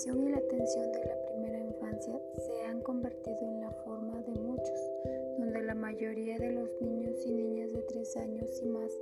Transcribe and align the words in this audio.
educación 0.00 0.26
y 0.26 0.30
la 0.30 0.38
atención 0.38 0.92
de 0.92 1.04
la 1.04 1.26
primera 1.26 1.58
infancia 1.58 2.20
se 2.38 2.62
han 2.66 2.80
convertido 2.80 3.38
en 3.42 3.60
la 3.60 3.70
forma 3.84 4.22
de 4.22 4.32
muchos, 4.32 4.90
donde 5.38 5.62
la 5.62 5.74
mayoría 5.74 6.38
de 6.38 6.52
los 6.52 6.70
niños 6.80 7.26
y 7.26 7.32
niñas 7.32 7.70
de 7.72 7.82
3 7.82 8.16
años 8.16 8.62
y 8.62 8.66
más 8.66 8.92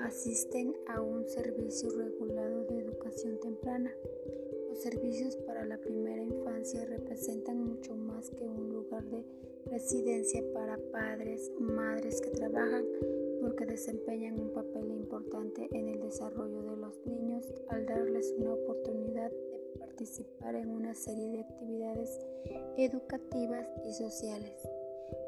asisten 0.00 0.74
a 0.88 1.00
un 1.02 1.24
servicio 1.28 1.90
regulado 1.90 2.64
de 2.64 2.78
educación 2.78 3.38
temprana. 3.38 3.94
Los 4.68 4.80
servicios 4.80 5.36
para 5.46 5.64
la 5.64 5.78
primera 5.78 6.22
infancia 6.22 6.84
representan 6.84 7.64
mucho 7.64 7.94
más 7.94 8.30
que 8.30 8.44
un 8.44 8.72
lugar 8.72 9.04
de 9.04 9.24
residencia 9.66 10.42
para 10.52 10.78
padres, 10.90 11.52
madres 11.60 12.20
que 12.20 12.30
trabajan 12.30 12.84
porque 13.40 13.66
desempeñan 13.66 14.40
un 14.40 14.52
papel 14.52 14.90
importante 14.90 15.68
en 15.70 15.88
el 15.88 16.00
desarrollo 16.00 16.62
de 16.62 16.76
los 16.76 17.06
niños 17.06 17.52
al 17.68 17.86
darles 17.86 18.34
una 18.38 18.52
oportunidad 18.54 19.30
participar 20.00 20.54
en 20.54 20.70
una 20.70 20.94
serie 20.94 21.28
de 21.28 21.40
actividades 21.40 22.18
educativas 22.78 23.68
y 23.86 23.92
sociales, 23.92 24.66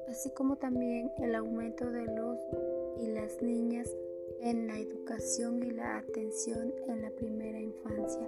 así 0.08 0.30
como 0.30 0.56
también 0.56 1.12
el 1.18 1.34
aumento 1.34 1.90
de 1.90 2.06
los 2.06 2.38
y 2.98 3.08
las 3.08 3.42
niñas 3.42 3.86
en 4.40 4.68
la 4.68 4.78
educación 4.78 5.62
y 5.62 5.72
la 5.72 5.98
atención 5.98 6.72
en 6.88 7.02
la 7.02 7.10
primera 7.10 7.60
infancia. 7.60 8.26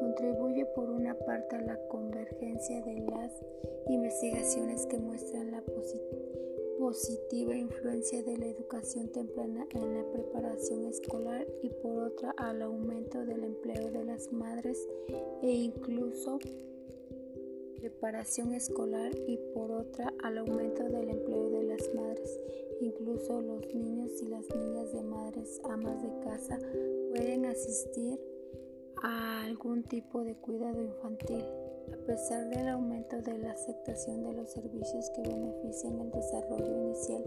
Contribuye 0.00 0.66
por 0.66 0.90
una 0.90 1.14
parte 1.14 1.56
a 1.56 1.62
la 1.62 1.78
convergencia 1.88 2.82
de 2.82 3.00
las 3.00 3.32
investigaciones 3.88 4.84
que 4.84 4.98
muestran 4.98 5.50
la 5.50 5.62
positiva 6.80 7.54
influencia 7.54 8.22
de 8.22 8.38
la 8.38 8.46
educación 8.46 9.12
temprana 9.12 9.66
en 9.70 9.94
la 9.98 10.12
preparación 10.12 10.86
escolar 10.86 11.46
y 11.62 11.68
por 11.68 12.04
otra 12.04 12.30
al 12.38 12.62
aumento 12.62 13.22
del 13.26 13.44
empleo 13.44 13.90
de 13.90 14.02
las 14.02 14.32
madres 14.32 14.88
e 15.42 15.50
incluso 15.50 16.38
preparación 17.76 18.54
escolar 18.54 19.12
y 19.28 19.36
por 19.52 19.70
otra 19.70 20.10
al 20.24 20.38
aumento 20.38 20.84
del 20.84 21.10
empleo 21.10 21.50
de 21.50 21.62
las 21.64 21.94
madres 21.94 22.40
Incluso 22.80 23.42
los 23.42 23.74
niños 23.74 24.10
y 24.22 24.28
las 24.28 24.48
niñas 24.56 24.90
de 24.90 25.02
madres 25.02 25.60
amas 25.64 26.02
de 26.02 26.18
casa 26.20 26.58
pueden 27.10 27.44
asistir 27.44 28.18
a 29.02 29.44
algún 29.44 29.82
tipo 29.82 30.24
de 30.24 30.34
cuidado 30.34 30.80
infantil. 30.80 31.44
A 31.92 32.06
pesar 32.06 32.48
del 32.48 32.68
aumento 32.68 33.20
de 33.22 33.38
la 33.38 33.52
aceptación 33.52 34.22
de 34.22 34.32
los 34.32 34.50
servicios 34.50 35.10
que 35.10 35.22
benefician 35.22 36.00
el 36.00 36.10
desarrollo 36.10 36.66
inicial, 36.66 37.24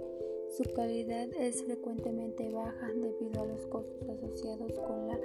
su 0.58 0.64
calidad 0.74 1.28
es 1.40 1.64
frecuentemente 1.64 2.50
baja 2.52 2.88
debido 2.94 3.42
a 3.42 3.46
los 3.46 3.66
costos 3.68 4.10
asociados 4.10 4.72
con 4.80 5.08
la 5.08 5.20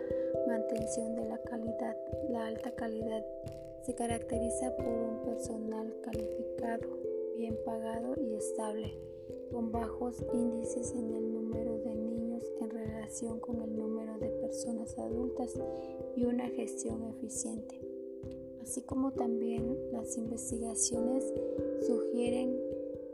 mantención 0.46 1.14
de 1.16 1.24
la 1.26 1.38
calidad. 1.42 1.96
La 2.30 2.46
alta 2.46 2.74
calidad 2.74 3.24
se 3.82 3.94
caracteriza 3.94 4.74
por 4.76 4.86
un 4.86 5.22
personal 5.24 5.94
calificado, 6.02 6.88
bien 7.36 7.58
pagado 7.64 8.14
y 8.20 8.34
estable 8.34 8.98
con 9.50 9.72
bajos 9.72 10.24
índices 10.32 10.92
en 10.92 11.14
el 11.14 11.32
número 11.32 11.78
de 11.78 11.94
niños 11.94 12.44
en 12.60 12.70
relación 12.70 13.40
con 13.40 13.62
el 13.62 13.74
número 13.76 14.18
de 14.18 14.28
personas 14.28 14.98
adultas 14.98 15.58
y 16.16 16.24
una 16.24 16.48
gestión 16.48 17.04
eficiente. 17.04 17.87
Así 18.68 18.82
como 18.82 19.10
también 19.12 19.78
las 19.92 20.18
investigaciones 20.18 21.24
sugieren 21.86 22.54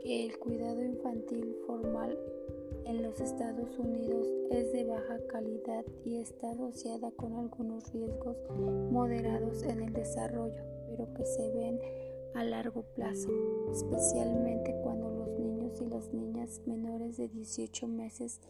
que 0.01 0.25
el 0.25 0.37
cuidado 0.37 0.83
infantil 0.83 1.55
formal 1.65 2.19
en 2.83 3.01
los 3.01 3.21
Estados 3.21 3.79
Unidos 3.79 4.27
es 4.51 4.73
de 4.73 4.83
baja 4.83 5.17
calidad 5.29 5.85
y 6.03 6.17
está 6.17 6.51
asociada 6.51 7.09
con 7.11 7.37
algunos 7.37 7.89
riesgos 7.93 8.35
moderados 8.91 9.63
en 9.63 9.81
el 9.81 9.93
desarrollo, 9.93 10.61
pero 10.89 11.13
que 11.13 11.25
se 11.25 11.49
ven 11.53 11.79
a 12.33 12.43
largo 12.43 12.83
plazo, 12.93 13.29
especialmente 13.71 14.75
cuando 14.83 15.09
los 15.09 15.39
niños 15.39 15.79
y 15.79 15.85
las 15.85 16.13
niñas 16.13 16.61
menores 16.65 17.15
de 17.15 17.29
18 17.29 17.87
meses 17.87 18.41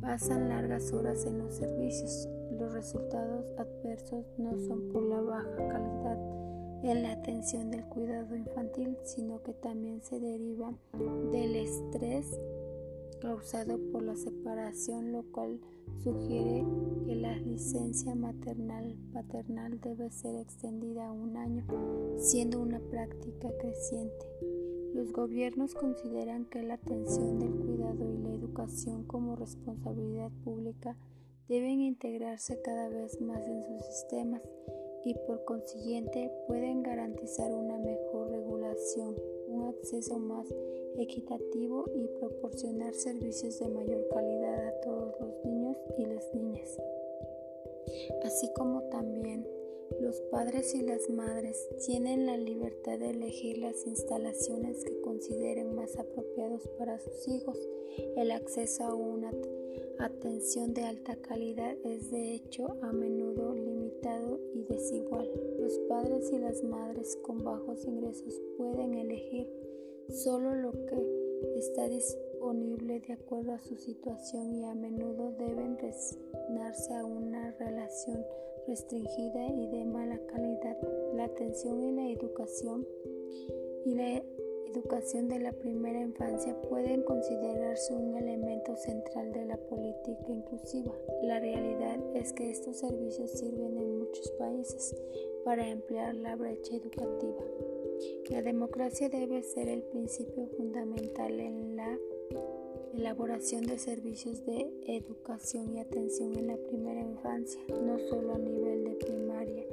pasan 0.00 0.48
largas 0.48 0.92
horas 0.92 1.24
en 1.26 1.38
los 1.38 1.54
servicios. 1.54 2.28
Los 2.58 2.72
resultados 2.72 3.52
adversos 3.58 4.26
no 4.38 4.58
son 4.58 4.88
por 4.92 5.02
la 5.02 5.20
baja 5.20 5.68
calidad 5.68 6.38
en 6.82 7.02
la 7.02 7.12
atención 7.12 7.70
del 7.70 7.84
cuidado 7.84 8.36
infantil, 8.36 8.96
sino 9.02 9.42
que 9.42 9.52
también 9.52 10.00
se 10.02 10.20
deriva 10.20 10.72
del 11.32 11.56
estrés 11.56 12.38
causado 13.20 13.78
por 13.90 14.02
la 14.02 14.14
separación, 14.14 15.12
lo 15.12 15.24
cual 15.32 15.60
sugiere 16.02 16.64
que 17.04 17.16
la 17.16 17.36
licencia 17.36 18.14
maternal-paternal 18.14 19.80
debe 19.80 20.10
ser 20.10 20.36
extendida 20.36 21.08
a 21.08 21.12
un 21.12 21.36
año, 21.36 21.66
siendo 22.16 22.60
una 22.60 22.78
práctica 22.78 23.50
creciente. 23.60 24.26
Los 24.94 25.12
gobiernos 25.12 25.74
consideran 25.74 26.46
que 26.46 26.62
la 26.62 26.74
atención 26.74 27.38
del 27.38 27.54
cuidado 27.54 28.12
y 28.12 28.18
la 28.18 28.34
educación 28.34 29.04
como 29.04 29.36
responsabilidad 29.36 30.30
pública 30.44 30.96
deben 31.48 31.80
integrarse 31.80 32.60
cada 32.62 32.88
vez 32.88 33.20
más 33.20 33.46
en 33.46 33.62
sus 33.64 33.84
sistemas 33.84 34.42
y 35.04 35.14
por 35.26 35.44
consiguiente 35.44 36.30
pueden 36.46 36.82
garantizar 36.82 37.52
una 37.52 37.78
mejor 37.78 38.30
regulación, 38.30 39.14
un 39.46 39.68
acceso 39.68 40.18
más 40.18 40.46
equitativo 40.98 41.86
y 41.94 42.06
proporcionar 42.18 42.92
servicios 42.94 43.58
de 43.60 43.68
mayor 43.68 44.08
calidad 44.08 44.68
a 44.68 44.80
todos 44.80 45.14
los 45.20 45.44
niños 45.44 45.76
y 45.96 46.06
las 46.06 46.34
niñas, 46.34 46.78
así 48.24 48.50
como 48.54 48.82
también 48.90 49.46
los 50.00 50.20
padres 50.30 50.74
y 50.74 50.82
las 50.82 51.08
madres 51.10 51.68
tienen 51.84 52.26
la 52.26 52.36
libertad 52.36 52.98
de 52.98 53.10
elegir 53.10 53.58
las 53.58 53.86
instalaciones 53.86 54.84
que 54.84 55.00
consideren 55.00 55.74
más 55.74 55.96
apropiados 55.98 56.68
para 56.78 56.98
sus 56.98 57.28
hijos. 57.28 57.58
El 58.16 58.30
acceso 58.30 58.84
a 58.84 58.94
una 58.94 59.32
atención 59.98 60.74
de 60.74 60.84
alta 60.84 61.16
calidad 61.16 61.76
es 61.84 62.10
de 62.10 62.34
hecho 62.34 62.76
a 62.82 62.92
menudo 62.92 63.54
limitado 63.54 64.38
y 64.54 64.62
desigual. 64.64 65.30
Los 65.58 65.78
padres 65.88 66.30
y 66.32 66.38
las 66.38 66.62
madres 66.62 67.18
con 67.22 67.42
bajos 67.42 67.84
ingresos 67.84 68.40
pueden 68.56 68.94
elegir 68.94 69.48
solo 70.08 70.54
lo 70.54 70.72
que 70.72 71.28
está 71.56 71.88
disponible 71.88 73.00
de 73.00 73.14
acuerdo 73.14 73.52
a 73.52 73.60
su 73.60 73.76
situación 73.76 74.54
y 74.54 74.64
a 74.64 74.74
menudo 74.74 75.32
deben 75.32 75.76
resignarse 75.78 76.94
a 76.94 77.04
una 77.04 77.50
relación 77.58 78.24
restringida 78.68 79.48
y 79.48 79.66
de 79.66 79.84
mala 79.86 80.18
calidad. 80.26 80.76
La 81.14 81.24
atención 81.24 81.82
y 81.82 81.92
la 81.92 82.08
educación 82.10 82.86
y 83.86 83.94
la 83.94 84.22
educación 84.66 85.28
de 85.28 85.38
la 85.38 85.52
primera 85.52 85.98
infancia 85.98 86.54
pueden 86.68 87.02
considerarse 87.02 87.94
un 87.94 88.14
elemento 88.14 88.76
central 88.76 89.32
de 89.32 89.46
la 89.46 89.56
política 89.56 90.26
inclusiva. 90.28 90.92
La 91.22 91.40
realidad 91.40 91.98
es 92.14 92.34
que 92.34 92.50
estos 92.50 92.76
servicios 92.76 93.30
sirven 93.30 93.78
en 93.78 93.98
muchos 94.00 94.30
países 94.32 94.94
para 95.44 95.66
emplear 95.66 96.14
la 96.14 96.36
brecha 96.36 96.76
educativa. 96.76 97.42
La 98.28 98.42
democracia 98.42 99.08
debe 99.08 99.42
ser 99.42 99.68
el 99.68 99.82
principio 99.82 100.46
fundamental 100.48 101.40
en 101.40 101.76
la 101.76 101.98
elaboración 102.94 103.66
de 103.66 103.78
servicios 103.78 104.44
de 104.44 104.70
educación 104.86 105.74
y 105.74 105.80
atención 105.80 106.36
en 106.36 106.48
la 106.48 106.56
primera 106.56 107.00
infancia, 107.00 107.60
no 107.82 107.98
solo 107.98 108.34
a 108.34 108.38
nivel 108.38 108.84
de 108.84 108.94
primaria, 108.96 109.64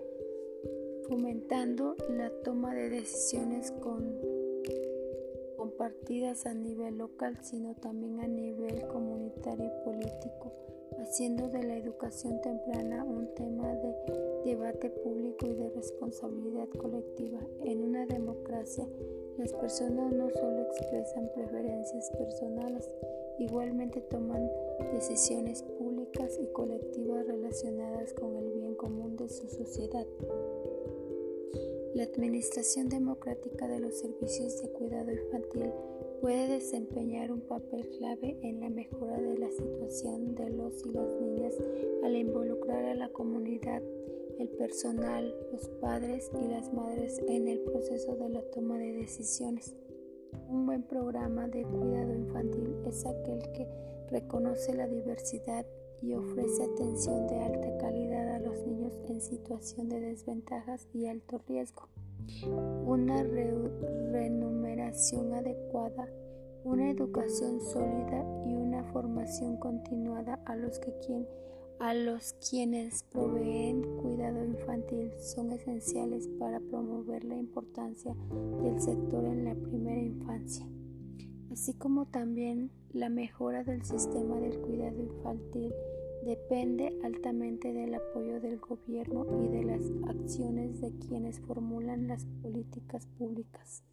fomentando 1.07 1.95
la 2.09 2.29
toma 2.43 2.73
de 2.73 2.89
decisiones 2.89 3.73
compartidas 5.57 6.45
a 6.45 6.53
nivel 6.53 6.97
local, 6.97 7.37
sino 7.41 7.75
también 7.75 8.19
a 8.19 8.27
nivel 8.27 8.87
comunitario 8.87 9.65
y 9.65 9.85
político, 9.85 10.53
haciendo 11.05 11.47
de 11.49 11.61
la 11.61 11.77
educación 11.77 12.41
temprana 12.41 13.03
un 13.03 13.27
tema 13.35 13.75
de 13.75 13.95
debate 14.43 14.89
público 14.89 15.45
y 15.45 15.53
de 15.53 15.69
responsabilidad 15.69 16.67
colectiva. 16.79 17.39
En 17.63 17.83
una 17.83 18.07
democracia, 18.07 18.87
las 19.37 19.53
personas 19.53 20.11
no 20.13 20.31
solo 20.31 20.63
expresan 20.63 21.29
preferencias 21.35 22.09
personales, 22.09 22.89
igualmente 23.37 24.01
toman 24.01 24.49
decisiones 24.93 25.61
públicas 25.61 26.39
y 26.41 26.47
colectivas 26.47 27.27
relacionadas 27.27 28.11
con 28.13 28.35
el 28.37 28.51
bien 28.53 28.73
común 28.73 29.15
de 29.15 29.29
su 29.29 29.47
sociedad. 29.47 30.07
La 31.93 32.03
administración 32.03 32.89
democrática 32.89 33.67
de 33.67 33.79
los 33.79 33.99
servicios 33.99 34.59
de 34.59 34.69
cuidado 34.69 35.11
infantil 35.11 35.71
puede 36.21 36.47
desempeñar 36.47 37.31
un 37.31 37.41
papel 37.41 37.87
clave 37.97 38.37
en 38.41 38.59
la 38.61 38.69
mejora 38.69 39.19
de 39.19 39.37
la 39.37 39.49
situación 39.51 40.35
de 40.35 40.49
los 40.49 40.85
y 40.85 40.91
las 40.91 41.13
niñas 41.21 41.55
al 42.03 42.15
involucrar 42.15 42.85
a 42.85 42.95
la 42.95 43.09
comunidad 43.09 43.81
el 44.39 44.49
personal, 44.49 45.33
los 45.51 45.69
padres 45.81 46.29
y 46.41 46.47
las 46.47 46.73
madres 46.73 47.21
en 47.27 47.47
el 47.47 47.59
proceso 47.59 48.15
de 48.15 48.29
la 48.29 48.41
toma 48.51 48.77
de 48.77 48.93
decisiones. 48.93 49.75
Un 50.49 50.65
buen 50.65 50.83
programa 50.83 51.47
de 51.47 51.63
cuidado 51.63 52.13
infantil 52.13 52.75
es 52.85 53.05
aquel 53.05 53.41
que 53.53 53.67
reconoce 54.09 54.73
la 54.73 54.87
diversidad 54.87 55.65
y 56.01 56.13
ofrece 56.13 56.63
atención 56.63 57.27
de 57.27 57.39
alta 57.39 57.77
calidad 57.77 58.35
a 58.35 58.39
los 58.39 58.65
niños 58.65 58.99
en 59.07 59.21
situación 59.21 59.89
de 59.89 60.01
desventajas 60.01 60.87
y 60.93 61.07
alto 61.07 61.41
riesgo. 61.47 61.87
Una 62.85 63.23
remuneración 63.23 65.33
adecuada, 65.33 66.09
una 66.63 66.89
educación 66.89 67.59
sólida 67.61 68.25
y 68.45 68.55
una 68.55 68.83
formación 68.91 69.57
continuada 69.57 70.39
a 70.45 70.55
los 70.55 70.79
que 70.79 70.93
quien, 71.05 71.27
a 71.79 71.93
los 71.93 72.33
quienes 72.49 73.03
proveen 73.03 73.83
cuidado 73.97 74.43
infantil 74.43 75.11
son 75.19 75.51
esenciales 75.51 76.27
para 76.39 76.59
promover 76.59 77.23
la 77.23 77.35
importancia 77.35 78.15
del 78.63 78.81
sector 78.81 79.23
en 79.25 79.45
la 79.45 79.53
primera 79.55 80.01
infancia, 80.01 80.67
así 81.51 81.73
como 81.73 82.05
también 82.05 82.71
la 82.93 83.09
mejora 83.09 83.63
del 83.63 83.83
sistema 83.83 84.39
del 84.39 84.59
cuidado 84.61 85.01
infantil 85.01 85.73
depende 86.25 86.99
altamente 87.03 87.71
del 87.71 87.93
apoyo 87.93 88.41
del 88.41 88.59
gobierno 88.59 89.25
y 89.43 89.47
de 89.49 89.63
las 89.63 89.81
acciones 90.07 90.81
de 90.81 90.91
quienes 90.97 91.39
formulan 91.39 92.07
las 92.07 92.25
políticas 92.41 93.07
públicas. 93.17 93.83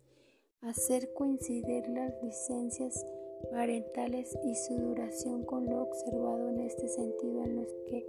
Hacer 0.62 1.12
coincidir 1.12 1.86
las 1.88 2.14
licencias 2.22 3.06
parentales 3.50 4.36
y 4.44 4.54
su 4.54 4.78
duración 4.78 5.44
con 5.44 5.66
lo 5.66 5.82
observado 5.82 6.48
en 6.48 6.60
este 6.60 6.88
sentido 6.88 7.44
en 7.44 7.56
los 7.56 7.68
que 7.86 8.06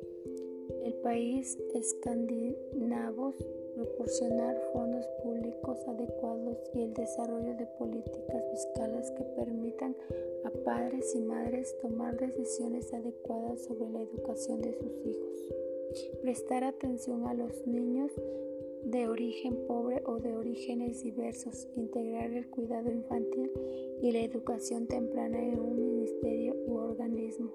el 0.86 0.94
país 0.96 1.58
escandinavos 1.74 3.36
proporcionar 3.76 4.58
fondos 4.72 5.06
públicos 5.24 5.80
adecuados 5.88 6.58
y 6.74 6.82
el 6.82 6.94
desarrollo 6.94 7.56
de 7.56 7.66
políticas 7.78 8.44
fiscales 8.52 9.12
que 9.12 9.24
permitan 9.24 9.96
a 10.46 10.50
padres 10.64 11.14
y 11.16 11.22
madres 11.22 11.78
tomar 11.80 12.18
decisiones 12.18 12.94
adecuadas 12.94 13.64
sobre 13.64 13.90
la 13.90 14.02
educación 14.02 14.62
de 14.62 14.74
sus 14.74 15.06
hijos. 15.06 15.54
Prestar 16.22 16.64
atención 16.64 17.28
a 17.28 17.34
los 17.34 17.66
niños 17.68 18.12
de 18.84 19.08
origen 19.08 19.66
pobre 19.68 20.02
o 20.06 20.18
de 20.18 20.34
orígenes 20.34 21.04
diversos, 21.04 21.68
integrar 21.76 22.32
el 22.32 22.50
cuidado 22.50 22.92
infantil 22.92 23.52
y 24.02 24.12
la 24.12 24.20
educación 24.20 24.88
temprana 24.88 25.42
en 25.42 25.60
un 25.60 25.80
ministerio 25.80 26.56
u 26.68 26.76
organismo, 26.76 27.54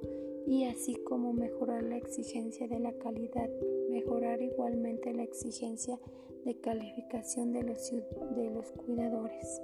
y 0.48 0.64
así 0.64 0.96
como 1.04 1.34
mejorar 1.34 1.82
la 1.82 1.98
exigencia 1.98 2.66
de 2.66 2.80
la 2.80 2.92
calidad, 2.94 3.50
mejorar 3.90 4.40
igualmente 4.40 5.12
la 5.12 5.22
exigencia 5.22 6.00
de 6.46 6.58
calificación 6.58 7.52
de 7.52 7.64
los, 7.64 8.72
cuidadores. 8.72 9.60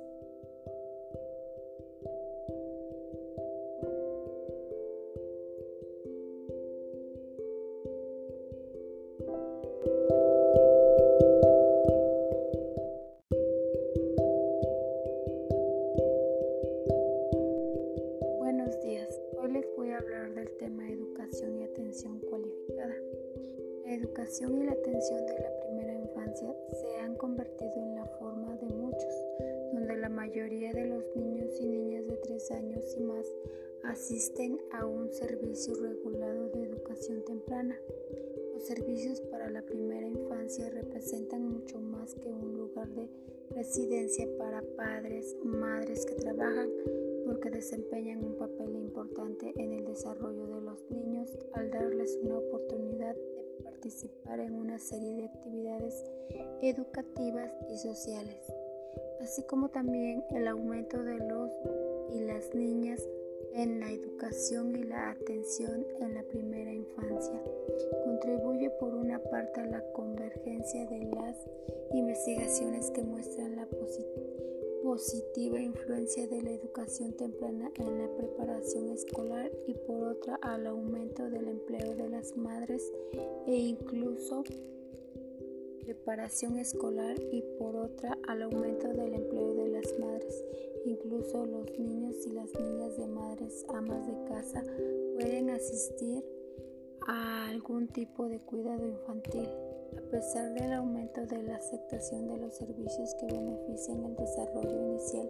En 54.41 54.55
una 54.55 54.79
serie 54.79 55.15
de 55.15 55.25
actividades 55.25 56.05
educativas 56.63 57.53
y 57.71 57.77
sociales, 57.79 58.53
así 59.21 59.43
como 59.45 59.69
también 59.69 60.25
el 60.31 60.49
aumento 60.49 61.03
de 61.03 61.19
los 61.19 61.51
y 62.13 62.21
las 62.21 62.55
niñas 62.55 63.01
en 63.55 63.81
la 63.81 63.91
educación 63.91 64.75
y 64.77 64.83
la 64.83 65.11
atención 65.11 65.87
en 66.01 66.15
la 66.15 66.23
primera 66.25 66.73
infancia. 66.73 67.41
Contribuye 68.05 68.71
por 68.81 68.95
una 68.95 69.19
parte 69.19 69.61
a 69.61 69.67
la 69.67 69.83
convergencia 69.93 70.87
de 70.87 71.05
las 71.05 71.37
investigaciones 71.93 72.91
que 72.91 73.03
muestran 73.03 73.57
la 73.57 73.67
positiva 73.67 74.34
influencia 75.63 76.27
de 76.27 76.43
la 76.43 76.51
educación 76.51 77.15
temprana 77.15 77.71
en 77.77 77.99
la 77.99 78.17
preparación 78.17 78.91
escolar 78.91 79.51
y 79.67 79.73
por 79.73 80.09
otra 80.09 80.39
al 80.43 80.67
aumento 80.67 81.31
del 81.31 81.49
empleo 81.49 81.97
de 81.97 82.11
las 82.11 82.37
madres 82.37 82.93
e 83.47 83.55
incluso 83.55 84.45
preparación 85.85 86.59
escolar 86.59 87.17
y 87.33 87.43
por 87.59 87.77
otra 87.77 88.19
al 88.29 88.43
aumento 88.43 88.89
del 88.89 89.15
empleo 89.15 89.55
de 89.55 89.69
las 89.69 89.99
madres. 89.99 90.45
Incluso 90.85 91.47
los 91.47 91.79
niños 91.79 92.17
y 92.27 92.31
las 92.33 92.53
niñas 92.55 92.97
de 92.99 93.07
madres 93.07 93.65
amas 93.69 94.07
de 94.07 94.25
casa 94.29 94.63
pueden 95.15 95.49
asistir 95.49 96.23
a 97.07 97.49
algún 97.49 97.89
tipo 97.89 98.29
de 98.29 98.39
cuidado 98.41 98.87
infantil. 98.87 99.49
A 99.97 100.11
pesar 100.11 100.53
del 100.55 100.73
aumento 100.73 101.25
de 101.27 101.43
la 101.43 101.57
aceptación 101.57 102.29
de 102.29 102.39
los 102.39 102.55
servicios 102.55 103.15
que 103.15 103.27
benefician 103.27 104.05
el 104.05 104.17
desarrollo 104.17 104.77
inicial, 104.77 105.29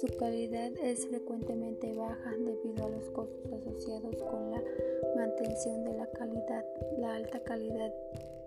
su 0.00 0.06
calidad 0.18 0.72
es 0.82 1.06
frecuentemente 1.06 1.92
baja 1.94 2.30
debido 2.38 2.86
a 2.86 2.90
los 2.90 3.08
costos 3.10 3.52
asociados 3.52 4.16
con 4.22 4.50
la 4.50 4.62
mantención 5.16 5.84
de 5.84 5.94
la 5.94 6.06
calidad. 6.10 6.64
La 6.98 7.14
alta 7.14 7.40
calidad 7.40 7.92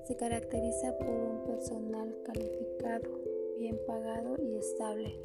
se 0.05 0.15
caracteriza 0.15 0.97
por 0.97 1.09
un 1.09 1.43
personal 1.45 2.15
calificado, 2.23 3.19
bien 3.57 3.79
pagado 3.87 4.35
y 4.41 4.55
estable, 4.55 5.19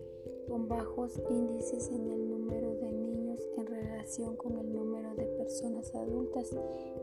con 0.48 0.68
bajos 0.68 1.20
índices 1.30 1.88
en 1.88 2.10
el 2.10 2.28
número 2.28 2.73
relación 4.04 4.36
con 4.36 4.58
el 4.58 4.70
número 4.70 5.14
de 5.14 5.24
personas 5.24 5.94
adultas 5.94 6.54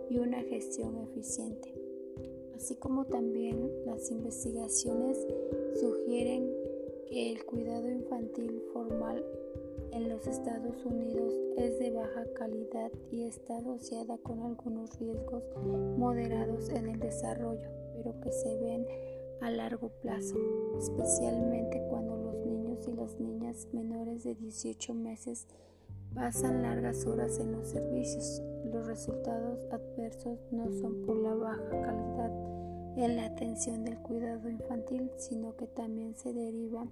y 0.07 0.19
una 0.19 0.39
gestión 0.43 0.99
eficiente. 0.99 1.73
Así 2.55 2.75
como 2.75 3.05
también 3.05 3.71
las 3.87 4.11
investigaciones 4.11 5.17
sugieren 5.79 6.47
que 7.07 7.31
el 7.31 7.43
cuidado 7.45 7.89
infantil 7.89 8.61
formal 8.71 9.25
en 9.93 10.09
los 10.09 10.27
Estados 10.27 10.85
Unidos 10.85 11.33
es 11.57 11.79
de 11.79 11.89
baja 11.89 12.23
calidad 12.35 12.91
y 13.09 13.23
está 13.23 13.57
asociada 13.57 14.19
con 14.19 14.43
algunos 14.43 14.99
riesgos 14.99 15.43
moderados 15.97 16.69
en 16.69 16.87
el 16.87 16.99
desarrollo, 16.99 17.67
pero 17.95 18.13
que 18.21 18.31
se 18.31 18.57
ven 18.57 18.85
a 19.41 19.49
largo 19.49 19.89
plazo, 20.01 20.35
especialmente 20.77 21.81
cuando 21.89 22.15
los 22.15 22.45
niños 22.45 22.87
y 22.87 22.93
las 22.93 23.19
niñas 23.19 23.67
menores 23.73 24.23
de 24.23 24.35
18 24.35 24.93
meses 24.93 25.47
pasan 26.13 26.61
largas 26.61 27.05
horas 27.05 27.39
en 27.39 27.51
los 27.53 27.67
servicios. 27.67 28.41
Los 28.71 28.85
resultados 28.87 29.65
adversos 29.71 30.39
no 30.51 30.71
son 30.71 31.01
por 31.05 31.17
la 31.17 31.33
baja 31.35 31.69
calidad 31.69 32.31
en 32.97 33.15
la 33.15 33.25
atención 33.25 33.85
del 33.85 33.97
cuidado 33.99 34.49
infantil, 34.49 35.09
sino 35.17 35.55
que 35.55 35.67
también 35.67 36.15
se 36.15 36.33
deriva 36.33 36.85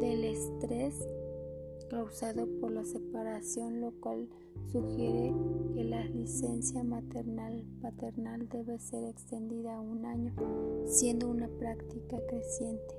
del 0.00 0.24
estrés 0.24 1.06
causado 1.88 2.48
por 2.60 2.72
la 2.72 2.84
separación, 2.84 3.80
lo 3.80 3.92
cual 4.00 4.28
sugiere 4.72 5.32
que 5.72 5.84
la 5.84 6.04
licencia 6.04 6.82
maternal 6.82 7.64
paternal 7.80 8.48
debe 8.48 8.78
ser 8.78 9.04
extendida 9.04 9.76
a 9.76 9.80
un 9.80 10.04
año, 10.04 10.34
siendo 10.86 11.28
una 11.28 11.48
práctica 11.48 12.18
creciente. 12.28 12.94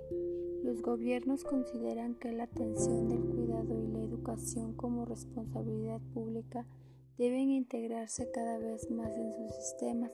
Los 0.63 0.81
gobiernos 0.81 1.43
consideran 1.43 2.15
que 2.15 2.31
la 2.31 2.43
atención 2.43 3.07
del 3.09 3.23
cuidado 3.23 3.81
y 3.81 3.87
la 3.87 4.03
educación 4.03 4.73
como 4.73 5.05
responsabilidad 5.05 6.01
pública 6.13 6.65
deben 7.17 7.49
integrarse 7.49 8.29
cada 8.31 8.57
vez 8.57 8.89
más 8.91 9.15
en 9.15 9.33
sus 9.33 9.55
sistemas 9.55 10.11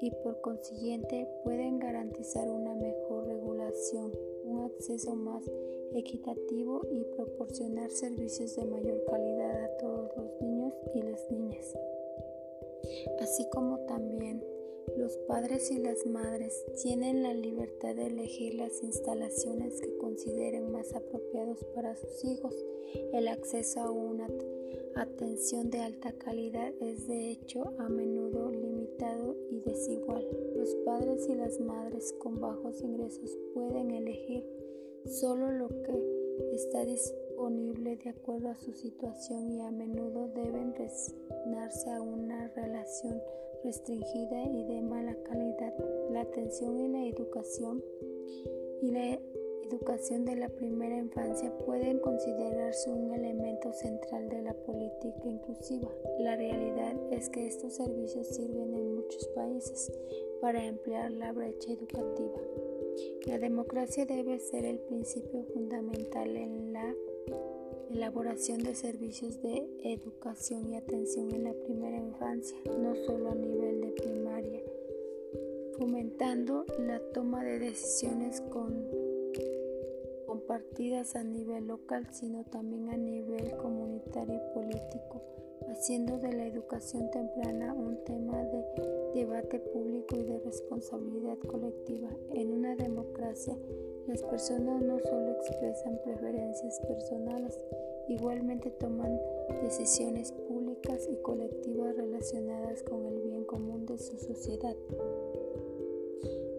y 0.00 0.10
por 0.22 0.40
consiguiente 0.40 1.26
pueden 1.44 1.78
garantizar 1.78 2.48
una 2.48 2.74
mejor 2.74 3.26
regulación, 3.26 4.12
un 4.44 4.64
acceso 4.64 5.14
más 5.14 5.42
equitativo 5.94 6.82
y 6.90 7.04
proporcionar 7.16 7.90
servicios 7.90 8.56
de 8.56 8.64
mayor 8.64 9.04
calidad 9.04 9.64
a 9.64 9.76
todos 9.78 10.10
los 10.16 10.40
niños 10.42 10.74
y 10.94 11.02
las 11.02 11.30
niñas. 11.30 11.74
Así 13.20 13.48
como 13.50 13.78
también 13.86 14.42
los 14.96 15.16
padres 15.28 15.70
y 15.70 15.78
las 15.78 16.06
madres 16.06 16.64
tienen 16.82 17.22
la 17.22 17.34
libertad 17.34 17.94
de 17.94 18.06
elegir 18.06 18.54
las 18.54 18.82
instalaciones 18.82 19.80
que 19.80 19.96
consideren 19.98 20.70
más 20.72 20.94
apropiados 20.94 21.64
para 21.74 21.96
sus 21.96 22.24
hijos. 22.24 22.54
El 23.12 23.28
acceso 23.28 23.80
a 23.80 23.90
una 23.90 24.28
atención 24.94 25.70
de 25.70 25.80
alta 25.80 26.12
calidad 26.12 26.72
es 26.80 27.08
de 27.08 27.30
hecho 27.30 27.74
a 27.78 27.88
menudo 27.88 28.50
limitado 28.50 29.36
y 29.50 29.60
desigual. 29.60 30.26
Los 30.56 30.74
padres 30.84 31.28
y 31.28 31.34
las 31.34 31.58
madres 31.60 32.14
con 32.20 32.40
bajos 32.40 32.80
ingresos 32.82 33.38
pueden 33.52 33.90
elegir 33.90 34.44
solo 35.06 35.50
lo 35.50 35.68
que 35.68 36.24
está 36.52 36.84
disponible 36.84 37.96
de 37.96 38.10
acuerdo 38.10 38.50
a 38.50 38.56
su 38.56 38.72
situación 38.72 39.50
y 39.50 39.60
a 39.60 39.70
menudo 39.70 40.28
deben 40.28 40.74
resignarse 40.74 41.90
a 41.90 42.00
una 42.00 42.48
relación 42.48 43.20
restringida 43.64 44.44
y 44.44 44.64
de 44.64 44.82
mala 44.82 45.14
calidad. 45.24 45.74
La 46.10 46.20
atención 46.20 46.78
y 46.78 46.88
la 46.88 47.04
educación 47.06 47.82
y 48.82 48.90
la 48.90 49.18
educación 49.64 50.24
de 50.24 50.36
la 50.36 50.50
primera 50.50 50.96
infancia 50.96 51.50
pueden 51.64 51.98
considerarse 51.98 52.90
un 52.90 53.12
elemento 53.12 53.72
central 53.72 54.28
de 54.28 54.42
la 54.42 54.52
política 54.52 55.26
inclusiva. 55.26 55.90
La 56.18 56.36
realidad 56.36 56.94
es 57.10 57.30
que 57.30 57.46
estos 57.46 57.74
servicios 57.74 58.28
sirven 58.28 58.74
en 58.74 58.94
muchos 58.94 59.26
países 59.28 59.90
para 60.40 60.64
emplear 60.64 61.10
la 61.10 61.32
brecha 61.32 61.72
educativa. 61.72 62.40
La 63.26 63.38
democracia 63.38 64.04
debe 64.04 64.38
ser 64.38 64.66
el 64.66 64.78
principio 64.78 65.42
fundamental 65.54 66.36
en 66.36 66.72
la 66.72 66.94
elaboración 67.90 68.62
de 68.62 68.74
servicios 68.74 69.40
de 69.42 69.66
educación 69.82 70.70
y 70.72 70.76
atención 70.76 71.30
en 71.32 71.44
la 71.44 71.52
primera 71.52 71.96
infancia, 71.96 72.56
no 72.78 72.94
solo 72.94 73.30
a 73.30 73.34
nivel 73.34 73.80
de 73.80 73.88
primaria, 73.92 74.62
fomentando 75.76 76.64
la 76.78 77.00
toma 77.12 77.44
de 77.44 77.58
decisiones 77.58 78.40
compartidas 80.54 81.16
a 81.16 81.24
nivel 81.24 81.66
local, 81.66 82.06
sino 82.12 82.44
también 82.44 82.88
a 82.88 82.96
nivel 82.96 83.56
comunitario 83.56 84.36
y 84.36 84.54
político, 84.54 85.20
haciendo 85.68 86.16
de 86.18 86.32
la 86.32 86.46
educación 86.46 87.10
temprana 87.10 87.74
un 87.74 87.98
tema 88.04 88.38
de 88.38 88.64
debate 89.14 89.58
público 89.58 90.16
y 90.16 90.22
de 90.22 90.38
responsabilidad 90.38 91.38
colectiva. 91.38 92.08
En 92.30 92.52
una 92.52 92.76
democracia, 92.76 93.58
las 94.06 94.22
personas 94.22 94.80
no 94.80 95.00
solo 95.00 95.32
expresan 95.32 95.98
preferencias 96.04 96.78
personales, 96.86 97.58
igualmente 98.06 98.70
toman 98.70 99.18
decisiones 99.60 100.30
públicas 100.30 101.08
y 101.10 101.16
colectivas 101.16 101.96
relacionadas 101.96 102.84
con 102.84 103.06
el 103.06 103.20
bien 103.22 103.44
común 103.44 103.86
de 103.86 103.98
su 103.98 104.16
sociedad. 104.18 104.76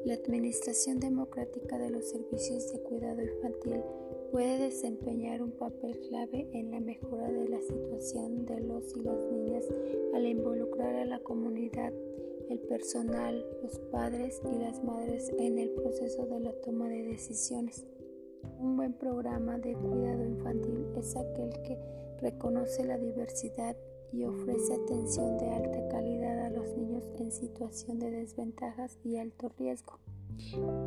La 0.05 0.13
administración 0.13 1.00
democrática 1.00 1.79
de 1.79 1.89
los 1.89 2.07
servicios 2.07 2.71
de 2.71 2.79
cuidado 2.79 3.24
infantil 3.24 3.81
puede 4.31 4.59
desempeñar 4.59 5.41
un 5.41 5.50
papel 5.50 6.00
clave 6.07 6.47
en 6.53 6.69
la 6.69 6.79
mejora 6.79 7.31
de 7.31 7.50
la 7.50 7.59
situación 7.59 8.45
de 8.45 8.59
los 8.59 8.95
y 8.95 9.00
las 9.01 9.25
niñas 9.25 9.65
al 10.13 10.27
involucrar 10.27 10.93
a 10.93 11.05
la 11.05 11.17
comunidad 11.21 11.91
el 12.51 12.59
personal, 12.59 13.43
los 13.63 13.79
padres 13.91 14.43
y 14.45 14.59
las 14.59 14.83
madres 14.83 15.33
en 15.39 15.57
el 15.57 15.71
proceso 15.71 16.27
de 16.27 16.39
la 16.39 16.53
toma 16.62 16.88
de 16.88 17.01
decisiones. 17.01 17.83
Un 18.59 18.77
buen 18.77 18.93
programa 18.93 19.57
de 19.57 19.74
cuidado 19.74 20.24
infantil 20.24 20.85
es 20.97 21.15
aquel 21.15 21.50
que 21.63 21.79
reconoce 22.21 22.85
la 22.85 23.00
diversidad 23.00 23.75
y 24.12 24.24
ofrece 24.24 24.75
atención 24.75 25.39
de 25.39 25.50
alta 25.50 25.88
calidad 25.88 26.25
en 27.19 27.31
situación 27.31 28.00
de 28.00 28.10
desventajas 28.12 28.98
y 29.03 29.17
alto 29.17 29.50
riesgo. 29.57 30.00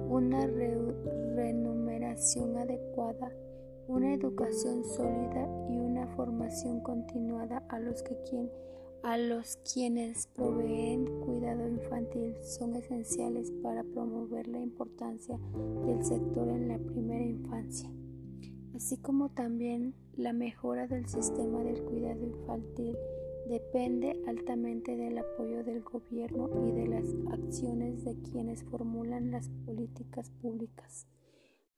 Una 0.09 0.47
remuneración 0.47 2.57
adecuada, 2.57 3.33
una 3.87 4.15
educación 4.15 4.83
sólida 4.85 5.47
y 5.71 5.79
una 5.79 6.07
formación 6.09 6.81
continuada 6.81 7.63
a 7.69 7.79
los 7.81 8.03
que 8.03 8.17
a 9.03 9.17
los 9.17 9.59
quienes 9.73 10.27
proveen 10.35 11.07
cuidado 11.21 11.69
infantil 11.69 12.35
son 12.43 12.75
esenciales 12.75 13.53
para 13.63 13.85
promover 13.85 14.49
la 14.49 14.61
importancia 14.61 15.39
del 15.87 16.05
sector 16.05 16.49
en 16.49 16.67
la 16.69 16.79
primera 16.79 17.25
infancia, 17.25 17.89
así 18.75 18.97
como 18.97 19.29
también 19.31 19.95
la 20.17 20.33
mejora 20.33 20.89
del 20.89 21.07
sistema 21.07 21.63
del 21.63 21.81
cuidado 21.85 22.25
infantil 22.25 22.97
depende 23.49 24.23
altamente 24.27 24.97
del 24.97 25.19
apoyo 25.19 25.65
del 25.65 25.83
gobierno 25.83 26.51
y 26.69 26.73
de 26.73 26.87
las 26.87 27.05
acciones 27.33 28.05
de 28.05 28.17
quienes 28.23 28.63
formulan 28.65 29.31
las 29.31 29.49
políticas 29.65 30.31
públicas. 30.43 31.07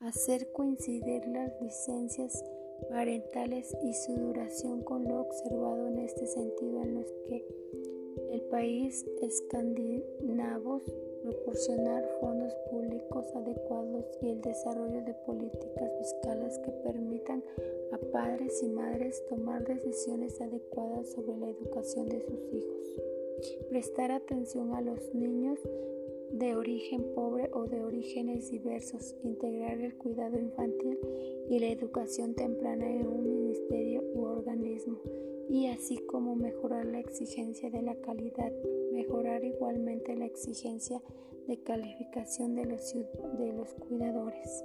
Hacer 0.00 0.50
coincidir 0.53 1.27
las 1.27 1.53
licencias 1.62 2.45
parentales 2.89 3.77
y 3.85 3.95
su 3.95 4.17
duración 4.17 4.83
con 4.83 5.05
lo 5.05 5.21
observado 5.21 5.87
en 5.89 5.99
este 5.99 6.27
sentido 6.27 6.83
en 6.83 6.95
los 6.95 7.07
que 7.29 7.47
el 8.33 8.40
país 8.43 9.07
escandinavos 9.23 10.83
proporcionar 11.23 12.09
fondos 12.21 12.55
públicos 12.71 13.26
adecuados 13.35 14.05
y 14.23 14.31
el 14.31 14.40
desarrollo 14.40 15.02
de 15.05 15.14
políticas 15.26 15.90
fiscales 15.99 16.59
que 16.59 16.71
permitan 16.71 17.43
a 17.93 17.99
padres 18.12 18.62
y 18.62 18.69
madres 18.69 19.25
tomar 19.29 19.64
decisiones 19.67 20.40
adecuadas 20.40 21.11
sobre 21.11 21.37
la 21.37 21.49
educación 21.49 22.09
de 22.09 22.21
sus 22.23 22.55
hijos. 22.55 23.00
Prestar 23.69 24.12
atención 24.12 24.75
a 24.75 24.81
los 24.81 25.14
niños 25.14 25.59
de 26.33 26.55
origen 26.55 27.05
pobre 27.14 27.50
o 27.52 27.64
de 27.64 27.83
orígenes 27.83 28.50
diversos, 28.50 29.17
integrar 29.25 29.81
el 29.81 29.97
cuidado 29.97 30.38
infantil 30.38 30.99
y 31.49 31.59
la 31.59 31.69
educación 31.69 32.35
temprana 32.35 32.88
en 32.88 33.07
un 33.07 33.25
ministerio 33.26 34.02
u 34.14 34.23
organismo, 34.23 35.00
y 35.50 35.66
así 35.66 35.99
como 36.07 36.37
mejorar 36.37 36.87
la 36.87 37.00
exigencia 37.00 37.71
de 37.71 37.83
la 37.83 37.97
calidad, 37.97 38.52
mejorar 38.92 39.42
igualmente 39.45 40.14
la 40.14 40.26
exigencia 40.26 41.02
de 41.49 41.61
calificación 41.64 42.54
de 42.54 42.66
los, 42.66 43.75
cuidadores. 43.75 44.64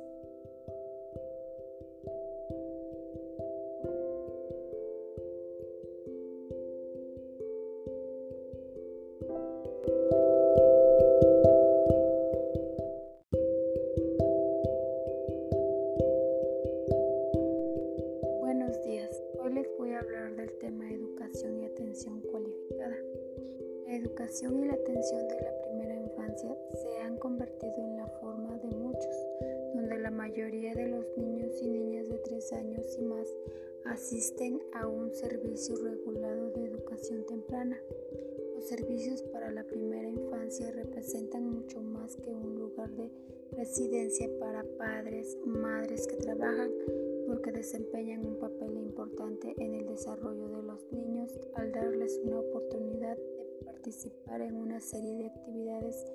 Participar 53.86 54.42
en 54.42 54.58
una 54.58 54.82
serie 54.82 55.14
de 55.14 55.26
actividades 55.28 56.08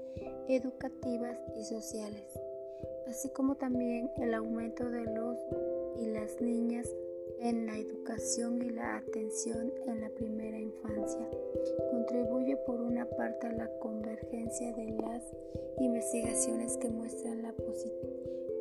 educativas 0.48 1.38
y 1.56 1.62
sociales, 1.62 2.24
así 3.06 3.28
como 3.28 3.54
también 3.54 4.10
el 4.16 4.34
aumento 4.34 4.90
de 4.90 5.04
los 5.04 5.36
y 6.00 6.06
las 6.06 6.40
niñas 6.40 6.92
en 7.38 7.66
la 7.66 7.78
educación 7.78 8.60
y 8.60 8.70
la 8.70 8.96
atención 8.96 9.72
en 9.86 10.00
la 10.00 10.10
primera 10.10 10.58
infancia. 10.58 11.30
Contribuye 11.92 12.56
por 12.66 12.80
una 12.80 13.04
parte 13.04 13.46
a 13.46 13.52
la 13.52 13.70
convergencia 13.78 14.72
de 14.72 14.90
las 14.90 15.22
investigaciones 15.78 16.76
que 16.76 16.88
muestran 16.88 17.42
la 17.42 17.52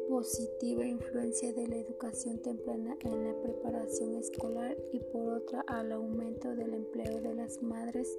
positiva 0.09 0.83
influencia 0.83 1.53
de 1.53 1.67
la 1.67 1.75
educación 1.75 2.39
temprana 2.39 2.97
en 3.01 3.25
la 3.25 3.41
preparación 3.43 4.15
escolar 4.15 4.75
y 4.91 4.99
por 4.99 5.33
otra 5.33 5.63
al 5.67 5.91
aumento 5.91 6.55
del 6.55 6.73
empleo 6.73 7.21
de 7.21 7.35
las 7.35 7.61
madres 7.61 8.17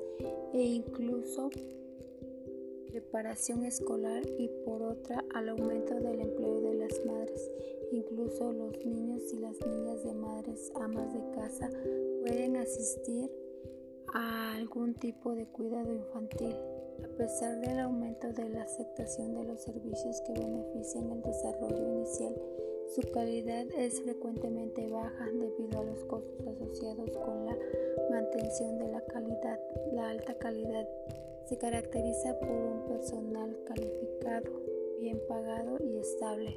e 0.52 0.62
incluso 0.62 1.50
preparación 2.86 3.64
escolar 3.64 4.22
y 4.38 4.48
por 4.64 4.82
otra 4.82 5.24
al 5.34 5.48
aumento 5.48 5.94
del 5.94 6.20
empleo 6.20 6.60
de 6.60 6.74
las 6.74 7.04
madres. 7.04 7.50
Incluso 7.90 8.52
los 8.52 8.84
niños 8.86 9.22
y 9.32 9.38
las 9.38 9.56
niñas 9.66 10.04
de 10.04 10.14
madres 10.14 10.70
amas 10.76 11.12
de 11.12 11.28
casa 11.32 11.70
pueden 12.20 12.56
asistir 12.56 13.32
a 14.14 14.54
algún 14.54 14.94
tipo 14.94 15.34
de 15.34 15.46
cuidado 15.46 15.92
infantil. 15.92 16.54
A 17.04 17.08
pesar 17.16 17.60
del 17.60 17.78
aumento 17.78 18.32
de 18.32 18.48
la 18.48 18.62
aceptación 18.62 19.34
de 19.34 19.44
los 19.44 19.60
servicios 19.60 20.20
que 20.22 20.32
benefician 20.32 21.10
el 21.10 21.22
desarrollo 21.22 21.94
inicial, 21.94 22.34
Su 22.94 23.02
calidad 23.12 23.66
es 23.78 24.02
frecuentemente 24.02 24.88
baja 24.88 25.26
debido 25.26 25.78
a 25.78 25.84
los 25.84 26.02
costos 26.04 26.44
asociados 26.44 27.10
con 27.18 27.46
la 27.46 27.56
mantención 28.10 28.78
de 28.78 28.88
la 28.88 29.00
calidad. 29.02 29.60
La 29.92 30.10
alta 30.10 30.34
calidad 30.38 30.88
se 31.46 31.56
caracteriza 31.56 32.36
por 32.40 32.50
un 32.50 32.86
personal 32.88 33.56
calificado, 33.64 34.60
bien 34.98 35.20
pagado 35.28 35.76
y 35.84 35.98
estable, 35.98 36.56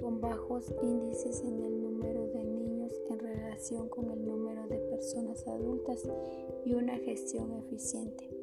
con 0.00 0.20
bajos 0.22 0.72
índices 0.82 1.42
en 1.42 1.62
el 1.62 1.82
número 1.82 2.26
de 2.28 2.44
niños 2.44 2.92
en 3.10 3.18
relación 3.18 3.90
con 3.90 4.10
el 4.10 4.24
número 4.24 4.66
de 4.68 4.78
personas 4.78 5.46
adultas 5.46 6.08
y 6.64 6.72
una 6.72 6.96
gestión 6.98 7.52
eficiente. 7.52 8.35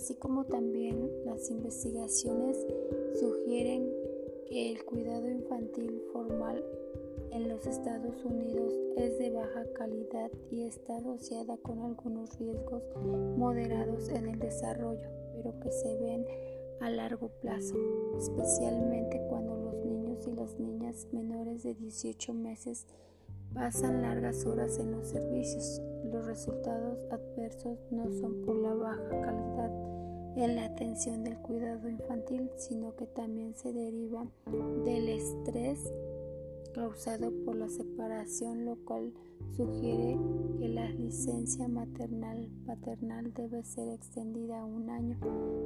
Así 0.00 0.14
como 0.14 0.46
también 0.46 1.10
las 1.26 1.50
investigaciones 1.50 2.56
sugieren 3.20 3.86
que 4.48 4.70
el 4.70 4.82
cuidado 4.86 5.28
infantil 5.28 6.02
formal 6.10 6.64
en 7.32 7.50
los 7.50 7.66
Estados 7.66 8.24
Unidos 8.24 8.72
es 8.96 9.18
de 9.18 9.28
baja 9.28 9.66
calidad 9.74 10.30
y 10.50 10.62
está 10.62 10.96
asociada 10.96 11.58
con 11.58 11.82
algunos 11.82 12.38
riesgos 12.38 12.82
moderados 13.36 14.08
en 14.08 14.26
el 14.28 14.38
desarrollo, 14.38 15.06
pero 15.34 15.60
que 15.60 15.70
se 15.70 15.94
ven 15.98 16.24
a 16.80 16.88
largo 16.88 17.28
plazo, 17.42 17.74
especialmente 18.16 19.20
cuando 19.28 19.54
los 19.54 19.84
niños 19.84 20.26
y 20.26 20.32
las 20.32 20.58
niñas 20.58 21.08
menores 21.12 21.62
de 21.62 21.74
18 21.74 22.32
meses 22.32 22.86
pasan 23.52 24.00
largas 24.00 24.46
horas 24.46 24.78
en 24.78 24.92
los 24.92 25.08
servicios. 25.08 25.82
Los 26.10 26.24
resultados 26.24 27.04
adversos 27.10 27.78
no 27.90 28.10
son 28.10 28.40
por 28.46 28.56
la 28.56 28.72
baja 28.72 29.20
calidad 29.20 29.79
en 30.36 30.56
la 30.56 30.64
atención 30.64 31.24
del 31.24 31.38
cuidado 31.38 31.88
infantil, 31.88 32.50
sino 32.56 32.94
que 32.94 33.06
también 33.06 33.54
se 33.54 33.72
deriva 33.72 34.26
del 34.84 35.08
estrés 35.08 35.92
causado 36.74 37.32
por 37.44 37.56
la 37.56 37.68
separación, 37.68 38.64
lo 38.64 38.76
cual 38.84 39.12
sugiere 39.56 40.16
que 40.58 40.68
la 40.68 40.88
licencia 40.90 41.66
maternal 41.66 42.48
paternal 42.66 43.32
debe 43.34 43.64
ser 43.64 43.88
extendida 43.88 44.60
a 44.60 44.64
un 44.64 44.88
año, 44.88 45.18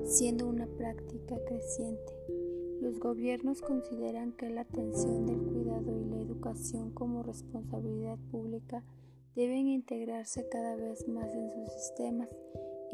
siendo 0.04 0.48
una 0.48 0.66
práctica 0.66 1.36
creciente. 1.46 2.12
Los 2.80 2.98
gobiernos 2.98 3.60
consideran 3.60 4.32
que 4.32 4.50
la 4.50 4.62
atención 4.62 5.26
del 5.26 5.40
cuidado 5.42 6.00
y 6.00 6.04
la 6.04 6.20
educación 6.20 6.90
como 6.90 7.22
responsabilidad 7.22 8.18
pública 8.30 8.82
deben 9.36 9.68
integrarse 9.68 10.48
cada 10.48 10.76
vez 10.76 11.06
más 11.08 11.32
en 11.34 11.50
sus 11.50 11.72
sistemas 11.72 12.28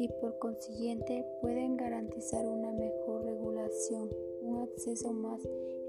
y 0.01 0.07
por 0.19 0.39
consiguiente 0.39 1.23
pueden 1.41 1.77
garantizar 1.77 2.43
una 2.47 2.71
mejor 2.71 3.23
regulación, 3.23 4.09
un 4.41 4.57
acceso 4.63 5.13
más 5.13 5.39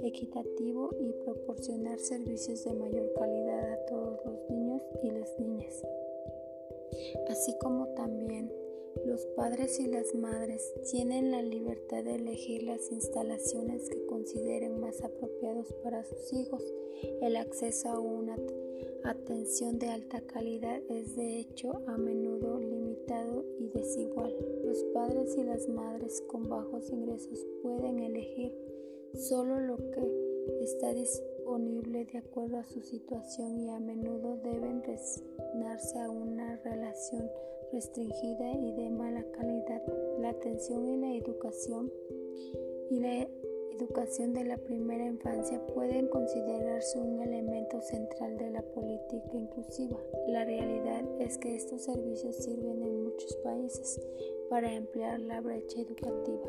equitativo 0.02 0.90
y 1.00 1.12
proporcionar 1.24 1.98
servicios 1.98 2.62
de 2.64 2.74
mayor 2.74 3.10
calidad 3.14 3.72
a 3.72 3.86
todos 3.86 4.20
los 4.26 4.50
niños 4.50 4.82
y 5.02 5.10
las 5.12 5.40
niñas. 5.40 5.82
Así 7.30 7.56
como 7.58 7.86
también 7.94 8.52
los 9.06 9.24
padres 9.34 9.80
y 9.80 9.86
las 9.86 10.14
madres 10.14 10.74
tienen 10.90 11.30
la 11.30 11.40
libertad 11.40 12.04
de 12.04 12.16
elegir 12.16 12.64
las 12.64 12.92
instalaciones 12.92 13.88
que 13.88 14.01
consideren 14.22 14.80
más 14.80 15.02
apropiados 15.02 15.72
para 15.82 16.04
sus 16.04 16.32
hijos. 16.32 16.62
El 17.22 17.34
acceso 17.34 17.88
a 17.88 17.98
una 17.98 18.36
atención 19.02 19.80
de 19.80 19.88
alta 19.88 20.20
calidad 20.20 20.80
es 20.88 21.16
de 21.16 21.40
hecho 21.40 21.82
a 21.88 21.98
menudo 21.98 22.60
limitado 22.60 23.44
y 23.58 23.68
desigual. 23.70 24.32
Los 24.64 24.84
padres 24.94 25.36
y 25.36 25.42
las 25.42 25.68
madres 25.68 26.22
con 26.28 26.48
bajos 26.48 26.88
ingresos 26.90 27.44
pueden 27.62 27.98
elegir 27.98 28.54
solo 29.12 29.58
lo 29.58 29.76
que 29.76 30.08
está 30.60 30.94
disponible 30.94 32.04
de 32.04 32.18
acuerdo 32.18 32.58
a 32.58 32.64
su 32.64 32.80
situación 32.80 33.58
y 33.58 33.70
a 33.70 33.80
menudo 33.80 34.36
deben 34.36 34.84
resignarse 34.84 35.98
a 35.98 36.08
una 36.08 36.58
relación 36.58 37.28
restringida 37.72 38.52
y 38.52 38.70
de 38.70 38.88
mala 38.88 39.24
calidad. 39.32 39.82
La 40.20 40.30
atención 40.30 40.86
y 40.86 40.96
la 40.96 41.12
educación 41.12 41.90
y 42.88 43.00
la 43.00 43.26
educación 43.82 44.32
de 44.32 44.44
la 44.44 44.58
primera 44.58 45.04
infancia 45.04 45.60
pueden 45.74 46.06
considerarse 46.06 47.00
un 47.00 47.20
elemento 47.20 47.80
central 47.80 48.38
de 48.38 48.50
la 48.50 48.62
política 48.62 49.30
inclusiva. 49.34 49.98
La 50.28 50.44
realidad 50.44 51.02
es 51.18 51.36
que 51.38 51.56
estos 51.56 51.82
servicios 51.82 52.36
sirven 52.36 52.82
en 52.82 53.04
muchos 53.04 53.34
países 53.38 54.00
para 54.48 54.70
ampliar 54.76 55.20
la 55.20 55.40
brecha 55.40 55.80
educativa. 55.80 56.48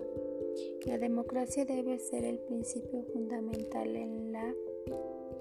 La 0.85 0.99
democracia 0.99 1.65
debe 1.65 1.97
ser 1.97 2.23
el 2.23 2.37
principio 2.37 3.03
fundamental 3.11 3.95
en 3.95 4.31
la 4.31 4.53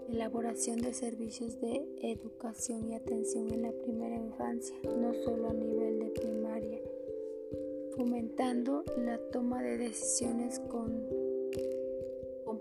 elaboración 0.08 0.80
de 0.80 0.94
servicios 0.94 1.60
de 1.60 1.84
educación 2.00 2.88
y 2.90 2.94
atención 2.94 3.50
en 3.52 3.62
la 3.62 3.72
primera 3.72 4.16
infancia, 4.16 4.76
no 4.96 5.12
solo 5.12 5.50
a 5.50 5.52
nivel 5.52 5.98
de 5.98 6.10
primaria, 6.10 6.80
fomentando 7.96 8.82
la 8.96 9.18
toma 9.30 9.62
de 9.62 9.76
decisiones 9.76 10.58
con 10.70 11.21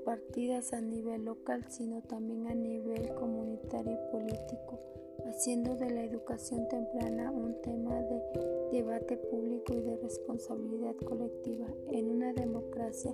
compartidas 0.04 0.74
a 0.74 0.82
nivel 0.82 1.26
local, 1.26 1.64
sino 1.70 2.02
también 2.02 2.48
a 2.48 2.56
nivel 2.56 3.14
comunitario 3.14 3.94
y 3.94 4.12
político, 4.12 4.80
haciendo 5.28 5.76
de 5.76 5.92
la 5.92 6.04
educación 6.04 6.68
temprana 6.68 7.30
un 7.30 7.62
tema 7.62 8.02
de 8.02 8.24
debate 8.72 9.18
público 9.18 9.76
y 9.76 9.82
de 9.82 9.98
responsabilidad 9.98 10.96
colectiva. 11.06 11.68
En 11.92 12.10
una 12.10 12.34
democracia, 12.34 13.14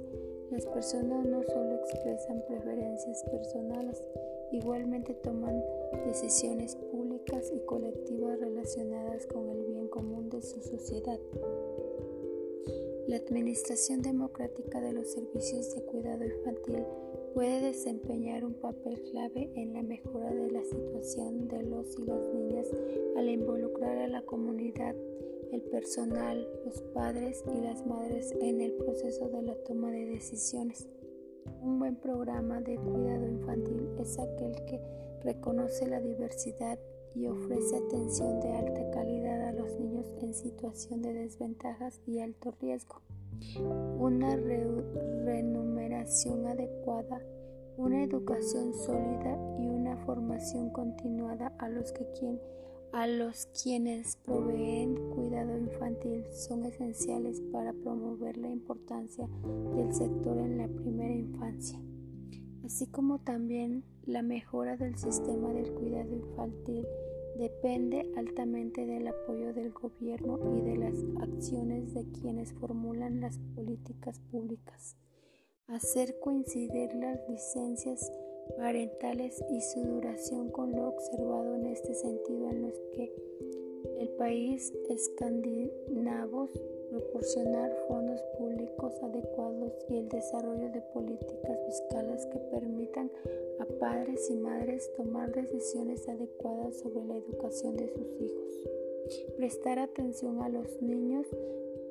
las 0.49 0.65
personas 0.65 1.25
no 1.25 1.43
solo 1.43 1.75
expresan 1.75 2.41
preferencias 2.47 3.21
personales, 3.23 4.01
igualmente 4.53 5.13
toman 5.15 5.61
decisiones 6.05 6.77
públicas 6.77 7.51
y 7.53 7.59
colectivas 7.65 8.39
relacionadas 8.39 9.27
con 9.27 9.49
el 9.49 9.65
bien 9.65 9.89
común 9.89 10.29
de 10.29 10.41
su 10.41 10.61
sociedad. 10.61 11.19
La 13.07 13.15
administración 13.15 14.01
democrática 14.01 14.81
de 14.81 14.91
los 14.91 15.13
servicios 15.13 15.73
de 15.73 15.81
cuidado 15.81 16.25
infantil 16.25 16.83
puede 17.33 17.61
desempeñar 17.61 18.43
un 18.43 18.55
papel 18.55 19.01
clave 19.11 19.49
en 19.55 19.73
la 19.75 19.81
mejora 19.81 20.29
de 20.33 20.51
la 20.51 20.61
situación 20.65 21.47
de 21.47 21.63
los 21.63 21.97
y 21.97 22.03
las 22.03 22.27
niñas 22.33 22.67
al 23.15 23.29
involucrar 23.29 23.97
a 23.97 24.09
la 24.09 24.23
comunidad, 24.23 24.93
el 25.53 25.61
personal, 25.71 26.45
los 26.65 26.81
padres 26.93 27.45
y 27.55 27.61
las 27.61 27.85
madres 27.85 28.35
en 28.41 28.59
el 28.59 28.73
proceso 28.73 29.29
de 29.29 29.41
la 29.41 29.55
toma 29.63 29.89
de 29.89 30.05
decisiones. 30.07 30.85
Un 31.61 31.79
buen 31.79 31.95
programa 31.95 32.59
de 32.59 32.75
cuidado 32.75 33.25
infantil 33.25 33.87
es 34.01 34.19
aquel 34.19 34.53
que 34.65 34.81
reconoce 35.23 35.87
la 35.87 36.01
diversidad 36.01 36.77
y 37.15 37.27
ofrece 37.27 37.77
atención 37.77 38.41
de 38.41 38.51
alta 38.51 38.91
calidad 38.91 39.36
los 39.67 39.79
niños 39.79 40.05
en 40.21 40.33
situación 40.33 41.01
de 41.01 41.13
desventajas 41.13 42.01
y 42.05 42.19
alto 42.19 42.53
riesgo. 42.61 43.01
Una 43.99 44.35
remuneración 44.35 46.47
adecuada, 46.47 47.21
una 47.75 48.03
educación 48.03 48.73
sólida 48.73 49.37
y 49.59 49.67
una 49.67 49.97
formación 50.05 50.69
continuada 50.69 51.53
a 51.59 51.67
los 51.69 51.91
que 51.91 52.05
a 52.93 53.05
los 53.05 53.47
quienes 53.61 54.15
proveen 54.23 54.95
cuidado 55.11 55.57
infantil 55.57 56.23
son 56.31 56.63
esenciales 56.63 57.41
para 57.51 57.73
promover 57.73 58.37
la 58.37 58.49
importancia 58.49 59.27
del 59.75 59.93
sector 59.93 60.37
en 60.37 60.57
la 60.57 60.69
primera 60.69 61.13
infancia, 61.13 61.81
así 62.63 62.87
como 62.87 63.19
también 63.19 63.83
la 64.05 64.21
mejora 64.21 64.77
del 64.77 64.97
sistema 64.97 65.51
del 65.51 65.73
cuidado 65.73 66.15
infantil 66.15 66.87
depende 67.37 68.11
altamente 68.15 68.85
del 68.85 69.07
apoyo 69.07 69.53
del 69.53 69.71
gobierno 69.71 70.39
y 70.57 70.61
de 70.61 70.77
las 70.77 70.95
acciones 71.21 71.93
de 71.93 72.05
quienes 72.11 72.53
formulan 72.53 73.21
las 73.21 73.37
políticas 73.55 74.19
públicas. 74.31 74.97
Hacer 75.67 76.19
coincidir 76.19 76.93
las 76.95 77.19
licencias 77.29 78.11
parentales 78.57 79.43
y 79.51 79.61
su 79.61 79.81
duración 79.83 80.49
con 80.49 80.71
lo 80.71 80.87
observado 80.87 81.55
en 81.55 81.67
este 81.67 81.93
sentido 81.93 82.49
en 82.49 82.61
los 82.63 82.73
que 82.93 83.13
el 84.07 84.15
país 84.15 84.73
escandinavos 84.89 86.49
proporcionar 86.89 87.75
fondos 87.87 88.21
públicos 88.37 88.93
adecuados 89.03 89.73
y 89.89 89.97
el 89.97 90.07
desarrollo 90.07 90.69
de 90.71 90.81
políticas 90.93 91.59
fiscales 91.65 92.25
que 92.27 92.39
permitan 92.39 93.11
a 93.59 93.65
padres 93.79 94.29
y 94.29 94.35
madres 94.35 94.89
tomar 94.95 95.33
decisiones 95.33 96.07
adecuadas 96.07 96.77
sobre 96.77 97.03
la 97.03 97.17
educación 97.17 97.75
de 97.75 97.89
sus 97.89 98.21
hijos. 98.21 98.69
Prestar 99.35 99.79
atención 99.79 100.41
a 100.41 100.49
los 100.49 100.81
niños 100.81 101.27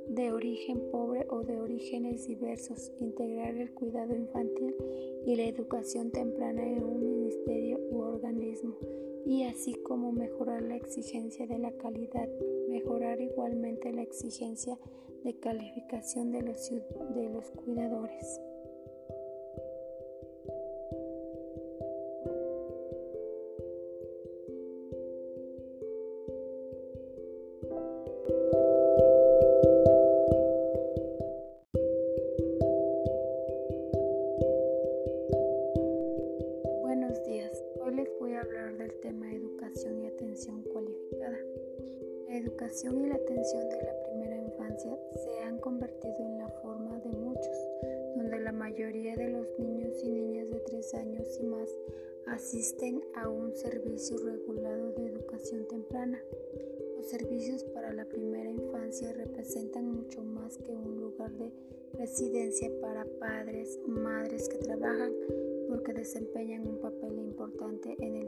de 0.08 0.32
origen 0.32 0.80
pobre 0.90 1.26
o 1.28 1.42
de 1.42 1.58
orígenes 1.58 2.26
diversos, 2.26 2.92
integrar 3.00 3.56
el 3.56 3.74
cuidado 3.74 4.14
infantil 4.14 4.74
y 5.26 5.36
la 5.36 5.44
educación 5.44 6.10
temprana 6.10 6.66
en 6.66 6.82
un 6.82 7.02
ministerio 7.02 7.78
u 7.90 7.98
organismo, 7.98 8.76
y 9.26 9.42
así 9.42 9.74
como 9.82 10.12
mejorar 10.12 10.62
la 10.62 10.76
exigencia 10.76 11.48
de 11.48 11.58
la 11.58 11.72
calidad, 11.72 12.28
mejorar 12.68 13.20
igualmente 13.20 13.92
la 13.92 14.02
exigencia 14.02 14.78
de 15.24 15.36
calificación 15.40 16.30
de 16.30 16.42
los, 16.42 17.50
cuidadores. 17.50 18.40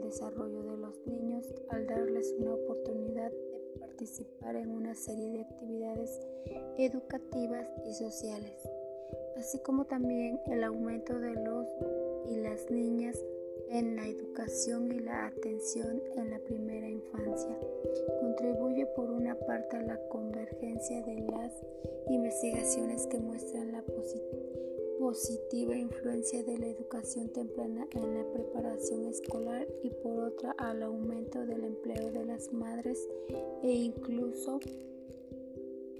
Desarrollo 0.09 0.63
de 0.63 0.77
los 0.77 1.05
niños 1.05 1.45
al 1.69 1.85
darles 1.85 2.33
una 2.39 2.55
oportunidad 2.55 3.29
de 3.29 3.79
participar 3.79 4.55
en 4.55 4.71
una 4.71 4.95
serie 4.95 5.29
de 5.29 5.41
actividades 5.41 6.19
educativas 6.79 7.67
y 7.85 7.93
sociales, 7.93 8.67
así 9.37 9.59
como 9.59 9.85
también 9.85 10.39
el 10.47 10.63
aumento 10.63 11.19
de 11.19 11.35
los 11.35 11.67
y 12.27 12.37
las 12.37 12.71
niñas 12.71 13.23
en 13.69 13.97
la 13.97 14.07
educación 14.07 14.91
y 14.91 14.99
la 14.99 15.27
atención 15.27 16.01
en 16.15 16.31
la 16.31 16.39
primera 16.39 16.89
infancia. 16.89 17.55
Contribuye 18.19 18.87
por 18.87 19.11
una 19.11 19.35
parte 19.35 19.77
a 19.77 19.83
la 19.83 19.99
convergencia 20.07 21.03
de 21.03 21.21
las 21.21 21.53
investigaciones 22.09 23.05
que 23.05 23.19
muestran 23.19 23.73
la 23.73 23.83
positiva 24.99 25.73
influencia 25.77 26.43
de 26.43 26.57
la 26.57 26.67
educación 26.67 27.29
temprana 27.29 27.87
en 27.91 28.15
la 28.15 28.31
preparación 28.33 29.05
escolar 29.05 29.65
y 29.81 29.89
por 29.91 30.19
otra 30.19 30.53
al 30.57 30.83
aumento 30.83 31.45
del 31.45 31.63
empleo 31.63 32.11
de 32.11 32.25
las 32.25 32.51
madres 32.51 33.09
e 33.63 33.71
incluso 33.71 34.59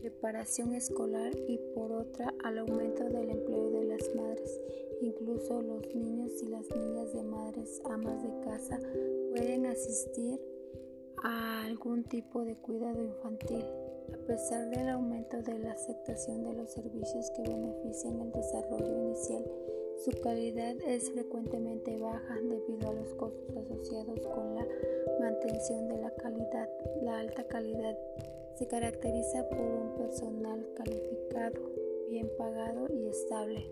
preparación 0.02 0.76
escolar 0.76 1.32
y 1.48 1.58
por 1.74 1.94
otra 1.94 2.34
al 2.44 2.60
aumento 2.60 3.06
del 3.06 3.30
empleo 3.30 3.70
de 3.72 3.86
las 3.86 4.16
madres. 4.16 4.60
Incluso 5.02 5.62
los 5.62 5.96
niños 5.96 6.32
y 6.44 6.48
las 6.48 6.70
niñas 6.70 7.14
de 7.14 7.24
madres 7.24 7.82
amas 7.86 8.22
de 8.22 8.40
casa 8.42 8.80
pueden 9.32 9.66
asistir 9.66 10.42
a 11.24 11.64
algún 11.64 12.04
tipo 12.04 12.44
de 12.44 12.58
cuidado 12.58 13.02
infantil. 13.02 13.64
A 14.14 14.18
pesar 14.28 14.70
del 14.70 14.90
aumento 14.90 15.42
de 15.42 15.60
la 15.60 15.72
aceptación 15.72 16.44
de 16.44 16.54
los 16.54 16.70
servicios 16.70 17.30
que 17.32 17.44
benefician 17.44 18.20
el 18.22 18.32
desarrollo 18.32 19.04
inicial, 19.04 19.44
su 20.04 20.12
calidad 20.22 20.76
es 20.88 21.12
frecuentemente 21.12 21.98
baja 21.98 22.36
debido 22.42 22.90
a 22.90 22.94
los 22.94 23.14
costos 23.16 23.56
asociados 23.58 24.20
con 24.28 24.56
la 24.56 24.66
mantención 25.20 25.88
de 25.88 25.98
la 25.98 26.12
calidad. 26.16 26.70
La 27.02 27.20
alta 27.20 27.44
calidad 27.48 27.98
se 28.56 28.68
caracteriza 28.68 29.48
por 29.50 29.60
un 29.60 29.96
personal 29.96 30.66
calificado, 30.76 31.62
bien 32.10 32.30
pagado 32.38 32.88
y 32.94 33.08
estable, 33.08 33.66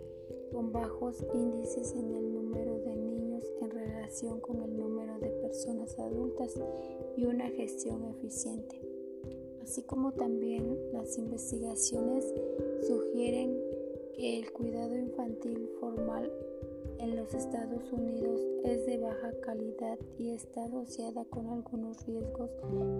con 0.51 0.71
bajos 0.71 1.25
índices 1.33 1.93
en 1.93 2.13
el 2.13 2.33
número 2.33 2.79
de 2.79 2.95
niños 2.95 3.43
en 3.61 3.71
relación 3.71 4.39
con 4.39 4.61
el 4.61 4.77
número 4.77 5.17
de 5.19 5.29
personas 5.29 5.97
adultas 5.99 6.55
y 7.15 7.25
una 7.25 7.49
gestión 7.49 8.05
eficiente. 8.05 8.86
Así 9.67 9.81
como 9.81 10.13
también 10.13 10.79
las 10.93 11.17
investigaciones 11.17 12.33
sugieren 12.87 13.53
que 14.15 14.39
el 14.39 14.53
cuidado 14.53 14.97
infantil 14.97 15.69
formal 15.81 16.31
en 16.99 17.17
los 17.17 17.33
Estados 17.33 17.91
Unidos 17.91 18.39
es 18.63 18.85
de 18.85 18.97
baja 18.97 19.33
calidad 19.41 19.99
y 20.17 20.29
está 20.29 20.63
asociada 20.63 21.25
con 21.25 21.49
algunos 21.49 22.05
riesgos 22.05 22.49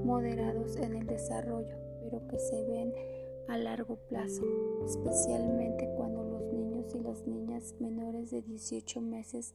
moderados 0.03 0.75
en 0.75 0.97
el 0.97 1.08
desarrollo, 1.08 1.77
pero 2.01 2.27
que 2.27 2.38
se 2.38 2.62
ven 2.65 2.93
a 3.47 3.58
largo 3.58 3.95
plazo, 4.10 4.43
especialmente 4.84 5.89
cuando 5.95 6.21
los 6.25 6.51
niños 6.51 6.93
y 6.93 6.99
las 6.99 7.25
niñas 7.25 7.75
menores 7.80 8.30
de 8.30 8.41
18 8.41 8.99
meses 8.99 9.53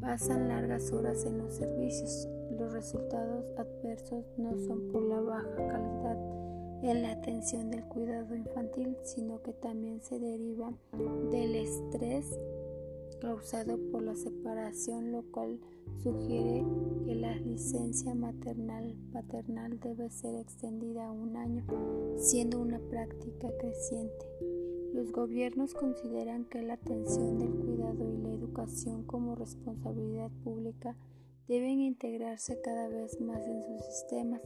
pasan 0.00 0.48
largas 0.48 0.92
horas 0.92 1.24
en 1.24 1.38
los 1.38 1.54
servicios. 1.54 2.28
Los 2.50 2.72
resultados 2.72 3.52
adversos 3.56 4.24
no 4.36 4.56
son 4.58 4.88
por 4.92 5.02
la 5.02 5.20
baja 5.20 5.56
calidad 5.56 6.36
en 6.82 7.02
la 7.02 7.12
atención 7.12 7.70
del 7.70 7.84
cuidado 7.84 8.34
infantil, 8.34 8.96
sino 9.02 9.42
que 9.42 9.52
también 9.52 10.00
se 10.02 10.18
deriva 10.18 10.72
del 11.30 11.56
estrés 11.56 12.38
causado 13.20 13.78
por 13.90 14.02
la 14.02 14.14
separación, 14.14 15.10
lo 15.10 15.22
cual 15.30 15.58
sugiere 16.02 16.64
que 17.04 17.14
la 17.14 17.34
licencia 17.36 18.14
maternal 18.14 18.94
paternal 19.12 19.80
debe 19.80 20.10
ser 20.10 20.34
extendida 20.38 21.06
a 21.06 21.12
un 21.12 21.36
año, 21.36 21.64
siendo 22.16 22.60
una 22.60 22.78
práctica 22.78 23.48
creciente. 23.58 24.26
Los 24.96 25.12
gobiernos 25.12 25.74
consideran 25.74 26.46
que 26.46 26.62
la 26.62 26.72
atención 26.72 27.38
del 27.38 27.50
cuidado 27.50 28.10
y 28.10 28.16
la 28.16 28.32
educación 28.32 29.02
como 29.02 29.34
responsabilidad 29.34 30.30
pública 30.42 30.96
deben 31.48 31.80
integrarse 31.80 32.58
cada 32.62 32.88
vez 32.88 33.20
más 33.20 33.46
en 33.46 33.62
sus 33.62 33.84
sistemas 33.84 34.40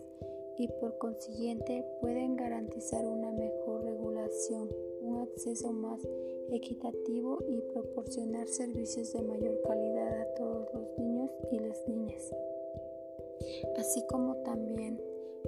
y 0.58 0.66
por 0.80 0.98
consiguiente 0.98 1.84
pueden 2.00 2.34
garantizar 2.34 3.06
una 3.06 3.30
mejor 3.30 3.84
regulación, 3.84 4.68
un 5.02 5.18
acceso 5.18 5.72
más 5.72 6.00
equitativo 6.50 7.38
y 7.48 7.60
proporcionar 7.72 8.48
servicios 8.48 9.12
de 9.12 9.22
mayor 9.22 9.62
calidad 9.62 10.20
a 10.20 10.34
todos 10.34 10.68
los 10.74 10.98
niños 10.98 11.30
y 11.52 11.60
las 11.60 11.86
niñas, 11.86 12.34
así 13.78 14.04
como 14.08 14.34
también 14.42 15.00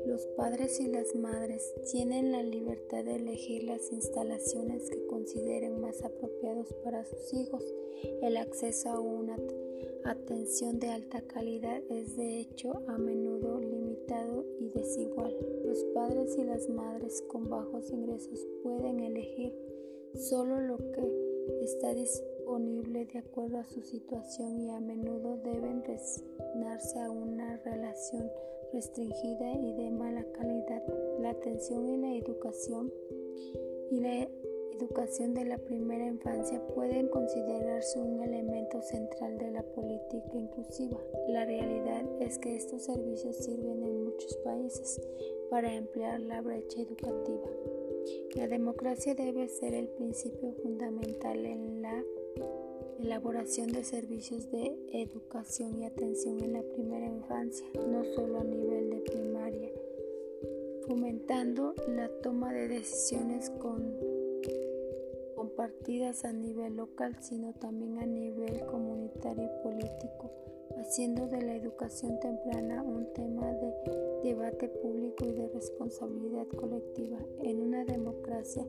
los 0.07 0.27
padres 0.37 0.81
y 0.81 0.89
las 0.89 1.15
madres 1.15 1.75
tienen 1.91 2.33
la 2.33 2.43
libertad 2.43 3.05
de 3.05 3.17
elegir 3.17 3.65
las 3.65 3.93
instalaciones 3.93 4.91
que 4.91 5.07
consideren 5.07 5.81
más 5.81 6.03
apropiados 6.03 6.73
para 6.85 7.05
sus 7.05 7.33
hijos. 7.35 7.63
El 8.23 8.37
acceso 8.37 8.91
a 8.91 9.01
una 9.01 9.37
atención 10.05 10.79
de 10.79 10.89
alta 10.89 11.23
calidad 11.23 11.83
es 11.89 12.17
de 12.17 12.41
hecho 12.41 12.83
a 12.89 12.99
menudo 12.99 13.61
limitado 13.61 14.45
y 14.59 14.71
desigual. 14.71 15.37
Los 15.65 15.85
padres 15.95 16.37
y 16.37 16.45
las 16.45 16.69
madres 16.69 17.23
con 17.29 17.49
bajos 17.49 17.91
ingresos 17.91 18.47
pueden 18.63 19.01
elegir 19.01 19.55
solo 20.15 20.61
lo 20.61 20.79
que 20.79 21.63
está 21.63 21.95
disponible 21.95 22.32
de 22.61 23.19
acuerdo 23.19 23.59
a 23.61 23.65
su 23.65 23.81
situación 23.81 24.61
y 24.61 24.69
a 24.69 24.79
menudo 24.79 25.39
deben 25.39 25.83
resignarse 25.85 26.99
a 26.99 27.11
una 27.11 27.57
relación 27.65 28.31
restringida 28.75 29.55
y 29.55 29.73
de 29.73 29.91
mala 29.91 30.23
calidad. 30.33 30.83
La 31.21 31.31
atención 31.31 31.89
y 31.89 31.97
la 31.97 32.15
educación 32.15 32.93
y 33.91 34.01
la 34.01 34.29
educación 34.77 35.33
de 35.33 35.47
la 35.47 35.57
primera 35.57 36.07
infancia 36.07 36.61
pueden 36.75 37.09
considerarse 37.09 37.99
un 38.03 38.23
elemento 38.23 38.83
central 38.83 39.39
de 39.39 39.51
la 39.51 39.63
política 39.63 40.37
inclusiva. 40.37 40.99
La 41.29 41.47
realidad 41.47 42.05
es 42.21 42.39
que 42.39 42.55
estos 42.55 42.83
servicios 42.83 43.37
sirven 43.37 43.83
en 43.83 44.05
muchos 44.05 44.37
países 44.45 45.01
para 45.49 45.73
emplear 45.73 46.21
la 46.21 46.43
brecha 46.43 46.83
educativa. 46.83 47.49
La 48.37 48.47
democracia 48.47 49.15
debe 49.15 49.49
ser 49.49 49.73
el 49.73 49.89
principio 49.89 50.53
fundamental 50.63 51.47
en 51.47 51.81
la 51.81 52.05
elaboración 53.03 53.73
de 53.73 53.83
servicios 53.83 54.49
de 54.53 54.77
educación 54.93 55.77
y 55.79 55.85
atención 55.85 56.39
en 56.41 56.53
la 56.53 56.63
primera 56.63 57.07
infancia, 57.07 57.67
no 57.89 58.05
solo 58.05 58.41
a 58.41 58.45
nivel 58.45 58.91
de 58.91 59.01
primaria, 59.01 59.71
fomentando 60.87 61.75
la 61.89 62.09
toma 62.23 62.53
de 62.53 62.69
decisiones 62.69 63.51
con, 63.51 63.97
compartidas 65.35 66.25
a 66.25 66.33
nivel 66.33 66.77
local, 66.77 67.17
sino 67.21 67.53
también 67.55 67.99
a 67.99 68.07
nivel 68.07 68.65
comunitario 68.67 69.45
y 69.47 69.63
político, 69.65 70.31
haciendo 70.79 71.27
de 71.27 71.43
la 71.43 71.57
educación 71.57 72.21
temprana 72.21 72.83
un 72.83 73.13
tema 73.15 73.53
de 73.53 73.75
debate 74.23 74.69
público 74.69 75.27
y 75.27 75.33
de 75.33 75.49
responsabilidad 75.49 76.47
colectiva. 76.57 77.19
En 77.43 77.61
una 77.63 77.85
democracia, 77.85 78.65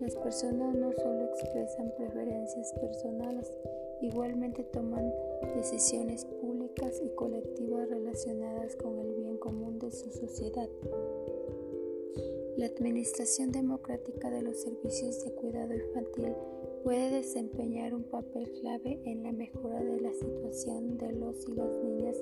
las 0.00 0.14
personas 0.16 0.74
no 0.74 0.92
solo 0.92 1.24
expresan 1.24 1.92
preferencias 1.96 2.72
personales, 2.74 3.50
igualmente 4.00 4.62
toman 4.64 5.12
decisiones 5.54 6.24
públicas 6.24 7.00
y 7.04 7.08
colectivas 7.14 7.88
relacionadas 7.88 8.76
con 8.76 8.98
el 8.98 9.14
bien 9.14 9.38
común 9.38 9.78
de 9.78 9.90
su 9.90 10.10
sociedad. 10.10 10.68
La 12.56 12.66
administración 12.66 13.52
democrática 13.52 14.30
de 14.30 14.42
los 14.42 14.60
servicios 14.60 15.24
de 15.24 15.32
cuidado 15.32 15.74
infantil 15.74 16.34
puede 16.84 17.10
desempeñar 17.10 17.94
un 17.94 18.04
papel 18.04 18.50
clave 18.60 19.00
en 19.04 19.24
la 19.24 19.32
mejora 19.32 19.82
de 19.82 20.00
la 20.00 20.12
situación 20.12 20.96
de 20.98 21.12
los 21.12 21.46
y 21.48 21.52
las 21.52 21.76
niñas 21.78 22.16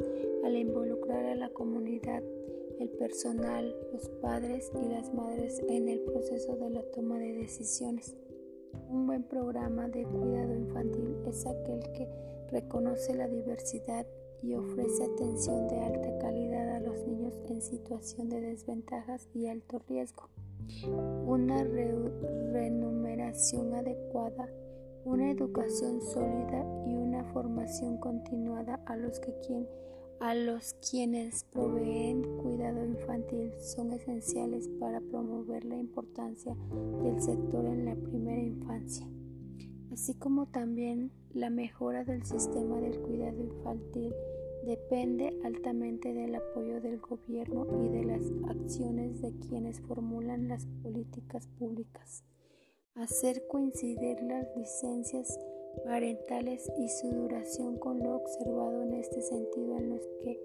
al 0.44 0.56
involucrar 0.56 1.24
a 1.26 1.34
la 1.34 1.50
comunidad 1.50 2.22
el 2.80 2.88
personal, 2.90 3.74
los 3.92 4.08
padres 4.20 4.70
y 4.74 4.88
las 4.88 5.14
madres 5.14 5.62
en 5.68 5.88
el 5.88 6.00
proceso 6.00 6.56
de 6.56 6.70
la 6.70 6.82
toma 6.92 7.16
de 7.18 7.34
decisiones. 7.34 8.16
Un 8.88 9.06
buen 9.06 9.22
programa 9.24 9.88
de 9.88 10.04
cuidado 10.04 10.54
infantil 10.54 11.16
es 11.26 11.44
aquel 11.46 11.80
que 11.92 12.08
reconoce 12.50 13.14
la 13.14 13.28
diversidad 13.28 14.06
y 14.42 14.54
ofrece 14.54 15.04
atención 15.04 15.68
de 15.68 15.78
alta 15.80 16.18
calidad 16.18 16.76
a 16.76 16.80
los 16.80 17.06
niños 17.06 17.34
en 17.48 17.62
situación 17.62 18.28
de 18.28 18.40
desventajas 18.40 19.28
y 19.34 19.46
alto 19.46 19.78
riesgo. 19.88 20.28
Una 21.26 21.62
remuneración 21.64 23.74
adecuada, 23.74 24.48
una 25.04 25.30
educación 25.30 26.02
sólida 26.02 26.64
y 26.86 26.94
una 26.94 27.24
formación 27.32 27.98
continuada 27.98 28.80
a 28.86 28.96
los 28.96 29.20
que 29.20 29.34
quien 29.46 29.68
a 30.20 30.34
los 30.34 30.74
quienes 30.74 31.44
proveen 31.44 32.33
infantil 33.14 33.52
son 33.60 33.92
esenciales 33.92 34.68
para 34.80 35.00
promover 35.00 35.64
la 35.64 35.76
importancia 35.76 36.56
del 37.02 37.20
sector 37.20 37.64
en 37.64 37.84
la 37.84 37.94
primera 37.94 38.42
infancia, 38.42 39.06
así 39.92 40.14
como 40.14 40.46
también 40.46 41.12
la 41.32 41.48
mejora 41.48 42.04
del 42.04 42.24
sistema 42.24 42.80
del 42.80 42.98
cuidado 43.00 43.40
infantil 43.40 44.12
depende 44.66 45.38
altamente 45.44 46.12
del 46.12 46.34
apoyo 46.34 46.80
del 46.80 46.98
gobierno 46.98 47.66
y 47.84 47.88
de 47.90 48.04
las 48.04 48.22
acciones 48.48 49.20
de 49.20 49.32
quienes 49.38 49.80
formulan 49.82 50.48
las 50.48 50.66
políticas 50.82 51.46
públicas. 51.58 52.24
Hacer 52.94 53.46
coincidir 53.46 54.22
las 54.22 54.46
licencias 54.56 55.38
parentales 55.84 56.68
y 56.78 56.88
su 56.88 57.12
duración 57.12 57.78
con 57.78 58.00
lo 58.00 58.16
observado 58.16 58.82
en 58.82 58.94
este 58.94 59.20
sentido 59.22 59.76
en 59.76 59.90
los 59.90 60.02
que 60.22 60.40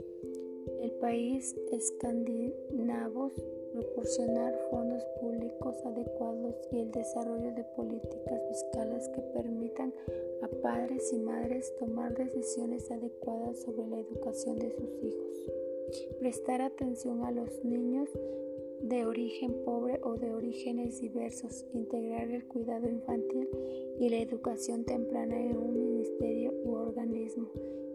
el 0.81 0.91
país 0.93 1.55
escandinavos 1.71 3.33
proporcionar 3.73 4.57
fondos 4.71 5.03
públicos 5.21 5.75
adecuados 5.85 6.55
y 6.71 6.79
el 6.79 6.91
desarrollo 6.91 7.51
de 7.53 7.63
políticas 7.75 8.41
fiscales 8.49 9.07
que 9.09 9.21
permitan 9.21 9.93
a 10.41 10.47
padres 10.61 11.11
y 11.13 11.19
madres 11.19 11.73
tomar 11.77 12.15
decisiones 12.15 12.89
adecuadas 12.91 13.59
sobre 13.61 13.87
la 13.87 13.99
educación 13.99 14.57
de 14.59 14.71
sus 14.71 15.03
hijos. 15.03 15.51
Prestar 16.19 16.61
atención 16.61 17.23
a 17.23 17.31
los 17.31 17.63
niños 17.63 18.09
de 18.81 19.05
origen 19.05 19.53
pobre 19.65 19.99
o 20.03 20.15
de 20.15 20.31
orígenes 20.31 21.01
diversos, 21.01 21.65
integrar 21.73 22.29
el 22.29 22.45
cuidado 22.45 22.89
infantil 22.89 23.49
y 23.99 24.09
la 24.09 24.17
educación 24.17 24.85
temprana 24.85 25.39
en 25.39 25.57
un 25.57 25.73
ministerio 25.73 26.53
u 26.63 26.75
organismo, 26.75 27.49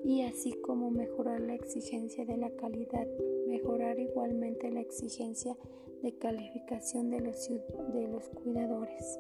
y 0.05 0.23
así 0.23 0.53
como 0.62 0.90
mejorar 0.90 1.40
la 1.40 1.55
exigencia 1.55 2.27
de 2.27 2.37
la 2.37 2.51
calidad, 2.51 3.07
mejorar 3.49 3.99
igualmente 3.99 4.71
la 4.71 4.81
exigencia 4.81 5.57
de 6.03 6.12
calificación 6.19 7.11
de 7.11 7.21
los, 7.21 7.49
de 7.49 8.09
los 8.09 8.29
cuidadores. 8.29 9.19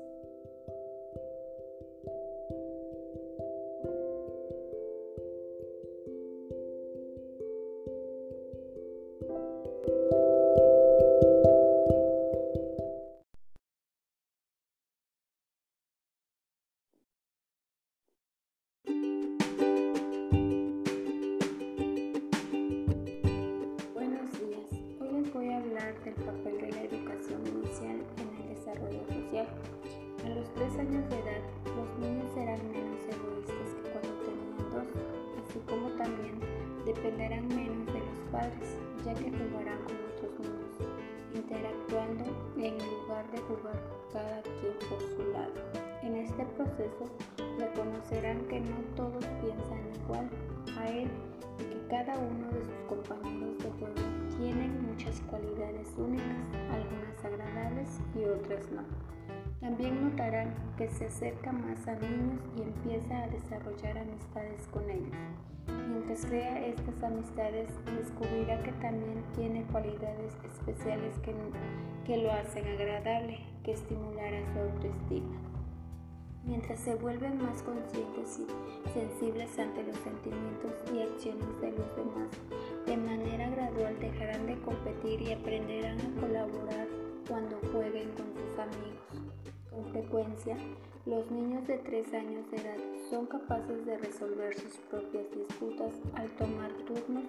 Desarrollar 63.34 63.98
amistades 63.98 64.66
con 64.68 64.88
ellos. 64.88 65.16
Mientras 65.88 66.26
crea 66.26 66.66
estas 66.66 67.02
amistades, 67.02 67.68
descubrirá 67.96 68.62
que 68.62 68.72
también 68.72 69.24
tiene 69.34 69.64
cualidades 69.64 70.34
especiales 70.44 71.18
que, 71.20 71.34
que 72.04 72.18
lo 72.18 72.32
hacen 72.32 72.66
agradable, 72.66 73.38
que 73.62 73.72
estimulará 73.72 74.40
su 74.52 74.58
autoestima. 74.60 75.36
Mientras 76.44 76.78
se 76.80 76.94
vuelven 76.94 77.38
más 77.38 77.62
conscientes 77.62 78.38
y 78.38 78.90
sensibles 78.92 79.58
ante 79.58 79.82
los 79.82 79.96
sentimientos 79.96 80.72
y 80.92 81.00
acciones 81.00 81.60
de 81.60 81.70
los 81.72 81.96
demás, 81.96 82.28
de 82.84 82.96
manera 82.98 83.48
gradual 83.48 83.98
dejarán 83.98 84.46
de 84.46 84.60
competir 84.60 85.22
y 85.22 85.32
aprenderán 85.32 85.98
a 86.00 86.20
colaborar 86.20 86.86
cuando 87.26 87.56
jueguen 87.72 88.10
con 88.10 88.26
sus 88.34 88.58
amigos. 88.58 89.03
Los 91.06 91.28
niños 91.28 91.66
de 91.66 91.76
3 91.78 92.14
años 92.14 92.48
de 92.52 92.58
edad 92.58 92.78
son 93.10 93.26
capaces 93.26 93.84
de 93.84 93.98
resolver 93.98 94.54
sus 94.54 94.76
propias 94.88 95.24
disputas 95.34 95.92
al 96.14 96.28
tomar 96.36 96.70
turnos 96.86 97.24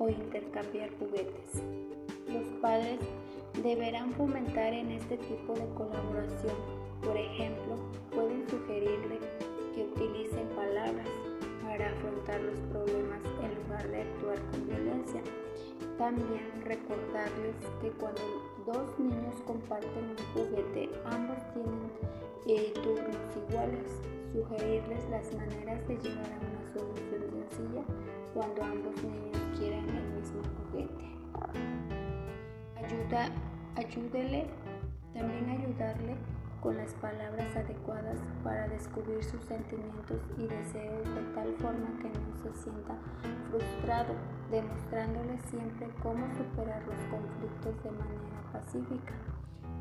o 0.00 0.08
intercambiar 0.08 0.90
juguetes. 0.98 1.62
Los 2.26 2.44
padres 2.60 2.98
deberán 3.62 4.12
fomentar 4.14 4.72
en 4.72 4.90
este 4.90 5.16
tipo 5.18 5.52
de 5.52 5.64
colaboración. 5.74 6.56
Por 7.04 7.16
ejemplo, 7.16 7.76
pueden 8.12 8.50
sugerirle 8.50 9.20
que 9.76 9.84
palabras 9.94 10.13
para 11.74 11.90
afrontar 11.90 12.40
los 12.40 12.60
problemas 12.70 13.18
en 13.42 13.64
lugar 13.64 13.88
de 13.88 14.02
actuar 14.02 14.38
con 14.52 14.64
violencia. 14.68 15.20
También 15.98 16.62
recordarles 16.62 17.56
que 17.82 17.90
cuando 17.98 18.22
dos 18.64 18.96
niños 18.96 19.34
comparten 19.44 20.10
un 20.10 20.16
juguete, 20.34 20.90
ambos 21.04 21.36
tienen 21.52 21.90
eh, 22.46 22.72
turnos 22.74 23.36
iguales. 23.48 23.90
Sugerirles 24.32 25.08
las 25.10 25.34
maneras 25.34 25.88
de 25.88 25.96
llegar 25.96 26.30
a 26.32 26.38
una 26.46 26.72
solución 26.72 27.44
sencilla 27.50 27.82
cuando 28.34 28.62
ambos 28.62 29.02
niños 29.02 29.36
quieran 29.58 29.88
el 29.88 30.12
mismo 30.12 30.42
juguete. 30.70 31.04
Ayuda, 32.76 33.30
ayúdele, 33.74 34.46
también 35.12 35.50
ayudarle 35.50 36.14
con 36.64 36.78
las 36.78 36.94
palabras 36.94 37.54
adecuadas 37.54 38.16
para 38.42 38.66
descubrir 38.68 39.22
sus 39.22 39.44
sentimientos 39.44 40.18
y 40.38 40.46
deseos 40.46 41.04
de 41.14 41.22
tal 41.34 41.54
forma 41.60 41.92
que 42.00 42.08
no 42.08 42.32
se 42.42 42.58
sienta 42.58 42.96
frustrado, 43.50 44.14
demostrándole 44.50 45.38
siempre 45.50 45.90
cómo 46.02 46.26
superar 46.32 46.82
los 46.86 46.96
conflictos 47.12 47.84
de 47.84 47.90
manera 47.90 48.40
pacífica. 48.50 49.12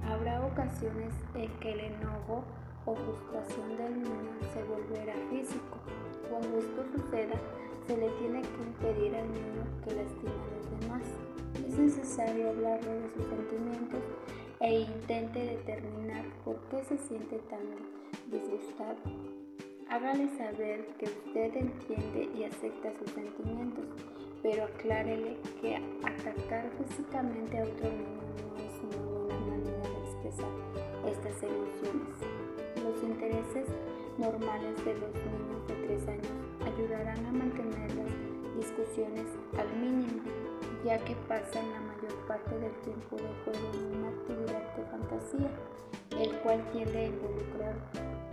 Habrá 0.04 0.46
ocasiones 0.46 1.14
en 1.36 1.50
que 1.62 1.72
el 1.72 1.80
enojo 1.80 2.44
o 2.86 2.96
frustración 2.96 3.78
del 3.78 4.04
niño 4.04 4.36
se 4.54 4.62
volverá 4.66 5.16
físico. 5.30 5.80
Cuando 6.30 6.58
esto 6.58 6.84
suceda, 6.98 7.40
se 7.88 7.96
le 7.96 8.10
tiene 8.20 8.42
que 8.42 8.62
impedir 8.62 9.16
al 9.16 9.32
niño 9.32 9.64
que 9.86 9.96
lastime 9.96 10.32
a 10.32 10.52
los 10.52 10.82
demás. 10.82 11.04
Es 11.66 11.80
necesario 11.80 12.50
hablarle 12.50 13.00
de 13.00 13.10
sus 13.14 13.24
sentimientos 13.24 14.02
e 14.60 14.80
intente 14.82 15.40
determinar 15.40 16.26
por 16.44 16.60
qué 16.70 16.84
se 16.84 16.98
siente 16.98 17.40
tan 17.50 17.62
disgustado. 18.32 18.98
Hágale 19.90 20.30
saber 20.38 20.88
que 20.98 21.06
usted 21.06 21.56
entiende 21.56 22.30
y 22.36 22.44
acepta 22.46 22.92
sus 22.98 23.12
sentimientos, 23.12 23.86
pero 24.42 24.64
aclárele 24.64 25.38
que 25.62 25.76
atacar 26.04 26.70
físicamente 26.78 27.60
a 27.60 27.64
otro 27.64 27.90
niño 27.90 28.24
no 28.50 28.58
es 28.58 28.82
una 28.84 29.02
buena 29.06 29.40
manera 29.40 29.90
de 29.90 30.00
expresar 30.06 30.50
estas 31.06 31.44
emociones. 31.44 32.16
Los 32.84 33.04
intereses 33.04 33.68
normales 34.18 34.86
de 34.86 34.94
los 34.96 35.14
niños 35.14 35.68
de 35.68 35.76
3 35.88 36.08
años 36.08 36.28
ayudarán 36.66 37.26
a 37.26 37.32
mantener 37.32 37.96
las 37.96 38.56
discusiones 38.58 39.26
al 39.58 39.70
mínimo, 39.80 40.22
ya 40.84 40.98
que 41.00 41.16
pasan 41.28 41.72
la 41.72 41.80
mayor 41.80 42.14
parte 42.28 42.60
del 42.60 42.74
tiempo 42.82 43.16
de 43.16 43.30
juego 43.44 43.72
en 43.74 44.00
una 44.00 44.10
actividad 44.10 44.76
de 44.76 44.84
fantasía, 44.92 45.50
el 46.20 46.40
cual 46.40 46.62
tiende 46.72 46.98
a 46.98 47.06
involucrar 47.06 47.76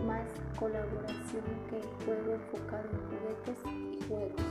más 0.05 0.27
colaboración 0.59 1.43
que 1.69 1.77
el 1.77 2.05
juego 2.05 2.33
enfocado 2.33 2.89
en 2.89 2.99
juguetes 3.09 3.99
y 3.99 4.03
juegos. 4.07 4.41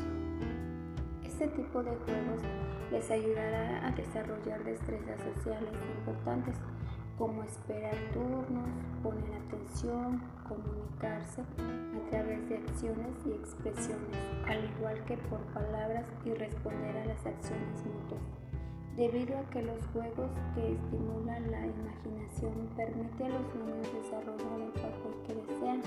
Este 1.24 1.48
tipo 1.48 1.82
de 1.82 1.90
juegos 1.90 2.42
les 2.90 3.10
ayudará 3.10 3.86
a 3.86 3.90
desarrollar 3.92 4.64
destrezas 4.64 5.20
sociales 5.34 5.72
importantes 5.98 6.56
como 7.20 7.42
esperar 7.42 7.94
turnos, 8.14 8.70
poner 9.02 9.34
atención, 9.44 10.22
comunicarse 10.48 11.42
a 11.42 12.10
través 12.10 12.48
de 12.48 12.56
acciones 12.56 13.12
y 13.26 13.32
expresiones, 13.32 14.16
al 14.46 14.64
igual 14.64 15.04
que 15.04 15.18
por 15.28 15.40
palabras 15.52 16.06
y 16.24 16.32
responder 16.32 16.96
a 16.96 17.04
las 17.04 17.26
acciones 17.26 17.84
mutuas. 17.84 18.22
Debido 18.96 19.36
a 19.38 19.42
que 19.50 19.60
los 19.60 19.86
juegos 19.92 20.30
que 20.54 20.72
estimulan 20.72 21.50
la 21.50 21.66
imaginación 21.66 22.54
permiten 22.74 23.32
a 23.32 23.38
los 23.38 23.54
niños 23.54 23.92
desarrollar 23.92 24.60
el 24.62 24.72
papel 24.80 25.12
que 25.26 25.34
desean, 25.34 25.82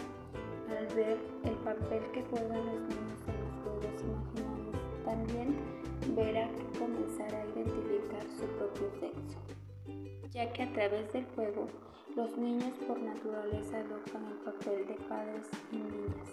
al 0.69 0.85
ver 0.95 1.17
el 1.45 1.55
papel 1.65 2.03
que 2.13 2.21
juegan 2.29 2.63
los 2.63 2.81
niños 2.93 3.19
en 3.25 3.41
los 3.41 3.53
juegos 3.63 4.03
imaginarios, 4.05 5.03
también 5.03 5.55
verá 6.15 6.47
que 6.49 6.77
comenzará 6.77 7.41
a 7.41 7.45
identificar 7.47 8.23
su 8.37 8.45
propio 8.55 8.91
sexo, 8.99 9.52
ya 10.33 10.51
que 10.51 10.63
a 10.63 10.73
través 10.73 11.13
del 11.13 11.25
juego 11.35 11.67
los 12.15 12.35
niños 12.37 12.73
por 12.87 12.99
naturaleza 12.99 13.77
adoptan 13.77 14.25
el 14.25 14.37
papel 14.39 14.87
de 14.87 14.95
padres 15.07 15.47
y 15.71 15.77
niñas. 15.77 16.29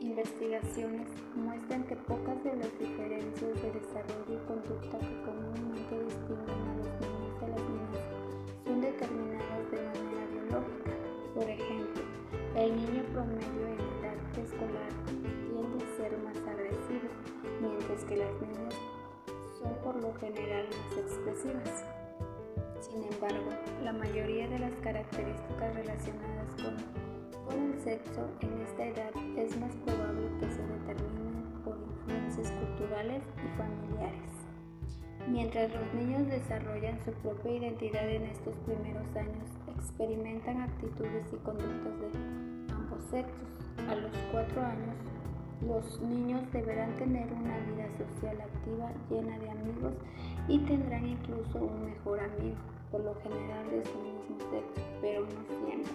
Investigaciones 0.00 1.08
muestran 1.34 1.84
que 1.84 1.96
pocas 1.96 2.42
de 2.44 2.56
las 2.56 2.78
diferencias 2.78 3.62
de 3.62 3.72
desarrollo 3.72 4.32
y 4.32 4.46
conducta 4.46 4.98
que 4.98 5.22
comúnmente 5.22 6.04
distinguen 6.04 6.60
a 6.60 6.76
los 6.76 6.88
niños 7.00 7.40
de 7.40 7.48
las 7.48 7.60
niñas 7.60 8.04
son 8.64 8.80
determinadas 8.80 9.70
de 9.70 9.82
manera 9.82 10.26
biológica. 10.32 10.92
Por 11.34 11.44
ejemplo, 11.44 12.02
el 12.56 12.76
niño 12.76 13.02
promedio 13.12 13.66
en 13.68 13.80
edad 13.80 14.38
escolar 14.38 14.92
tiende 15.48 15.84
a 15.84 15.96
ser 15.96 16.18
más 16.18 16.36
agresivo, 16.36 17.08
mientras 17.60 18.04
que 18.04 18.16
las 18.16 18.32
niñas 18.40 18.74
son 19.58 19.74
por 19.82 20.02
lo 20.02 20.14
general 20.14 20.66
más 20.68 20.98
expresivas. 20.98 22.03
Sin 22.90 23.02
embargo, 23.02 23.50
la 23.82 23.92
mayoría 23.94 24.46
de 24.46 24.58
las 24.58 24.72
características 24.82 25.74
relacionadas 25.74 26.50
con, 26.62 26.76
el 27.54 27.80
sexo 27.80 28.28
en 28.40 28.60
esta 28.60 28.84
edad 28.84 29.10
es 29.36 29.56
más 29.58 29.74
probable 29.76 30.28
que 30.40 30.50
se 30.50 30.62
determinen 30.62 31.44
por 31.64 31.76
influencias 31.78 32.50
culturales 32.50 33.22
y 33.36 33.56
familiares. 33.56 34.30
Mientras 35.28 35.72
los 35.72 35.94
niños 35.94 36.26
desarrollan 36.28 36.98
su 37.04 37.12
propia 37.12 37.56
identidad 37.56 38.08
en 38.08 38.24
estos 38.24 38.54
primeros 38.66 39.06
años, 39.16 39.48
experimentan 39.78 40.60
actitudes 40.62 41.26
y 41.32 41.36
conductas 41.36 42.00
de 42.00 42.74
ambos 42.74 43.02
sexos. 43.10 43.48
A 43.88 43.94
los 43.94 44.12
cuatro 44.30 44.62
años, 44.62 44.96
los 45.66 46.00
niños 46.02 46.42
deberán 46.52 46.94
tener 46.96 47.26
una 47.32 47.58
vida 47.58 47.88
social 47.98 48.40
activa 48.40 48.90
llena 49.10 49.38
de 49.38 49.50
amigos 49.50 49.94
y 50.48 50.58
tendrán 50.60 51.06
incluso 51.06 51.58
un 51.58 51.84
mejor 51.86 52.20
amigo, 52.20 52.56
por 52.90 53.02
lo 53.02 53.14
general 53.16 53.70
de 53.70 53.84
su 53.84 53.98
mismo 53.98 54.38
sexo, 54.50 54.82
pero 55.00 55.22
no 55.22 55.66
siempre. 55.66 55.92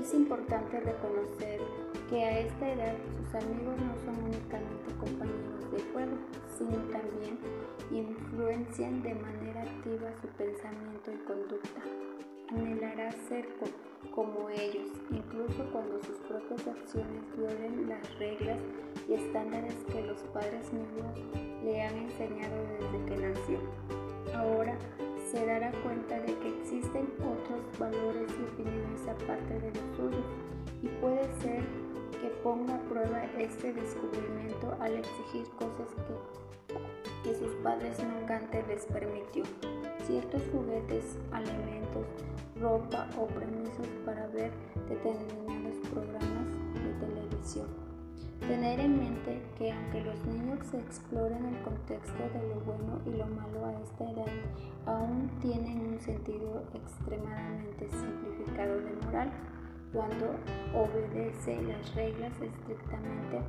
Es 0.00 0.14
importante 0.14 0.80
reconocer 0.80 1.60
que 2.08 2.24
a 2.24 2.38
esta 2.40 2.72
edad 2.72 2.94
sus 3.18 3.34
amigos 3.34 3.76
no 3.80 3.94
son 4.04 4.24
únicamente 4.24 4.94
compañeros 4.98 5.70
de 5.72 5.82
juego, 5.92 6.16
sino 6.56 6.76
también 6.90 7.38
influencian 7.90 9.02
de 9.02 9.14
manera 9.14 9.62
activa 9.62 10.10
su 10.20 10.28
pensamiento 10.28 11.12
y 11.12 11.18
conducta. 11.26 12.19
Anhelará 12.50 13.12
ser 13.28 13.46
como 14.14 14.48
ellos, 14.50 14.90
incluso 15.10 15.64
cuando 15.72 16.00
sus 16.00 16.16
propias 16.28 16.66
acciones 16.66 17.22
violen 17.36 17.88
las 17.88 18.18
reglas 18.18 18.58
y 19.08 19.14
estándares 19.14 19.74
que 19.92 20.02
los 20.02 20.18
padres 20.34 20.72
mismos 20.72 21.16
le 21.64 21.82
han 21.82 21.96
enseñado 21.96 22.56
desde 22.78 23.04
que 23.06 23.28
nació. 23.28 23.58
Ahora 24.34 24.76
se 25.30 25.46
dará 25.46 25.70
cuenta 25.82 26.18
de 26.18 26.34
que 26.38 26.48
existen 26.48 27.08
otros 27.18 27.78
valores 27.78 28.32
y 28.32 28.42
opiniones 28.42 29.06
aparte 29.06 29.60
de 29.60 29.70
los 29.70 29.96
suyos 29.96 30.26
y 30.82 30.88
puede 31.00 31.22
ser 31.40 31.62
que 32.20 32.28
ponga 32.42 32.74
a 32.74 32.80
prueba 32.80 33.24
este 33.38 33.72
descubrimiento 33.72 34.76
al 34.80 34.96
exigir 34.96 35.48
cosas 35.50 35.88
que, 36.06 37.28
que 37.28 37.34
sus 37.36 37.54
padres 37.62 37.96
nunca 38.02 38.38
antes 38.38 38.66
les 38.66 38.86
permitió. 38.86 39.44
Ciertos 40.06 40.42
juguetes, 40.52 41.18
alimentos, 41.30 41.89
ropa 42.60 43.06
o 43.18 43.26
permisos 43.26 43.86
para 44.04 44.26
ver 44.28 44.52
determinados 44.88 45.76
programas 45.88 46.46
de 46.74 47.06
televisión. 47.06 47.66
Tener 48.40 48.80
en 48.80 48.98
mente 48.98 49.42
que 49.56 49.72
aunque 49.72 50.02
los 50.02 50.24
niños 50.26 50.58
se 50.70 50.78
exploran 50.78 51.44
el 51.46 51.62
contexto 51.62 52.22
de 52.34 52.48
lo 52.48 52.60
bueno 52.60 53.00
y 53.06 53.10
lo 53.10 53.26
malo 53.26 53.66
a 53.66 53.72
esta 53.80 54.10
edad, 54.10 54.32
aún 54.86 55.30
tienen 55.40 55.92
un 55.92 56.00
sentido 56.00 56.62
extremadamente 56.74 57.88
simplificado 57.88 58.80
de 58.80 58.92
moral. 59.06 59.30
Cuando 59.92 60.36
obedece 60.74 61.60
las 61.62 61.94
reglas 61.94 62.32
estrictamente, 62.40 63.40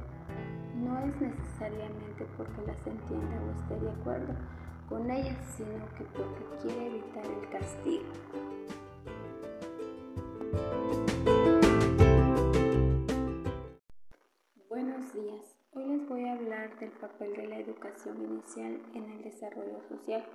no 0.76 1.00
es 1.00 1.22
necesariamente 1.22 2.26
porque 2.38 2.66
las 2.66 2.88
entienda 2.88 3.40
o 3.46 3.52
esté 3.52 3.86
de 3.86 3.92
acuerdo 3.92 4.34
con 4.90 5.10
ellas, 5.10 5.38
sino 5.56 5.86
que 5.98 6.04
porque 6.16 6.44
quiere 6.62 6.88
evitar 6.88 7.26
el 7.26 7.50
castigo. 7.50 8.04
Buenos 14.70 15.14
días, 15.14 15.56
hoy 15.74 15.86
les 15.86 16.10
voy 16.10 16.26
a 16.26 16.34
hablar 16.34 16.78
del 16.80 16.92
papel 16.92 17.36
de 17.36 17.48
la 17.48 17.60
educación 17.60 18.22
inicial 18.22 18.82
en 18.94 19.10
el 19.12 19.24
desarrollo 19.24 19.82
social. 19.88 20.26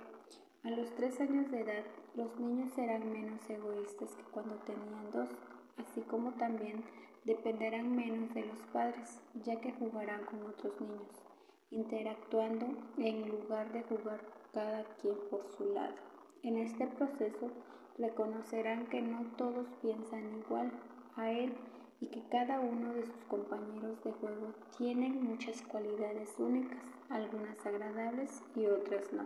A 0.63 0.71
los 0.71 0.93
tres 0.95 1.19
años 1.21 1.51
de 1.51 1.61
edad, 1.61 1.83
los 2.15 2.39
niños 2.39 2.73
serán 2.73 3.11
menos 3.11 3.47
egoístas 3.49 4.15
que 4.15 4.23
cuando 4.31 4.55
tenían 4.65 5.11
dos, 5.11 5.29
así 5.77 6.01
como 6.01 6.31
también 6.33 6.83
dependerán 7.25 7.95
menos 7.95 8.33
de 8.33 8.45
los 8.45 8.59
padres, 8.73 9.21
ya 9.43 9.59
que 9.61 9.73
jugarán 9.73 10.25
con 10.25 10.41
otros 10.47 10.79
niños, 10.81 11.23
interactuando 11.69 12.67
en 12.97 13.29
lugar 13.29 13.71
de 13.71 13.83
jugar 13.83 14.21
cada 14.53 14.83
quien 14.95 15.15
por 15.29 15.47
su 15.49 15.65
lado. 15.73 15.95
En 16.43 16.57
este 16.57 16.87
proceso 16.87 17.51
reconocerán 17.97 18.87
que 18.87 19.01
no 19.01 19.25
todos 19.37 19.67
piensan 19.81 20.39
igual 20.39 20.71
a 21.15 21.31
él 21.31 21.53
y 21.99 22.07
que 22.07 22.23
cada 22.29 22.59
uno 22.59 22.93
de 22.93 23.05
sus 23.05 23.23
compañeros 23.25 24.03
de 24.03 24.11
juego 24.11 24.53
tienen 24.77 25.23
muchas 25.23 25.61
cualidades 25.63 26.35
únicas, 26.37 26.79
algunas 27.09 27.65
agradables 27.65 28.43
y 28.55 28.67
otras 28.67 29.11
no. 29.13 29.25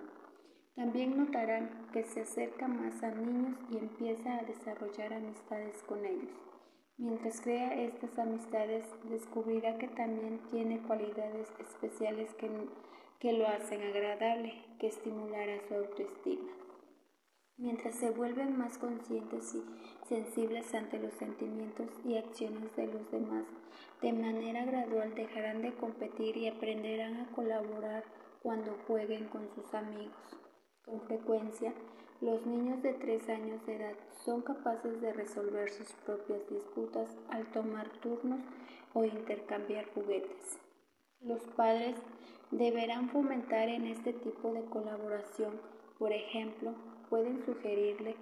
También 0.75 1.17
notarán 1.17 1.89
que 1.91 2.03
se 2.03 2.21
acerca 2.21 2.67
más 2.67 3.03
a 3.03 3.12
niños 3.12 3.57
y 3.69 3.77
empieza 3.77 4.38
a 4.38 4.43
desarrollar 4.43 5.13
amistades 5.13 5.84
con 5.84 6.05
ellos. 6.05 6.31
Mientras 6.97 7.41
crea 7.41 7.73
estas 7.73 8.17
amistades, 8.19 8.86
descubrirá 9.10 9.77
que 9.77 9.88
también 9.89 10.39
tiene 10.49 10.79
cualidades 10.84 11.51
especiales 11.60 12.34
que, 12.36 12.49
que 13.19 13.34
lo 13.34 13.47
hacen 13.47 13.81
agradable, 13.81 14.53
que 14.79 14.88
estimulará 14.88 15.60
su 15.67 15.75
autoestima. 15.75 16.61
Mientras 17.62 17.93
se 17.93 18.10
vuelven 18.10 18.58
más 18.58 18.80
conscientes 18.80 19.54
y 19.54 19.63
sensibles 20.08 20.74
ante 20.74 20.97
los 20.97 21.13
sentimientos 21.13 21.91
y 22.04 22.17
acciones 22.17 22.76
de 22.76 22.88
los 22.88 23.12
demás, 23.12 23.45
de 24.02 24.13
manera 24.13 24.65
gradual 24.65 25.13
dejarán 25.13 25.62
de 25.62 25.71
competir 25.76 26.38
y 26.38 26.47
aprenderán 26.47 27.17
a 27.17 27.28
colaborar 27.36 28.04
cuando 28.41 28.76
jueguen 28.88 29.28
con 29.28 29.47
sus 29.54 29.71
amigos. 29.76 30.39
Con 30.84 31.02
frecuencia, 31.02 31.71
los 32.19 32.43
niños 32.47 32.82
de 32.82 32.95
3 32.95 33.30
años 33.30 33.63
de 33.67 33.76
edad 33.76 33.95
son 34.26 34.41
capaces 34.41 35.00
de 35.00 35.13
resolver 35.13 35.69
sus 35.69 35.91
propias 36.04 36.41
disputas 36.50 37.15
al 37.30 37.45
tomar 37.52 37.88
turnos 38.00 38.41
o 38.95 39.06
intercambiar 39.06 39.86
juguetes. 39.93 40.58
Los 41.19 41.44
padres 41.50 41.96
deberán 42.50 43.10
fomentar 43.10 43.69
en 43.69 43.85
este 43.85 44.13
tipo 44.13 44.52
de 44.52 44.65
colaboración, 44.65 45.62
por 46.00 46.12
ejemplo, 46.12 46.73
pueden 47.12 47.45
sugerirle 47.45 48.15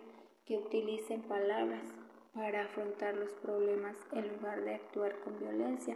que 0.46 0.58
utilicen 0.58 1.22
palabras 1.22 1.84
para 2.34 2.64
afrontar 2.64 3.16
los 3.16 3.32
problemas 3.34 3.96
en 4.12 4.28
lugar 4.28 4.64
de 4.64 4.76
actuar 4.76 5.16
con 5.20 5.38
violencia. 5.38 5.96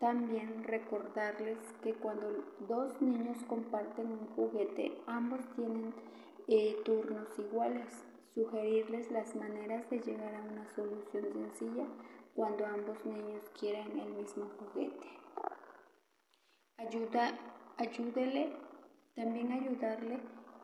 También 0.00 0.64
recordarles 0.64 1.58
que 1.82 1.94
cuando 1.94 2.44
dos 2.68 3.00
niños 3.00 3.38
comparten 3.44 4.10
un 4.10 4.26
juguete, 4.34 5.00
ambos 5.06 5.40
tienen 5.54 5.94
eh, 6.48 6.76
turnos 6.84 7.28
iguales. 7.38 8.04
Sugerirles 8.34 9.12
las 9.12 9.36
maneras 9.36 9.88
de 9.88 10.00
llegar 10.00 10.34
a 10.34 10.42
una 10.42 10.68
solución 10.74 11.24
sencilla 11.32 11.86
cuando 12.34 12.66
ambos 12.66 13.04
niños 13.06 13.48
quieran 13.58 13.96
el 13.96 14.10
mismo 14.14 14.50
juguete. 14.58 15.06
Ayuda, 16.78 17.38
ayúdele, 17.76 18.56
también 19.14 19.52
ayudarle 19.52 20.18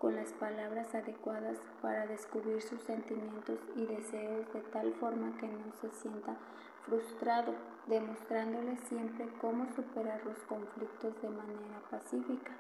con 0.05 0.17
las 0.17 0.35
palabras 0.35 0.95
adecuadas 0.95 1.57
para 1.81 2.07
descubrir 2.07 2.61
sus 2.61 2.79
sentimientos 2.83 3.59
y 3.75 3.87
deseos 3.87 4.53
de 4.53 4.61
tal 4.71 4.93
forma 5.01 5.35
que 5.39 5.49
no 5.49 5.73
se 5.81 5.91
sienta 5.93 6.37
frustrado, 6.85 7.55
demostrándole 7.87 8.77
siempre 8.87 9.27
cómo 9.41 9.67
superar 9.75 10.21
los 10.27 10.37
conflictos 10.41 11.23
de 11.23 11.31
manera 11.31 11.81
pacífica. 11.91 12.53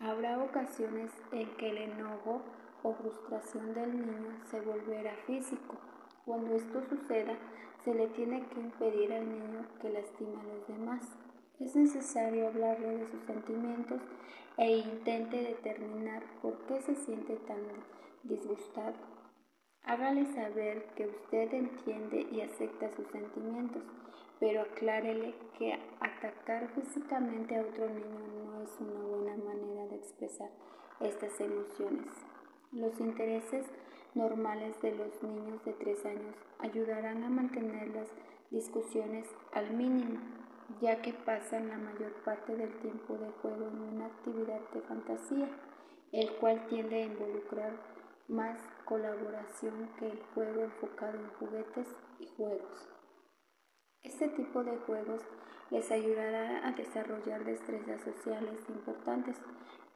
Habrá 0.00 0.42
ocasiones 0.42 1.12
en 1.30 1.48
que 1.50 1.70
el 1.70 1.78
enojo 1.78 2.42
o 2.82 2.94
frustración 2.94 3.74
del 3.74 4.04
niño 4.04 4.32
se 4.50 4.60
volverá 4.60 5.14
físico. 5.24 5.76
Cuando 6.24 6.56
esto 6.56 6.82
suceda, 6.88 7.36
se 7.84 7.94
le 7.94 8.08
tiene 8.08 8.44
que 8.48 8.58
impedir 8.58 9.12
al 9.12 9.28
niño 9.28 9.68
que 9.80 9.88
lastime 9.88 10.34
a 10.40 10.52
los 10.52 10.66
demás. 10.66 11.02
Es 11.60 11.76
necesario 11.76 12.48
hablarle 12.48 12.96
de 12.96 13.06
sus 13.06 13.22
sentimientos 13.22 14.00
e 14.58 14.76
intente 14.78 15.36
determinar 15.42 16.22
por 16.40 16.58
qué 16.66 16.80
se 16.82 16.94
siente 16.94 17.36
tan 17.46 17.62
disgustado. 18.22 18.94
Hágale 19.84 20.26
saber 20.34 20.84
que 20.94 21.06
usted 21.06 21.52
entiende 21.54 22.26
y 22.30 22.40
acepta 22.40 22.94
sus 22.94 23.06
sentimientos, 23.08 23.82
pero 24.38 24.62
aclárele 24.62 25.34
que 25.58 25.72
atacar 26.00 26.68
físicamente 26.74 27.56
a 27.56 27.62
otro 27.62 27.88
niño 27.88 28.20
no 28.44 28.62
es 28.62 28.70
una 28.80 29.02
buena 29.02 29.36
manera 29.36 29.86
de 29.88 29.96
expresar 29.96 30.50
estas 31.00 31.40
emociones. 31.40 32.12
Los 32.70 32.98
intereses 33.00 33.66
normales 34.14 34.80
de 34.82 34.94
los 34.94 35.22
niños 35.22 35.64
de 35.64 35.72
3 35.72 36.06
años 36.06 36.36
ayudarán 36.58 37.24
a 37.24 37.30
mantener 37.30 37.88
las 37.88 38.08
discusiones 38.50 39.26
al 39.52 39.72
mínimo, 39.74 40.20
ya 40.80 41.00
que 41.02 41.12
pasan 41.12 41.68
la 41.68 41.78
mayor 41.78 42.12
parte 42.24 42.56
del 42.56 42.72
tiempo 42.80 43.14
de 43.14 43.30
juego 43.42 43.68
en 43.68 43.80
una 43.94 44.06
actividad 44.06 44.60
de 44.72 44.80
fantasía, 44.82 45.48
el 46.12 46.32
cual 46.36 46.66
tiende 46.68 46.96
a 47.02 47.06
involucrar 47.06 47.72
más 48.28 48.58
colaboración 48.84 49.88
que 49.98 50.06
el 50.06 50.22
juego 50.34 50.62
enfocado 50.62 51.18
en 51.18 51.28
juguetes 51.38 51.88
y 52.18 52.26
juegos. 52.36 52.88
Este 54.02 54.28
tipo 54.28 54.64
de 54.64 54.76
juegos 54.78 55.22
les 55.70 55.90
ayudará 55.90 56.66
a 56.66 56.72
desarrollar 56.72 57.44
destrezas 57.44 58.00
sociales 58.02 58.60
importantes 58.68 59.36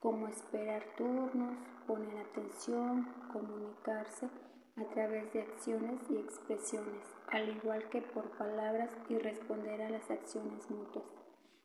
como 0.01 0.29
esperar 0.29 0.83
turnos, 0.97 1.57
poner 1.87 2.19
atención, 2.19 3.13
comunicarse 3.33 4.29
a 4.77 4.85
través 4.95 5.33
de 5.33 5.43
acciones 5.43 6.01
y 6.11 6.19
expresiones, 6.19 7.16
al 7.29 7.49
igual 7.49 7.89
que 7.91 8.03
por 8.03 8.31
palabras 8.37 8.91
y 9.09 9.19
responder 9.19 9.83
a 9.83 9.91
las 9.91 10.11
acciones 10.11 10.71
mutuas. 10.71 11.07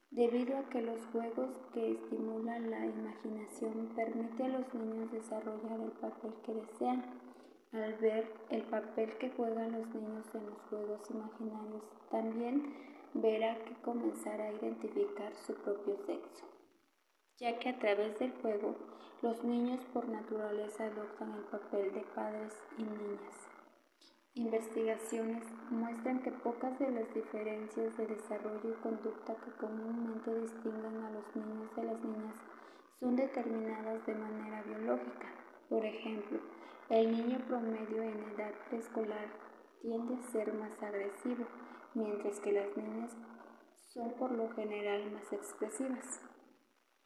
Debido 0.10 0.58
a 0.58 0.70
que 0.70 0.82
los 0.82 1.06
juegos 1.08 1.50
que 1.74 1.92
estimulan 1.92 2.70
la 2.70 2.86
imaginación 2.86 3.94
permiten 3.96 4.52
a 4.52 4.60
los 4.60 4.74
niños 4.74 5.12
desarrollar 5.12 5.80
el 5.80 5.92
papel 5.92 6.34
que 6.46 6.54
desean, 6.54 7.04
al 7.72 7.94
ver 7.96 8.32
el 8.50 8.64
papel 8.64 9.18
que 9.18 9.30
juegan 9.30 9.72
los 9.72 9.88
niños 9.96 10.26
en 10.36 10.46
los 10.48 10.62
juegos 10.70 11.10
imaginarios, 11.10 11.84
también 12.10 12.74
verá 13.14 13.56
que 13.64 13.74
comenzará 13.82 14.46
a 14.46 14.54
identificar 14.54 15.34
su 15.36 15.54
propio 15.54 15.98
sexo 16.06 16.52
ya 17.42 17.58
que 17.58 17.70
a 17.70 17.80
través 17.80 18.20
del 18.20 18.32
juego 18.34 18.76
los 19.24 19.44
niños 19.44 19.84
por 19.94 20.08
naturaleza 20.08 20.86
adoptan 20.86 21.34
el 21.34 21.44
papel 21.46 21.92
de 21.92 22.02
padres 22.14 22.54
y 22.78 22.84
niñas. 22.84 23.51
Investigaciones 24.34 25.44
muestran 25.70 26.22
que 26.24 26.32
pocas 26.32 26.80
de 26.80 26.90
las 26.90 27.14
diferencias 27.14 27.98
de 27.98 28.08
desarrollo 28.08 28.70
y 28.70 28.82
conducta 28.82 29.36
que 29.36 29.52
comúnmente 29.60 30.34
distinguen 30.40 31.04
a 31.04 31.12
los 31.12 31.36
niños 31.36 31.76
de 31.76 31.84
las 31.84 32.00
niñas 32.02 32.36
son 33.00 33.18
determinadas 33.18 34.06
de 34.06 34.16
manera 34.16 34.62
biológica. 34.64 35.28
Por 35.68 35.84
ejemplo, 35.84 36.40
el 36.90 37.12
niño 37.12 37.40
promedio 37.48 38.04
en 38.04 38.24
edad 38.36 38.54
preescolar 38.70 39.28
tiende 39.82 40.16
a 40.16 40.32
ser 40.32 40.54
más 40.54 40.82
agresivo, 40.82 41.46
mientras 41.94 42.40
que 42.40 42.54
las 42.54 42.78
niñas 42.78 43.12
son 43.94 44.12
por 44.14 44.32
lo 44.32 44.50
general 44.52 45.12
más 45.12 45.34
expresivas. 45.34 46.22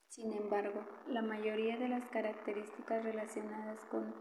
Sin 0.09 0.31
embargo, 0.33 0.81
la 1.07 1.21
mayoría 1.21 1.77
de 1.77 1.89
las 1.89 2.07
características 2.09 3.03
relacionadas 3.03 3.83
con, 3.85 4.13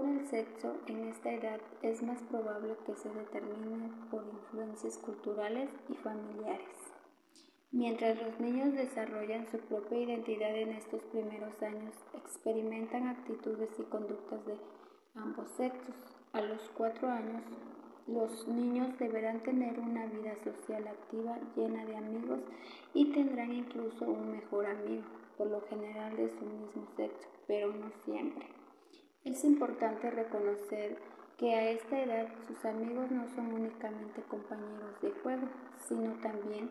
el 0.00 0.26
sexo 0.26 0.74
en 0.86 1.08
esta 1.08 1.32
edad 1.32 1.60
es 1.82 2.02
más 2.02 2.20
probable 2.22 2.76
que 2.86 2.94
se 2.96 3.10
determinen 3.10 3.90
por 4.10 4.24
influencias 4.26 4.96
culturales 4.96 5.68
y 5.88 5.94
familiares. 5.94 6.92
Mientras 7.70 8.20
los 8.22 8.40
niños 8.40 8.72
desarrollan 8.74 9.46
su 9.50 9.58
propia 9.58 9.98
identidad 9.98 10.56
en 10.56 10.70
estos 10.70 11.02
primeros 11.04 11.62
años, 11.62 11.94
experimentan 12.14 13.06
actitudes 13.08 13.70
y 13.78 13.82
conductas 13.84 14.44
de 14.46 14.56
ambos 15.14 15.50
sexos. 15.56 15.94
A 16.32 16.40
los 16.40 16.62
cuatro 16.74 17.08
años, 17.08 17.42
los 18.06 18.48
niños 18.48 18.98
deberán 18.98 19.42
tener 19.42 19.78
una 19.78 20.06
vida 20.06 20.34
social 20.42 20.88
activa 20.88 21.38
llena 21.54 21.84
de 21.84 21.96
amigos 21.96 22.40
y 22.94 23.12
tendrán 23.12 23.52
incluso 23.52 24.06
un 24.06 24.32
mejor 24.32 24.66
amigo 24.66 25.04
por 25.36 25.48
lo 25.48 25.60
general 25.62 26.16
de 26.16 26.30
su 26.30 26.44
mismo 26.44 26.86
sexo, 26.96 27.28
pero 27.46 27.72
no 27.72 27.90
siempre. 28.04 28.61
Es 29.24 29.44
importante 29.44 30.10
reconocer 30.10 30.98
que 31.38 31.54
a 31.54 31.70
esta 31.70 32.02
edad 32.02 32.28
sus 32.46 32.64
amigos 32.64 33.08
no 33.12 33.28
son 33.36 33.54
únicamente 33.54 34.20
compañeros 34.22 35.00
de 35.00 35.12
juego, 35.22 35.46
sino 35.86 36.14
también 36.20 36.68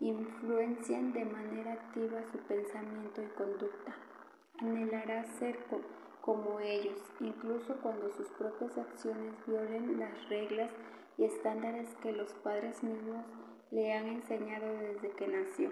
influencian 0.00 1.12
de 1.12 1.24
manera 1.24 1.74
activa 1.74 2.20
su 2.32 2.38
pensamiento 2.38 3.22
y 3.22 3.28
conducta. 3.36 3.94
Anhelará 4.58 5.24
ser 5.38 5.60
como 6.20 6.58
ellos, 6.58 6.98
incluso 7.20 7.76
cuando 7.80 8.10
sus 8.10 8.28
propias 8.30 8.76
acciones 8.78 9.34
violen 9.46 10.00
las 10.00 10.28
reglas 10.28 10.72
y 11.18 11.24
estándares 11.24 11.88
que 12.02 12.10
los 12.10 12.32
padres 12.34 12.82
mismos 12.82 13.24
le 13.70 13.92
han 13.92 14.08
enseñado 14.08 14.66
desde 14.78 15.10
que 15.10 15.28
nació. 15.28 15.70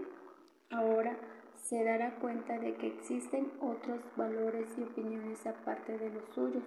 Ahora 0.70 1.16
se 1.62 1.84
dará 1.84 2.16
cuenta 2.16 2.58
de 2.58 2.74
que 2.74 2.88
existen 2.88 3.52
otros 3.60 4.00
valores 4.16 4.76
y 4.78 4.82
opiniones 4.82 5.46
aparte 5.46 5.98
de 5.98 6.10
los 6.10 6.24
suyos 6.34 6.64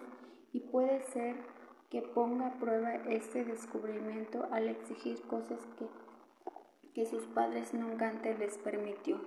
y 0.54 0.60
puede 0.60 1.02
ser 1.04 1.36
que 1.90 2.02
ponga 2.02 2.48
a 2.48 2.60
prueba 2.60 2.96
este 3.08 3.46
descubrimiento 3.46 4.48
al 4.52 4.68
exigir 4.68 5.22
cosas 5.24 5.60
que, 5.78 5.88
que 6.94 7.06
sus 7.06 7.24
padres 7.28 7.74
nunca 7.74 8.10
antes 8.10 8.40
les 8.40 8.58
permitió. 8.58 9.20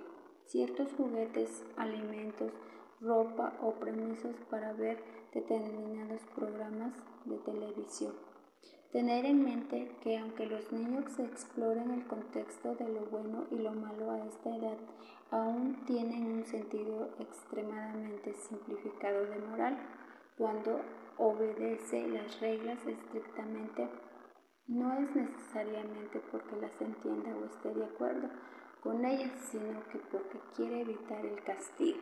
Ciertos 0.45 0.93
juguetes, 0.93 1.65
alimentos, 1.75 2.51
ropa 2.99 3.53
o 3.61 3.73
permisos 3.73 4.35
para 4.49 4.73
ver 4.73 5.03
determinados 5.33 6.21
programas 6.35 6.93
de 7.25 7.37
televisión. 7.37 8.13
Tener 8.91 9.25
en 9.25 9.43
mente 9.43 9.91
que 10.01 10.17
aunque 10.17 10.45
los 10.45 10.71
niños 10.71 11.19
exploren 11.19 11.91
el 11.91 12.07
contexto 12.07 12.75
de 12.75 12.87
lo 12.87 13.05
bueno 13.05 13.45
y 13.51 13.57
lo 13.57 13.73
malo 13.73 14.11
a 14.11 14.25
esta 14.25 14.55
edad, 14.55 14.77
aún 15.31 15.83
tienen 15.85 16.25
un 16.31 16.45
sentido 16.45 17.09
extremadamente 17.19 18.33
simplificado 18.33 19.25
de 19.25 19.39
moral 19.39 19.77
cuando 20.37 20.81
obedece 21.17 22.07
las 22.07 22.39
reglas 22.39 22.85
estrictamente 22.85 23.89
no 24.67 24.93
es 24.93 25.15
necesariamente 25.15 26.19
porque 26.31 26.55
las 26.57 26.79
entienda 26.81 27.35
o 27.35 27.45
esté 27.45 27.73
de 27.73 27.85
acuerdo 27.85 28.29
con 28.81 29.03
ellas, 29.05 29.31
sino 29.49 29.83
que 29.89 29.97
porque 30.11 30.39
quiere 30.55 30.81
evitar 30.81 31.25
el 31.25 31.41
castigo. 31.43 31.99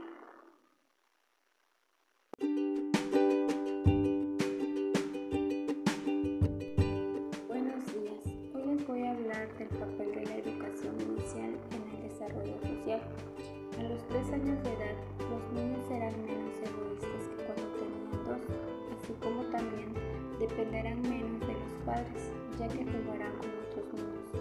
Ya 22.60 22.68
que 22.68 22.86
jugarán 22.86 23.34
con 23.38 23.50
otros 23.68 23.94
niños, 23.94 24.32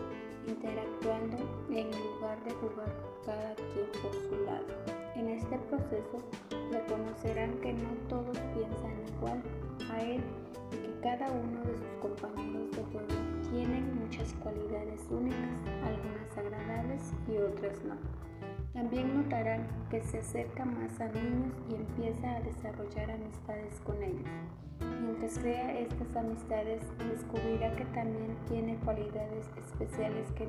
interactuando 0.46 1.36
en 1.70 1.90
lugar 1.90 2.42
de 2.44 2.50
jugar 2.52 2.92
cada 3.26 3.54
quien 3.54 3.86
por 4.02 4.12
su 4.12 4.44
lado. 4.44 4.66
En 5.16 5.28
este 5.28 5.58
proceso 5.58 6.22
reconocerán 6.70 7.52
que 7.60 7.72
no 7.72 7.90
todos 8.08 8.38
piensan 8.54 8.94
igual 9.16 9.42
a 9.90 10.02
él 10.02 10.22
y 10.72 10.76
que 10.76 11.00
cada 11.02 11.30
uno 11.30 11.60
de 11.64 11.76
sus 11.76 11.94
compañeros 12.00 12.70
de 12.72 12.82
juego 12.84 13.08
tienen 13.50 13.98
muchas 14.00 14.32
cualidades 14.42 15.00
únicas, 15.10 15.38
algunas 15.82 16.38
agradables 16.38 17.12
y 17.28 17.36
otras 17.38 17.84
no. 17.84 17.96
También 18.74 19.16
notarán 19.16 19.68
que 19.88 20.02
se 20.02 20.18
acerca 20.18 20.64
más 20.64 21.00
a 21.00 21.06
niños 21.06 21.54
y 21.70 21.76
empieza 21.76 22.34
a 22.34 22.40
desarrollar 22.40 23.12
amistades 23.12 23.80
con 23.84 24.02
ellos. 24.02 24.28
Mientras 25.00 25.38
crea 25.38 25.78
estas 25.78 26.16
amistades, 26.16 26.82
descubrirá 27.08 27.74
que 27.76 27.84
también 27.86 28.36
tiene 28.48 28.76
cualidades 28.78 29.46
especiales 29.56 30.28
que, 30.32 30.48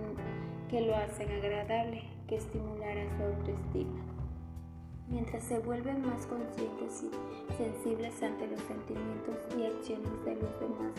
que 0.70 0.82
lo 0.82 0.96
hacen 0.96 1.32
agradable, 1.32 2.02
que 2.28 2.38
estimulará 2.38 3.06
su 3.16 3.24
autoestima. 3.24 4.02
Mientras 5.08 5.44
se 5.44 5.60
vuelven 5.60 6.02
más 6.02 6.26
conscientes 6.26 7.04
y 7.04 7.54
sensibles 7.54 8.24
ante 8.24 8.48
los 8.48 8.60
sentimientos 8.62 9.38
y 9.56 9.68
acciones 9.68 10.26
de 10.26 10.36
los 10.36 10.60
demás, 10.60 10.94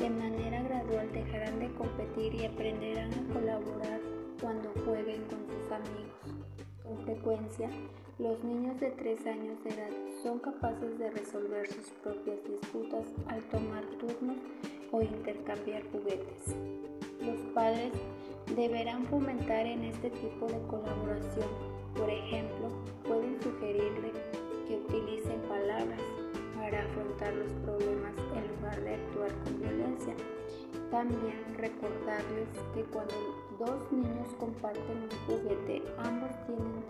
de 0.00 0.10
manera 0.10 0.60
gradual 0.64 1.12
dejarán 1.12 1.60
de 1.60 1.72
competir 1.74 2.34
y 2.34 2.46
aprenderán 2.46 3.12
a 3.14 3.32
colaborar 3.32 4.00
cuando 4.40 4.72
jueguen 4.84 5.22
con 5.26 5.38
sus 5.46 5.70
amigos. 5.70 6.43
Con 6.84 6.98
frecuencia, 7.02 7.70
los 8.18 8.44
niños 8.44 8.78
de 8.78 8.90
3 8.90 9.26
años 9.26 9.64
de 9.64 9.70
edad 9.70 9.90
son 10.22 10.38
capaces 10.38 10.98
de 10.98 11.10
resolver 11.12 11.66
sus 11.66 11.86
propias 12.02 12.36
disputas 12.44 13.06
al 13.28 13.42
tomar 13.44 13.82
turnos 13.98 14.36
o 14.92 15.00
intercambiar 15.00 15.82
juguetes. 15.90 16.54
Los 17.22 17.40
padres 17.54 17.90
deberán 18.54 19.06
fomentar 19.06 19.64
en 19.64 19.84
este 19.84 20.10
tipo 20.10 20.46
de 20.46 20.60
colaboración. 20.66 21.48
Por 21.96 22.10
ejemplo, 22.10 22.68
pueden 23.08 23.40
sugerirle 23.40 24.12
que 24.68 24.76
utilicen 24.76 25.40
palabras 25.48 26.02
para 26.54 26.84
afrontar 26.84 27.32
los 27.32 27.52
problemas 27.64 28.12
en 28.36 28.56
lugar 28.56 28.78
de 28.82 28.94
actuar 28.94 29.30
con 29.42 29.58
violencia. 29.58 30.14
También 30.94 31.42
recordarles 31.58 32.48
que 32.72 32.84
cuando 32.84 33.14
dos 33.58 33.90
niños 33.90 34.28
comparten 34.38 35.02
un 35.02 35.10
juguete, 35.26 35.82
ambos 35.98 36.30
tienen 36.46 36.84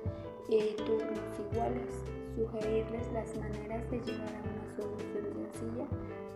eh, 0.51 0.77
turnos 0.77 1.41
iguales. 1.41 2.05
Sugerirles 2.37 3.11
las 3.15 3.35
maneras 3.35 3.91
de 3.91 4.01
llegar 4.01 4.29
a 4.29 4.43
una 4.43 4.77
solución 4.77 5.25
sencilla 5.33 5.87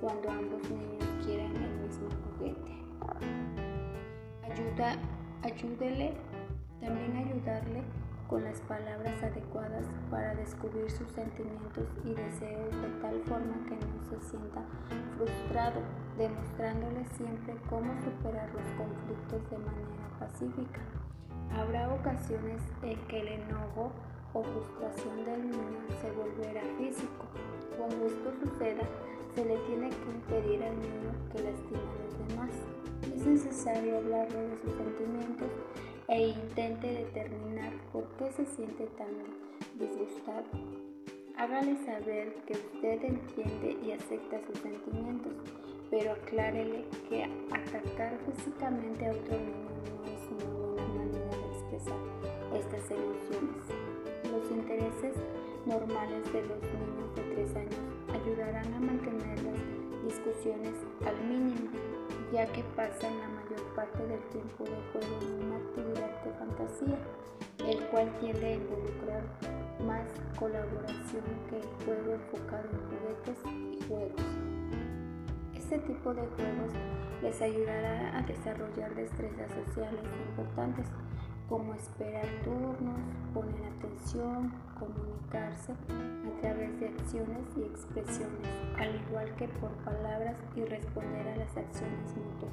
cuando 0.00 0.30
ambos 0.30 0.70
niños 0.70 1.04
quieran 1.22 1.54
el 1.56 1.80
mismo 1.80 2.08
juguete. 2.38 2.72
Ayuda, 4.44 4.96
ayúdele, 5.42 6.14
también 6.80 7.16
ayudarle 7.18 7.82
con 8.28 8.44
las 8.44 8.60
palabras 8.62 9.22
adecuadas 9.22 9.86
para 10.10 10.34
descubrir 10.34 10.90
sus 10.90 11.10
sentimientos 11.12 11.88
y 12.04 12.12
deseos 12.12 12.70
de 12.82 12.88
tal 13.00 13.22
forma 13.22 13.56
que 13.66 13.74
no 13.74 14.02
se 14.04 14.20
sienta 14.28 14.62
frustrado, 15.16 15.80
demostrándole 16.18 17.06
siempre 17.16 17.56
cómo 17.70 17.90
superar 18.04 18.50
los 18.52 18.68
conflictos 18.76 19.50
de 19.50 19.58
manera 19.58 20.08
pacífica. 20.20 20.80
Habrá 21.56 21.92
ocasiones 21.94 22.60
en 22.82 22.98
que 23.08 23.20
el 23.20 23.28
enojo 23.28 23.92
o 24.34 24.42
frustración 24.42 25.24
del 25.24 25.50
niño 25.50 25.80
se 26.02 26.10
volverá 26.12 26.62
físico. 26.76 27.24
Cuando 27.78 28.06
esto 28.06 28.30
suceda, 28.44 28.84
se 29.34 29.44
le 29.44 29.56
tiene 29.66 29.88
que 29.88 30.10
impedir 30.10 30.62
al 30.64 30.78
niño 30.78 31.12
que 31.32 31.42
lastime 31.42 31.80
a 31.80 32.04
los 32.04 32.28
demás. 32.28 32.50
Es 33.14 33.26
necesario 33.26 33.96
hablarle 33.96 34.48
de 34.48 34.58
sus 34.58 34.72
sentimientos 34.74 35.48
e 36.09 36.28
intente 36.28 36.86
determinar 36.86 37.72
por 37.92 38.04
qué 38.16 38.32
se 38.32 38.46
siente 38.46 38.86
tan 38.96 39.09
disgustado. 39.78 40.44
Hágale 41.36 41.76
saber 41.84 42.34
que 42.46 42.54
usted 42.54 43.04
entiende 43.04 43.76
y 43.84 43.92
acepta 43.92 44.40
sus 44.46 44.59
sentimientos, 44.59 45.34
pero 45.90 46.12
aclárele 46.12 46.86
que 47.09 47.24
atacar 47.52 48.18
físicamente 48.24 49.06
a 49.06 49.11
otro 49.11 49.36
niño 49.36 49.68
no 49.84 50.04
es 50.06 50.22
una 50.32 50.50
buena 50.56 50.94
manera 50.94 51.36
de 51.36 51.46
expresar 51.52 51.98
estas 52.54 52.90
emociones. 52.90 53.64
Los 54.32 54.50
intereses 54.50 55.14
normales 55.66 56.32
de 56.32 56.42
los 56.42 56.62
niños 56.62 57.14
de 57.16 57.22
3 57.34 57.56
años 57.56 57.84
ayudarán 58.14 58.72
a 58.72 58.80
mantener 58.80 59.42
las 59.42 60.04
discusiones 60.04 60.74
al 61.06 61.28
mínimo, 61.28 61.70
ya 62.32 62.46
que 62.46 62.62
pasan 62.76 63.18
la 63.18 63.28
mayor 63.28 63.62
parte 63.74 64.06
del 64.06 64.20
tiempo 64.30 64.64
de 64.64 64.76
juego 64.92 65.18
en 65.22 65.46
una 65.46 65.56
actividad 65.56 66.24
de 66.24 66.32
fantasía, 66.32 66.98
el 67.66 67.86
cual 67.88 68.12
tiende 68.20 68.46
a 68.46 68.54
involucrar 68.54 69.22
más 69.86 70.06
colaboración 70.38 71.24
que 71.48 71.56
el 71.56 71.84
juego 71.84 72.12
enfocado 72.12 72.68
en 72.70 72.78
juguetes 72.88 73.38
y 73.72 73.88
juegos. 73.88 74.22
Este 75.54 75.78
tipo 75.78 76.14
de 76.14 76.26
juegos 76.26 76.72
les 77.22 77.42
ayudará 77.42 78.18
a 78.18 78.22
desarrollar 78.22 78.94
destrezas 78.94 79.50
sociales 79.64 80.04
importantes 80.30 80.86
como 81.49 81.74
esperar 81.74 82.26
turnos, 82.44 83.01
poner 83.32 83.72
atención, 83.78 84.53
comunicarse 84.78 85.72
a 85.72 86.40
través 86.42 86.78
de 86.78 86.88
acciones 86.88 87.46
y 87.57 87.62
expresiones, 87.62 88.49
al 88.76 88.94
igual 88.94 89.34
que 89.36 89.49
por 89.49 89.70
palabras 89.84 90.36
y 90.55 90.64
responder 90.64 91.26
a 91.26 91.36
las 91.36 91.57
acciones 91.57 92.14
mutuas. 92.16 92.53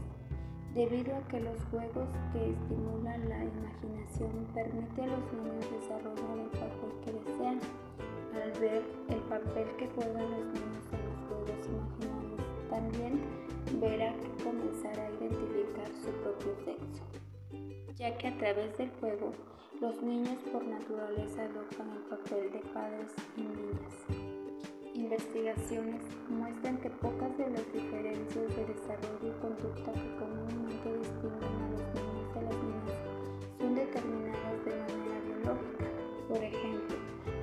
Debido 0.74 1.16
a 1.16 1.28
que 1.28 1.40
los 1.42 1.62
juegos 1.72 2.08
que 2.32 2.52
estimulan 2.52 3.30
la 3.30 3.44
imaginación 3.44 4.48
permiten 4.54 5.10
a 5.10 5.18
los 5.18 5.34
niños 5.34 5.72
desarrollar 5.72 6.38
el 6.38 6.50
papel 6.52 6.92
que 7.04 7.12
desean, 7.12 7.60
al 8.34 8.52
ver 8.60 8.84
el 9.10 9.20
papel 9.22 9.68
que 9.78 9.88
juegan 9.88 10.32
los 10.32 10.46
niños 10.46 10.86
en 10.92 11.06
los 11.06 11.18
juegos 11.28 11.68
imaginarios, 11.68 12.70
también 12.70 13.22
verá 13.80 14.14
que 14.14 14.44
comenzará 14.44 15.04
a 15.04 15.12
identificar 15.12 15.88
su 16.02 16.12
propio 16.22 16.56
sexo 16.66 17.25
ya 17.98 18.18
que 18.18 18.28
a 18.28 18.38
través 18.38 18.78
del 18.78 18.90
juego 19.00 19.32
los 19.80 20.02
niños 20.02 20.38
por 20.52 20.66
naturaleza 20.66 21.44
adoptan 21.44 21.92
el 21.92 22.04
papel 22.04 22.52
de 22.52 22.60
padres 22.74 23.14
y 23.38 23.42
niñas. 23.42 23.94
Investigaciones 24.94 26.02
muestran 26.30 26.78
que 26.78 26.90
pocas 26.90 27.38
de 27.38 27.50
las 27.50 27.74
diferencias 27.74 28.56
de 28.56 28.66
desarrollo 28.66 29.28
y 29.28 29.42
conducta 29.42 29.92
que 29.92 30.16
comúnmente 30.18 30.98
distinguen 30.98 31.56
a 31.56 31.70
los 31.72 31.84
niños 31.96 32.34
de 32.34 32.42
las 32.42 32.56
niñas 32.56 33.16
son 33.60 33.76
determinadas 33.76 34.66
de 34.66 34.72
manera 34.72 35.20
biológica. 35.26 35.86
Por 36.30 36.38
ejemplo, 36.38 36.98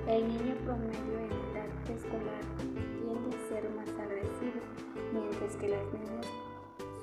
el 0.07 0.27
niño 0.27 0.55
promedio 0.65 1.19
en 1.19 1.31
edad 1.31 1.91
escolar 1.95 2.43
tiende 2.57 3.35
a 3.35 3.49
ser 3.49 3.69
más 3.71 3.89
agresivo, 3.89 4.61
mientras 5.13 5.55
que 5.57 5.69
las 5.69 5.85
niñas 5.93 6.27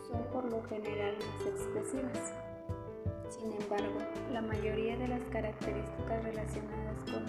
son 0.08 0.22
por 0.32 0.50
lo 0.50 0.62
general 0.64 1.14
más 1.16 1.46
expresivas. 1.46 2.49
Sin 3.40 3.52
embargo, 3.54 3.98
la 4.32 4.42
mayoría 4.42 4.98
de 4.98 5.08
las 5.08 5.22
características 5.32 6.22
relacionadas 6.24 7.02
con, 7.10 7.24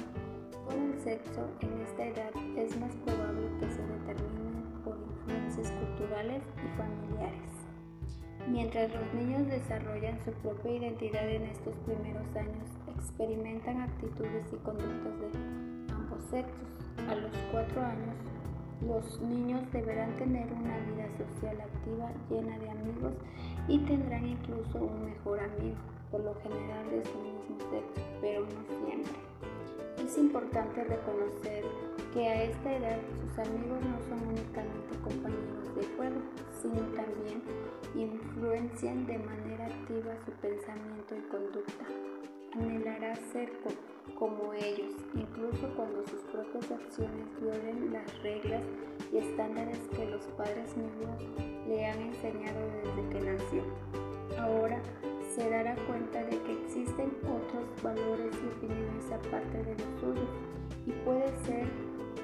el 0.78 1.00
sexo 1.00 1.48
en 1.62 1.82
esta 1.82 2.06
edad 2.06 2.32
es 2.58 2.78
más 2.80 2.94
probable 2.98 3.48
que 3.60 3.72
se 3.72 3.82
determinen 3.82 4.64
por 4.84 4.98
influencias 4.98 5.72
culturales 5.72 6.44
y 6.58 6.78
familiares. 6.78 7.52
Mientras 8.50 8.92
los 8.94 9.14
niños 9.14 9.48
desarrollan 9.48 10.20
su 10.26 10.32
propia 10.34 10.76
identidad 10.76 11.30
en 11.30 11.44
estos 11.44 11.76
primeros 11.86 12.28
años, 12.36 12.68
experimentan 12.98 13.82
actitudes 13.82 14.52
y 14.52 14.58
conductas 14.58 15.20
de 15.22 15.94
ambos 15.94 16.24
sexos. 16.30 16.68
A 17.08 17.16
los 17.16 17.32
cuatro 17.52 17.82
años, 17.82 18.16
los 18.88 19.22
niños 19.22 19.62
deberán 19.72 20.16
tener 20.18 20.52
una 20.52 20.78
vida 20.80 21.08
social 21.18 21.62
activa 21.62 22.12
llena 22.30 22.58
de 22.60 22.70
amigos 22.70 23.14
y 23.68 23.80
tendrán 23.80 24.28
incluso 24.28 24.80
un 24.80 25.06
mejor 25.06 25.40
amigo, 25.40 25.78
por 26.10 26.22
lo 26.22 26.34
general 26.42 26.90
de 26.90 27.06
su 27.06 27.18
mismo 27.20 27.58
sexo, 27.70 28.02
pero 28.22 28.42
no 28.42 28.86
siempre. 28.86 29.14
Es 30.04 30.18
importante 30.18 30.84
reconocer 30.84 31.64
que 32.14 32.28
a 32.28 32.44
esta 32.44 32.76
edad 32.76 33.00
sus 33.22 33.40
amigos 33.40 33.80
no 33.86 34.02
son 34.10 34.28
únicamente 34.28 34.98
compañeros 35.04 35.76
de 35.76 35.86
juego, 35.96 36.22
sino 36.62 36.82
también 36.96 37.42
influencian 37.96 39.06
de 39.06 39.20
manera 39.20 39.68
activa 39.68 40.12
su 40.26 40.32
pensamiento 40.34 41.16
y 41.16 41.22
conducta. 41.30 42.11
Anhelará 42.54 43.16
ser 43.32 43.50
como 44.16 44.54
ellos, 44.54 44.94
incluso 45.16 45.74
cuando 45.76 46.04
sus 46.04 46.20
propias 46.24 46.70
acciones 46.70 47.28
violen 47.40 47.94
las 47.94 48.24
reglas 48.24 48.62
y 49.12 49.18
estándares 49.18 49.80
que 49.96 50.06
los 50.06 50.22
padres 50.38 50.76
mismos 50.76 51.24
le 51.68 51.86
han 51.86 52.00
enseñado 52.02 52.60
desde 52.84 53.10
que 53.10 53.32
nació. 53.32 53.64
Ahora 54.38 54.82
se 55.34 55.50
dará 55.50 55.76
cuenta 55.88 56.24
de 56.24 56.38
que 56.42 56.52
existen 56.64 57.12
otros 57.24 57.82
valores 57.82 58.36
y 58.36 58.48
opiniones 58.58 59.12
aparte 59.12 59.64
de 59.64 59.76
los 59.76 60.00
suyos 60.02 60.30
y 60.86 60.92
puede 61.06 61.28
ser 61.46 61.68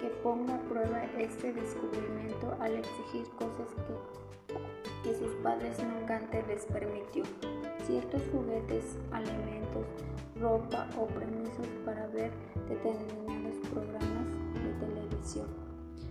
que 0.02 0.10
ponga 0.22 0.56
a 0.56 0.62
prueba 0.64 1.04
este 1.18 1.54
descubrimiento 1.54 2.56
al 2.60 2.76
exigir 2.76 3.28
cosas 3.40 3.70
que, 3.88 5.10
que 5.10 5.16
sus 5.16 5.34
padres 5.36 5.78
nunca 5.84 6.18
antes 6.18 6.46
les 6.48 6.66
permitió. 6.66 7.24
Ciertos 7.86 8.22
juguetes, 8.32 8.98
alimentos, 9.12 9.86
ropa 10.40 10.88
o 10.98 11.08
permisos 11.08 11.68
para 11.86 12.08
ver 12.08 12.32
determinados 12.68 13.58
programas 13.72 14.28
de 14.54 14.86
televisión. 14.86 15.48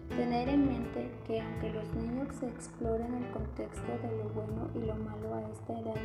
Tener 0.08 0.48
en 0.48 0.66
mente 0.66 1.10
que 1.26 1.40
aunque 1.40 1.70
los 1.70 1.94
niños 1.94 2.42
exploren 2.42 3.12
el 3.14 3.30
contexto 3.32 3.92
de 4.02 4.16
lo 4.16 4.28
bueno 4.30 4.68
y 4.74 4.86
lo 4.86 4.94
malo 4.94 5.34
a 5.34 5.42
esta 5.50 5.78
edad, 5.78 6.00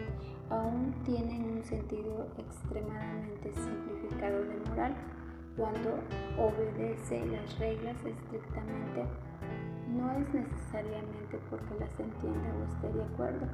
aún 0.50 0.94
tienen 1.06 1.58
un 1.58 1.64
sentido 1.64 2.28
extremadamente 2.38 3.54
simplificado 3.54 4.44
de 4.44 4.58
moral. 4.70 4.96
Cuando 5.56 6.00
obedece 6.38 7.26
las 7.28 7.60
reglas 7.60 7.96
estrictamente, 8.06 9.06
no 9.96 10.12
es 10.12 10.34
necesariamente 10.34 11.40
porque 11.50 11.76
las 11.80 12.00
entienda 12.00 12.50
o 12.60 12.74
esté 12.74 12.98
de 12.98 13.04
acuerdo 13.04 13.48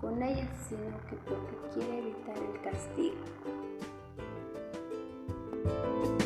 con 0.00 0.22
ellas, 0.22 0.48
sino 0.68 0.96
que 1.08 1.16
porque 1.28 1.56
quiere 1.74 1.98
evitar 1.98 2.36
el 2.36 2.60
castigo. 2.62 3.16
Thank 5.62 6.04
you. 6.04 6.19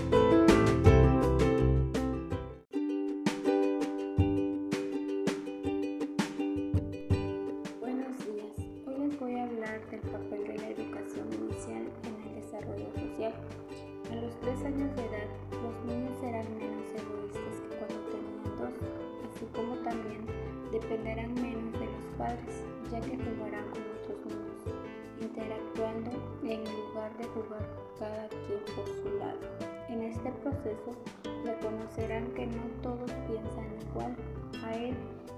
Proceso 30.76 31.14
reconocerán 31.44 32.26
que 32.34 32.46
no 32.46 32.62
todos 32.82 33.10
piensan 33.26 33.66
igual 33.90 34.16
a 34.64 34.74
él 34.74 34.94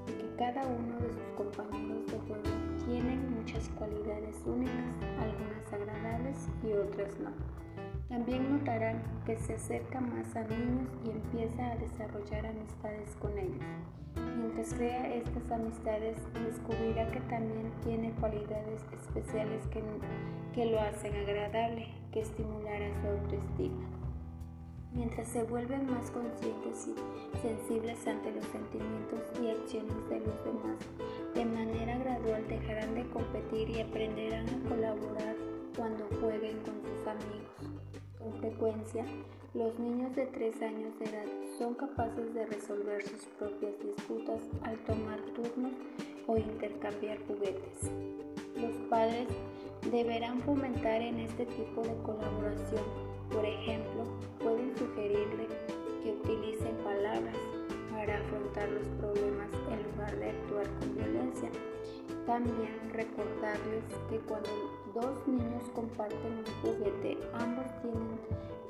y 0.09 0.13
que 0.13 0.37
cada 0.37 0.63
uno 0.67 0.97
de 1.01 1.13
sus 1.13 1.29
compañeros 1.37 2.07
de 2.07 2.19
juego 2.19 2.67
tienen 2.87 3.35
muchas 3.37 3.69
cualidades 3.71 4.37
únicas, 4.47 4.85
algunas 5.21 5.73
agradables 5.73 6.49
y 6.63 6.73
otras 6.73 7.19
no. 7.19 7.31
También 8.09 8.53
notarán 8.53 9.03
que 9.25 9.37
se 9.37 9.55
acerca 9.55 10.01
más 10.01 10.35
a 10.37 10.45
niños 10.45 10.89
y 11.05 11.11
empieza 11.11 11.73
a 11.73 11.77
desarrollar 11.77 12.47
amistades 12.47 13.17
con 13.21 13.37
ellos. 13.37 13.65
Mientras 14.39 14.73
crea 14.75 15.15
estas 15.15 15.51
amistades, 15.51 16.17
descubrirá 16.45 17.11
que 17.11 17.21
también 17.23 17.73
tiene 17.83 18.13
cualidades 18.13 18.85
especiales 18.93 19.67
que, 19.69 19.83
que 20.55 20.67
lo 20.67 20.81
hacen 20.81 21.15
agradable, 21.17 21.89
que 22.13 22.21
estimulará 22.21 22.89
su 23.01 23.09
autoestima. 23.09 23.96
Mientras 24.97 25.29
se 25.29 25.43
vuelven 25.43 25.87
más 25.91 26.11
conscientes 26.11 26.89
y 26.89 27.39
sensibles 27.39 28.07
ante 28.07 28.33
los 28.33 28.45
sentimientos 28.47 29.21
y 29.43 29.51
acciones 29.51 30.09
de 30.09 30.21
los 30.21 30.45
demás, 30.45 30.79
de 31.35 31.45
manera 31.45 31.99
gradual 31.99 32.49
dejarán 32.49 32.95
de 32.95 33.07
competir 33.11 33.69
y 33.69 33.81
aprenderán 33.83 34.49
a 34.49 34.69
colaborar 34.69 35.37
cuando 35.77 36.09
jueguen 36.19 36.57
con 36.61 36.81
sus 36.83 37.07
amigos. 37.07 37.77
Con 38.19 38.33
frecuencia, 38.41 39.05
los 39.53 39.79
niños 39.79 40.17
de 40.17 40.27
3 40.27 40.63
años 40.63 40.99
de 40.99 41.05
edad 41.05 41.27
son 41.59 41.75
capaces 41.75 42.33
de 42.33 42.47
resolver 42.47 43.03
sus 43.03 43.27
propias 43.39 43.75
disputas 43.79 44.41
al 44.63 44.79
tomar 44.85 45.21
turnos 45.35 45.75
o 46.27 46.39
intercambiar 46.39 47.19
juguetes. 47.27 47.91
Los 48.57 48.73
padres 48.89 49.29
deberán 49.91 50.41
fomentar 50.41 51.03
en 51.03 51.21
este 51.21 51.45
tipo 51.45 51.83
de 51.83 51.95
colaboración. 52.03 53.06
Por 53.33 53.45
ejemplo, 53.45 54.05
pueden 54.39 54.77
sugerirle 54.77 55.49
que 56.03 56.13
utilicen 56.13 56.77
palabras 56.85 57.37
para 57.91 58.19
afrontar 58.19 58.69
los 58.69 58.87
problemas 59.01 59.51
en 59.71 59.83
lugar 59.91 60.17
de 60.17 60.31
actuar 60.31 60.67
con 60.79 60.95
violencia. 60.95 61.51
También 62.27 62.75
recordarles 62.93 63.85
que 64.11 64.19
cuando 64.21 64.51
dos 64.95 65.27
niños 65.27 65.63
comparten 65.75 66.39
un 66.39 66.45
juguete, 66.63 67.19
ambos 67.35 67.67
tienen 67.83 68.19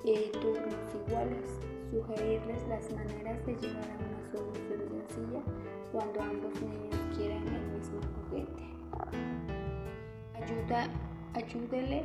eh, 0.04 0.30
turnos 0.40 0.94
iguales. 1.06 1.60
Sugerirles 1.90 2.66
las 2.68 2.90
maneras 2.92 3.44
de 3.46 3.54
llegar 3.54 3.84
a 3.84 3.96
una 3.96 4.30
solución 4.30 4.80
sencilla 5.08 5.40
cuando 5.92 6.20
ambos 6.20 6.60
niños 6.60 6.96
quieran 7.16 7.46
el 7.48 7.66
mismo 7.78 8.00
juguete. 8.28 8.62
Ayuda, 10.34 10.88
ayúdele, 11.34 12.04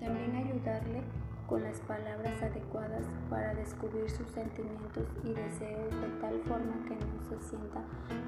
también 0.00 0.36
ayudarle 0.36 1.02
con 1.48 1.62
las 1.62 1.78
palabras 1.80 2.42
adecuadas 2.42 3.04
para 3.28 3.54
descubrir 3.54 4.10
sus 4.10 4.28
sentimientos 4.28 5.04
y 5.22 5.34
deseos 5.34 5.90
de 6.00 6.08
tal 6.20 6.40
forma 6.42 6.74
que 6.88 6.96
no 6.96 7.20
se 7.28 7.48
sienta 7.48 7.82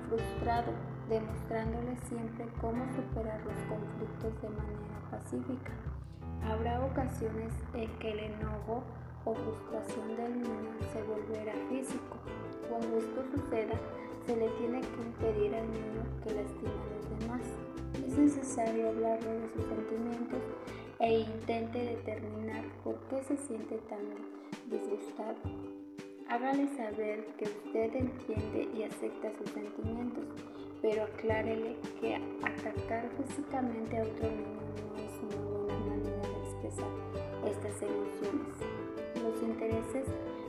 frustrado, 0.08 0.72
demostrándole 1.08 1.96
siempre 2.08 2.46
cómo 2.60 2.84
superar 2.94 3.40
los 3.44 3.58
conflictos 3.68 4.42
de 4.42 4.48
manera 4.50 5.00
pacífica. 5.10 5.72
Habrá 6.44 6.84
ocasiones 6.84 7.52
en 7.74 7.90
que 7.98 8.12
el 8.12 8.20
enojo 8.20 8.84
o 9.24 9.34
frustración 9.34 10.16
del 10.16 10.42
niño 10.42 10.70
se 10.92 11.02
volverá 11.02 11.54
físico. 11.68 12.16
Cuando 12.68 12.98
esto 12.98 13.24
suceda, 13.34 13.74
se 14.26 14.36
le 14.36 14.48
tiene 14.50 14.80
que 14.80 15.02
impedir 15.02 15.54
al 15.54 15.70
niño 15.70 16.02
que 16.22 16.34
lastime 16.34 16.70
a 16.70 16.96
los 16.96 17.20
demás. 17.20 17.42
Es 18.06 18.18
necesario 18.18 18.88
hablarle 18.90 19.40
de 19.40 19.48
sus 19.54 19.64
sentimientos 19.64 20.40
e 20.98 21.20
intente 21.20 21.78
determinar 21.78 22.64
por 22.82 22.96
qué 23.08 23.22
se 23.24 23.36
siente 23.36 23.78
tan 23.88 24.00
disgustado. 24.70 25.36
Hágale 26.28 26.66
saber 26.76 27.26
que 27.38 27.44
usted 27.44 27.94
entiende 27.94 28.68
y 28.74 28.82
acepta 28.82 29.30
sus 29.38 29.50
sentimientos, 29.50 30.24
pero 30.82 31.04
aclárele 31.04 31.76
que 32.00 32.16
atacar 32.42 33.08
físicamente 33.16 33.98
a 33.98 34.02
otro 34.02 34.30
niño 34.30 34.60
no 34.88 34.96
es 34.96 35.22
una 35.22 35.42
buena 35.44 35.86
manera 35.86 36.28
de 36.28 36.38
expresar 36.50 36.90
estas 37.46 37.82
emociones. 37.82 38.56
Los 39.22 39.42
intereses 39.42 40.06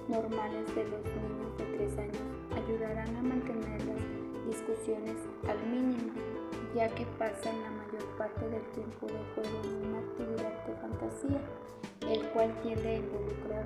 normales 0.08 0.76
de 0.76 0.84
los 0.86 1.04
niños 1.04 1.58
de 1.58 1.66
3 1.78 1.98
años 2.00 2.24
ayudarán 2.56 3.16
a 3.16 3.22
mantener 3.22 3.86
las 3.86 4.48
discusiones 4.48 5.18
al 5.48 5.60
mínimo, 5.70 6.12
ya 6.74 6.88
que 6.90 7.06
pasan 7.20 7.62
la 7.62 7.72
mayor 7.72 8.04
parte 8.18 8.50
del 8.50 8.64
tiempo 8.72 9.06
de 9.06 9.20
juego 9.36 9.62
en 9.64 9.90
una 9.90 9.97
fantasía, 10.88 11.40
el 12.10 12.30
cual 12.30 12.54
tiende 12.62 12.88
a 12.88 12.98
involucrar 12.98 13.66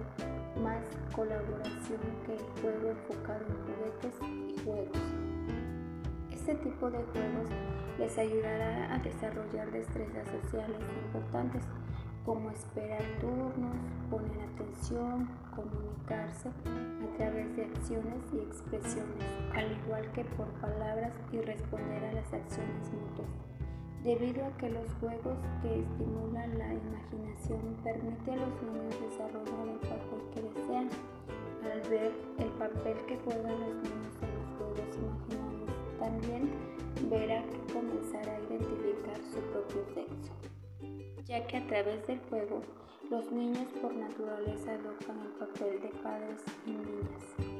más 0.61 0.83
colaboración 1.15 1.99
que 2.25 2.33
el 2.33 2.43
juego 2.61 2.89
enfocado 2.89 3.41
en 3.47 3.57
juguetes 3.65 4.15
y 4.49 4.63
juegos. 4.63 4.97
Este 6.31 6.55
tipo 6.55 6.89
de 6.89 6.97
juegos 6.97 7.49
les 7.99 8.17
ayudará 8.17 8.95
a 8.95 8.99
desarrollar 8.99 9.71
destrezas 9.71 10.27
sociales 10.41 10.79
importantes 11.05 11.63
como 12.25 12.51
esperar 12.51 13.01
turnos, 13.19 13.75
poner 14.09 14.47
atención, 14.53 15.27
comunicarse 15.55 16.49
a 16.49 17.17
través 17.17 17.55
de 17.55 17.65
acciones 17.65 18.21
y 18.33 18.39
expresiones, 18.39 19.25
al 19.55 19.71
igual 19.71 20.11
que 20.11 20.23
por 20.23 20.47
palabras 20.61 21.13
y 21.31 21.41
responder 21.41 22.05
a 22.05 22.13
las 22.13 22.31
acciones 22.31 22.91
mutuas 22.91 23.50
debido 24.03 24.45
a 24.45 24.57
que 24.57 24.69
los 24.69 24.87
juegos 24.99 25.37
que 25.61 25.79
estimulan 25.79 26.57
la 26.57 26.73
imaginación 26.73 27.75
permiten 27.83 28.39
a 28.39 28.45
los 28.47 28.61
niños 28.63 28.95
desarrollar 28.99 29.67
el 29.67 29.79
papel 29.79 30.21
que 30.33 30.41
desean. 30.41 30.89
Al 31.63 31.81
ver 31.89 32.11
el 32.39 32.49
papel 32.53 32.97
que 33.05 33.17
juegan 33.17 33.59
los 33.59 33.75
niños 33.75 34.15
en 34.21 34.33
los 34.33 34.57
juegos 34.57 34.97
imaginarios, 34.97 35.99
también 35.99 36.49
verá 37.09 37.43
que 37.43 37.73
comenzará 37.73 38.35
a 38.35 38.39
identificar 38.41 39.17
su 39.31 39.39
propio 39.51 39.85
sexo, 39.93 40.33
ya 41.25 41.45
que 41.45 41.57
a 41.57 41.67
través 41.67 42.07
del 42.07 42.19
juego 42.29 42.61
los 43.11 43.31
niños 43.31 43.67
por 43.79 43.93
naturaleza 43.93 44.71
adoptan 44.71 45.19
el 45.19 45.31
papel 45.33 45.81
de 45.81 45.89
padres 46.01 46.41
y 46.65 46.71
niñas. 46.71 47.50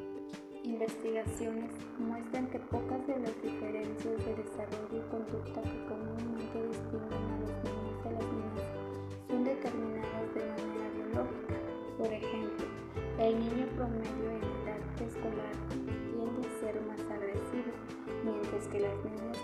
Investigaciones 0.63 1.71
muestran 1.97 2.45
que 2.51 2.59
pocas 2.59 3.07
de 3.07 3.17
las 3.19 3.41
diferencias 3.41 4.25
de 4.25 4.35
desarrollo 4.35 4.93
y 4.93 5.09
conducta 5.09 5.59
que 5.63 5.85
comúnmente 5.89 6.67
distinguen 6.67 7.13
a 7.13 7.39
los 7.39 7.49
niños 7.65 8.03
de 8.03 8.11
las 8.11 8.23
niñas 8.23 8.81
son 9.27 9.43
determinadas 9.43 10.33
de 10.35 10.41
manera 10.45 10.89
biológica. 10.93 11.55
Por 11.97 12.13
ejemplo, 12.13 12.65
el 13.17 13.39
niño 13.39 13.65
promedio 13.75 14.29
en 14.29 14.43
edad 14.61 15.01
escolar 15.01 15.55
tiende 16.13 16.47
a 16.47 16.59
ser 16.59 16.81
más 16.81 17.01
agresivo, 17.09 17.73
mientras 18.23 18.67
que 18.67 18.79
las 18.81 18.95
niñas 19.03 19.37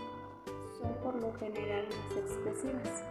son 0.78 0.94
por 1.02 1.16
lo 1.16 1.34
general 1.40 1.88
más 1.88 2.18
expresivas. 2.18 3.04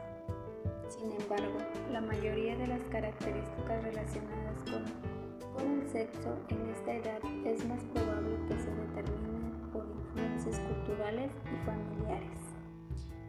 Sin 0.89 1.11
embargo, 1.11 1.59
la 1.91 2.01
mayoría 2.01 2.57
de 2.57 2.69
las 2.69 2.83
características 2.89 3.83
relacionadas 3.83 4.63
con 4.71 5.16
con 5.57 5.81
el 5.81 5.89
sexo 5.89 6.37
en 6.49 6.71
esta 6.71 6.93
edad 6.93 7.21
es 7.45 7.67
más 7.67 7.83
probable 7.95 8.37
que 8.49 8.59
se 8.59 8.71
determine 8.71 9.51
por 9.73 9.85
influencias 9.87 10.61
culturales 10.61 11.31
y 11.45 11.57
familiares. 11.65 12.39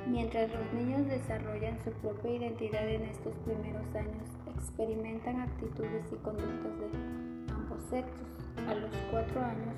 Mientras 0.07 0.49
los 0.51 0.73
niños 0.73 1.07
desarrollan 1.07 1.77
su 1.83 1.91
propia 1.91 2.31
identidad 2.31 2.87
en 2.87 3.03
estos 3.03 3.33
primeros 3.45 3.83
años, 3.95 4.27
experimentan 4.55 5.41
actitudes 5.41 6.05
y 6.11 6.15
conductas 6.17 6.79
de 6.79 7.53
ambos 7.53 7.83
sexos. 7.89 8.27
A 8.67 8.73
los 8.73 8.91
cuatro 9.11 9.41
años, 9.41 9.75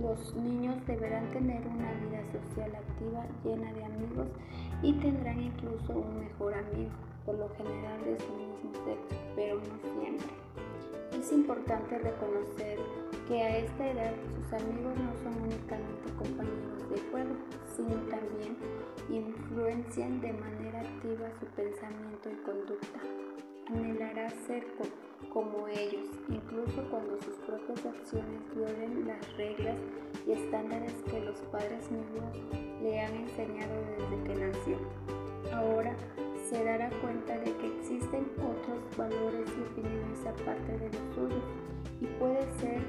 los 0.00 0.34
niños 0.36 0.76
deberán 0.86 1.30
tener 1.30 1.60
una 1.66 1.92
vida 1.92 2.22
social 2.32 2.74
activa 2.74 3.24
llena 3.44 3.72
de 3.72 3.84
amigos 3.84 4.28
y 4.82 4.92
tendrán 4.94 5.40
incluso 5.40 5.92
un 5.92 6.20
mejor 6.20 6.54
amigo, 6.54 6.90
por 7.24 7.36
lo 7.36 7.48
general 7.50 8.04
de 8.04 8.18
su 8.18 8.32
mismo 8.32 8.72
sexo, 8.84 9.16
pero 9.36 9.56
no 9.56 10.00
siempre. 10.00 10.71
Es 11.12 11.30
importante 11.30 11.98
reconocer 11.98 12.78
que 13.28 13.42
a 13.42 13.58
esta 13.58 13.90
edad 13.90 14.14
sus 14.34 14.52
amigos 14.54 14.94
no 14.98 15.14
son 15.22 15.42
únicamente 15.42 16.10
compañeros 16.18 16.90
de 16.90 17.00
juego, 17.10 17.34
sino 17.76 17.94
también 18.08 18.56
influencian 19.10 20.20
de 20.20 20.32
manera 20.32 20.80
activa 20.80 21.28
su 21.38 21.46
pensamiento 21.46 22.30
y 22.30 22.36
conducta. 22.44 23.00
Anhelará 23.68 24.30
ser 24.30 24.66
como 25.32 25.68
ellos, 25.68 26.08
incluso 26.28 26.82
cuando 26.90 27.20
sus 27.22 27.36
propias 27.46 27.86
acciones 27.86 28.40
violen 28.54 29.06
las 29.06 29.36
reglas 29.36 29.76
y 30.26 30.32
estándares 30.32 30.94
que 31.10 31.20
los 31.20 31.38
padres 31.42 31.90
mismos 31.90 32.36
le 32.82 33.00
han 33.00 33.14
enseñado 33.14 33.74
desde 33.98 34.24
que 34.24 34.34
nació. 34.46 34.78
Ahora 35.52 35.94
se 36.48 36.64
dará 36.64 36.90
cuenta 37.00 37.38
de 37.38 37.56
que 37.56 37.66
existen 37.78 38.26
otros 38.38 38.96
valores 38.96 39.48
y 39.56 39.62
opiniones 39.62 40.26
aparte 40.26 40.78
de 40.78 40.86
los 40.86 41.14
suyos 41.14 41.44
y 42.00 42.06
puede 42.18 42.42
ser 42.58 42.82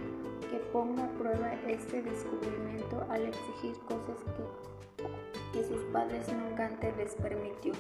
que 0.50 0.58
ponga 0.72 1.06
a 1.06 1.10
prueba 1.12 1.54
este 1.68 2.02
descubrimiento 2.02 3.06
al 3.10 3.26
exigir 3.26 3.78
cosas 3.88 4.18
que, 4.36 5.58
que 5.58 5.64
sus 5.66 5.82
padres 5.86 6.28
nunca 6.32 6.68
antes 6.68 6.96
les 6.98 7.16
permitió. 7.16 7.74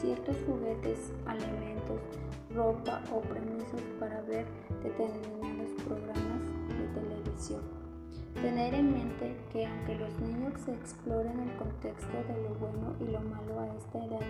Ciertos 0.00 0.36
juguetes, 0.46 1.12
alimentos, 1.26 2.00
ropa 2.54 3.02
o 3.12 3.20
permisos 3.20 3.82
para 3.98 4.20
ver 4.22 4.46
determinados 4.82 5.70
programas 5.84 6.42
de 6.68 7.00
televisión. 7.00 7.87
Tener 8.42 8.72
en 8.72 8.92
mente 8.92 9.36
que 9.52 9.66
aunque 9.66 9.96
los 9.96 10.18
niños 10.20 10.68
exploren 10.68 11.40
el 11.40 11.56
contexto 11.56 12.16
de 12.28 12.42
lo 12.42 12.54
bueno 12.54 12.94
y 13.00 13.04
lo 13.06 13.20
malo 13.20 13.60
a 13.60 13.76
esta 13.76 14.04
edad, 14.04 14.20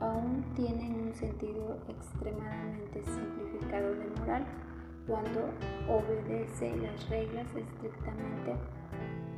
aún 0.00 0.44
tienen 0.54 1.08
un 1.08 1.14
sentido 1.14 1.76
extremadamente 1.88 3.02
simplificado 3.04 3.94
de 3.94 4.06
moral 4.20 4.46
cuando 5.08 5.50
obedece 5.88 6.76
las 6.76 7.08
reglas 7.08 7.46
estrictamente 7.56 8.54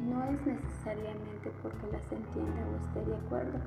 no 0.01 0.25
es 0.25 0.47
necesariamente 0.47 1.53
porque 1.63 1.87
las 1.93 2.13
entienda 2.13 2.63
o 2.73 2.77
esté 2.77 3.11
de 3.11 3.17
acuerdo 3.17 3.59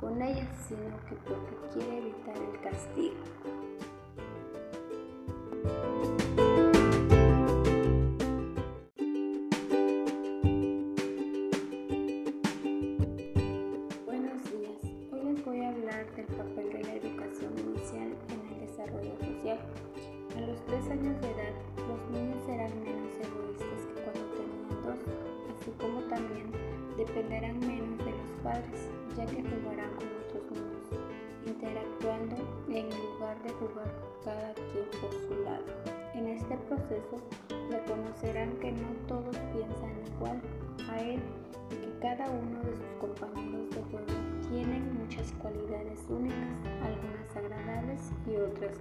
con 0.00 0.20
ellas, 0.20 0.48
sino 0.68 0.96
que 1.08 1.16
porque 1.24 1.56
quiere 1.72 1.98
evitar 1.98 2.36
el 2.36 2.60
castigo. 2.60 3.16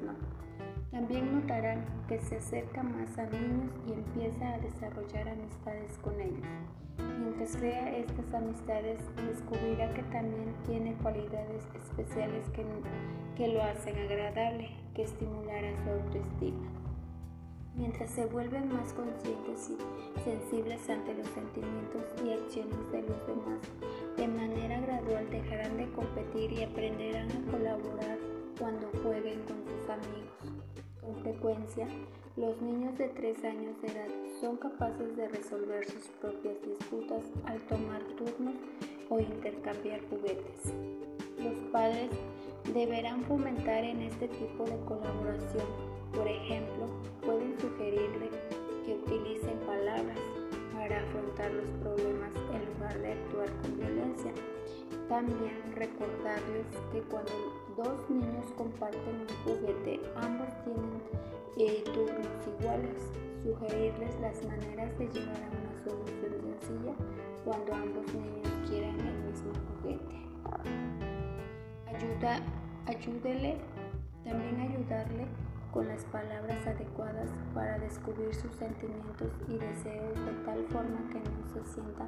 No. 0.01 0.13
También 0.91 1.33
notarán 1.33 1.83
que 2.07 2.19
se 2.19 2.37
acerca 2.37 2.81
más 2.81 3.17
a 3.17 3.25
niños 3.25 3.71
y 3.87 3.93
empieza 3.93 4.53
a 4.53 4.59
desarrollar 4.59 5.29
amistades 5.29 5.97
con 6.01 6.19
ellos. 6.21 6.47
Mientras 7.19 7.57
crea 7.57 7.97
estas 7.97 8.33
amistades, 8.33 8.99
descubrirá 9.27 9.93
que 9.93 10.03
también 10.03 10.53
tiene 10.65 10.93
cualidades 10.95 11.63
especiales 11.75 12.49
que, 12.51 12.65
que 13.35 13.49
lo 13.49 13.61
hacen 13.61 13.97
agradable, 13.97 14.69
que 14.93 15.03
estimularán 15.03 15.75
su 15.83 15.89
autoestima. 15.89 16.71
Mientras 17.75 18.09
se 18.11 18.25
vuelven 18.27 18.69
más 18.69 18.93
conscientes 18.93 19.69
y 19.69 20.21
sensibles 20.23 20.89
ante 20.89 21.13
los 21.13 21.27
sentimientos 21.27 22.05
y 22.23 22.31
acciones 22.31 22.91
de 22.93 23.01
los 23.01 23.27
demás, 23.27 23.59
de 24.15 24.27
manera 24.29 24.79
gradual 24.79 25.29
dejarán 25.29 25.75
de 25.75 25.91
competir 25.91 26.53
y 26.53 26.63
aprenderán 26.63 27.29
a 27.31 27.51
colaborar 27.51 28.17
cuando 28.59 28.89
jueguen 29.03 29.41
con 29.43 29.63
sus 29.65 29.89
amigos. 29.89 30.63
Con 31.01 31.15
frecuencia, 31.21 31.87
los 32.35 32.61
niños 32.61 32.97
de 32.97 33.09
3 33.09 33.43
años 33.45 33.81
de 33.81 33.87
edad 33.87 34.07
son 34.41 34.57
capaces 34.57 35.15
de 35.15 35.27
resolver 35.27 35.85
sus 35.85 36.07
propias 36.21 36.55
disputas 36.61 37.23
al 37.45 37.59
tomar 37.67 38.01
turnos 38.17 38.55
o 39.09 39.19
intercambiar 39.19 40.01
juguetes. 40.09 40.73
Los 41.39 41.57
padres 41.71 42.09
deberán 42.73 43.23
fomentar 43.25 43.83
en 43.83 44.01
este 44.01 44.27
tipo 44.27 44.63
de 44.63 44.77
colaboración. 44.85 45.65
Por 46.13 46.27
ejemplo, 46.27 46.87
pueden 47.21 47.59
sugerirle 47.59 48.29
que 48.85 48.93
utilicen 48.93 49.59
palabras 49.59 50.19
para 50.73 51.01
afrontar 51.01 51.51
los 51.51 51.69
problemas 51.81 52.31
en 52.53 52.73
lugar 52.73 52.99
de 52.99 53.13
actuar 53.13 53.49
con 53.61 53.77
violencia. 53.77 54.31
También 55.09 55.61
recordarles 55.75 56.65
que 56.91 57.01
cuando 57.01 57.31
dos 57.77 58.09
niños 58.09 58.45
comparten 58.57 59.21
un 59.21 59.27
juguete, 59.43 60.01
ambos 60.15 60.47
tienen 60.63 61.01
eh, 61.57 61.83
turnos 61.93 62.59
iguales. 62.59 63.11
Sugerirles 63.43 64.19
las 64.19 64.43
maneras 64.43 64.97
de 64.97 65.07
llegar 65.07 65.37
a 65.43 65.49
una 65.49 65.83
solución 65.83 66.31
sencilla 66.41 66.93
cuando 67.43 67.75
ambos 67.75 68.13
niños 68.15 68.49
quieran 68.67 68.99
el 68.99 69.23
mismo 69.25 69.51
juguete. 69.77 70.25
Ayuda, 71.85 72.41
ayúdele, 72.87 73.57
también 74.23 74.59
ayudarle 74.59 75.27
con 75.75 75.89
las 75.89 76.05
palabras 76.05 76.65
adecuadas 76.65 77.27
para 77.53 77.77
descubrir 77.79 78.33
sus 78.33 78.49
sentimientos 78.53 79.27
y 79.49 79.57
deseos 79.57 80.15
de 80.25 80.31
tal 80.45 80.63
forma 80.71 81.03
que 81.11 81.19
no 81.19 81.43
se 81.51 81.69
sienta 81.69 82.07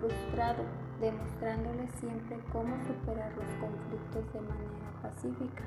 frustrado, 0.00 0.64
demostrándole 1.00 1.86
siempre 2.00 2.40
cómo 2.52 2.74
superar 2.82 3.30
los 3.36 3.46
conflictos 3.62 4.32
de 4.32 4.40
manera 4.40 4.90
pacífica. 5.00 5.62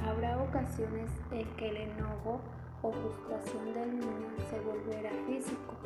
Habrá 0.00 0.42
ocasiones 0.42 1.10
en 1.30 1.46
que 1.56 1.68
el 1.68 1.76
enojo 1.76 2.40
o 2.80 2.92
frustración 2.92 3.74
del 3.74 4.00
niño 4.00 4.30
se 4.48 4.58
volverá 4.60 5.10
físico. 5.26 5.76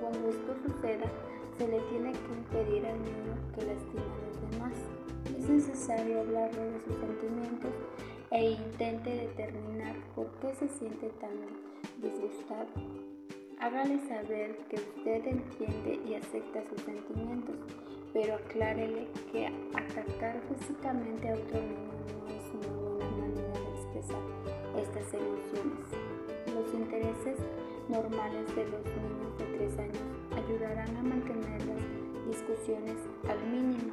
Cuando 0.00 0.28
esto 0.28 0.54
suceda, 0.68 1.10
se 1.58 1.66
le 1.66 1.80
tiene 1.90 2.12
que 2.12 2.32
impedir 2.32 2.86
al 2.86 3.02
niño 3.02 3.34
que 3.56 3.66
lastime 3.66 4.02
a 4.06 4.22
los 4.22 4.50
demás. 4.52 4.78
Es 5.36 5.48
necesario 5.48 6.20
hablarle 6.20 6.70
de 6.70 6.80
sus 6.84 6.94
sentimientos 6.94 7.72
e 8.30 8.50
intente 8.50 9.10
determinar 9.10 9.94
por 10.14 10.30
qué 10.40 10.54
se 10.54 10.68
siente 10.68 11.10
tan 11.20 11.30
disgustado. 12.00 12.68
Hágale 13.60 13.98
saber 14.08 14.56
que 14.68 14.76
usted 14.76 15.26
entiende 15.26 16.00
y 16.06 16.14
acepta 16.14 16.62
sus 16.68 16.80
sentimientos, 16.82 17.56
pero 18.12 18.34
aclárele 18.34 19.08
que 19.32 19.46
atacar 19.74 20.40
físicamente 20.48 21.28
a 21.28 21.34
otro 21.34 21.60
niño 21.60 21.94
no 22.18 22.28
es 22.28 22.44
una 22.54 22.72
buena 22.76 23.10
manera 23.16 23.52
de 23.52 23.70
expresar 23.76 24.20
estas 24.76 25.14
emociones. 25.14 25.86
Los 26.54 26.74
intereses 26.74 27.38
normales 27.88 28.46
de 28.54 28.64
los 28.66 28.84
niños 28.84 29.38
de 29.38 29.44
3 29.58 29.78
años 29.78 30.02
ayudarán 30.36 30.96
a 30.96 31.02
mantener 31.02 31.60
las 31.66 32.26
discusiones 32.26 32.96
al 33.28 33.40
mínimo, 33.50 33.92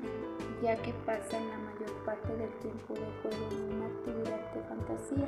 ya 0.61 0.75
que 0.77 0.93
pasan 1.05 1.47
la 1.49 1.57
mayor 1.57 1.91
parte 2.05 2.35
del 2.35 2.51
tiempo 2.59 2.93
de 2.93 3.07
juego 3.21 3.49
en 3.51 3.75
una 3.75 3.87
actividad 3.87 4.53
de 4.53 4.61
fantasía, 4.63 5.27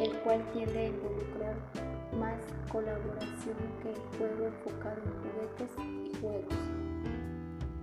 el 0.00 0.12
cual 0.20 0.42
tiende 0.52 0.78
a 0.78 0.88
involucrar 0.88 1.54
más 2.18 2.40
colaboración 2.72 3.56
que 3.82 3.90
el 3.90 4.18
juego 4.18 4.46
enfocado 4.46 5.02
en 5.02 5.12
juguetes 5.22 5.70
y 6.04 6.20
juegos. 6.20 6.54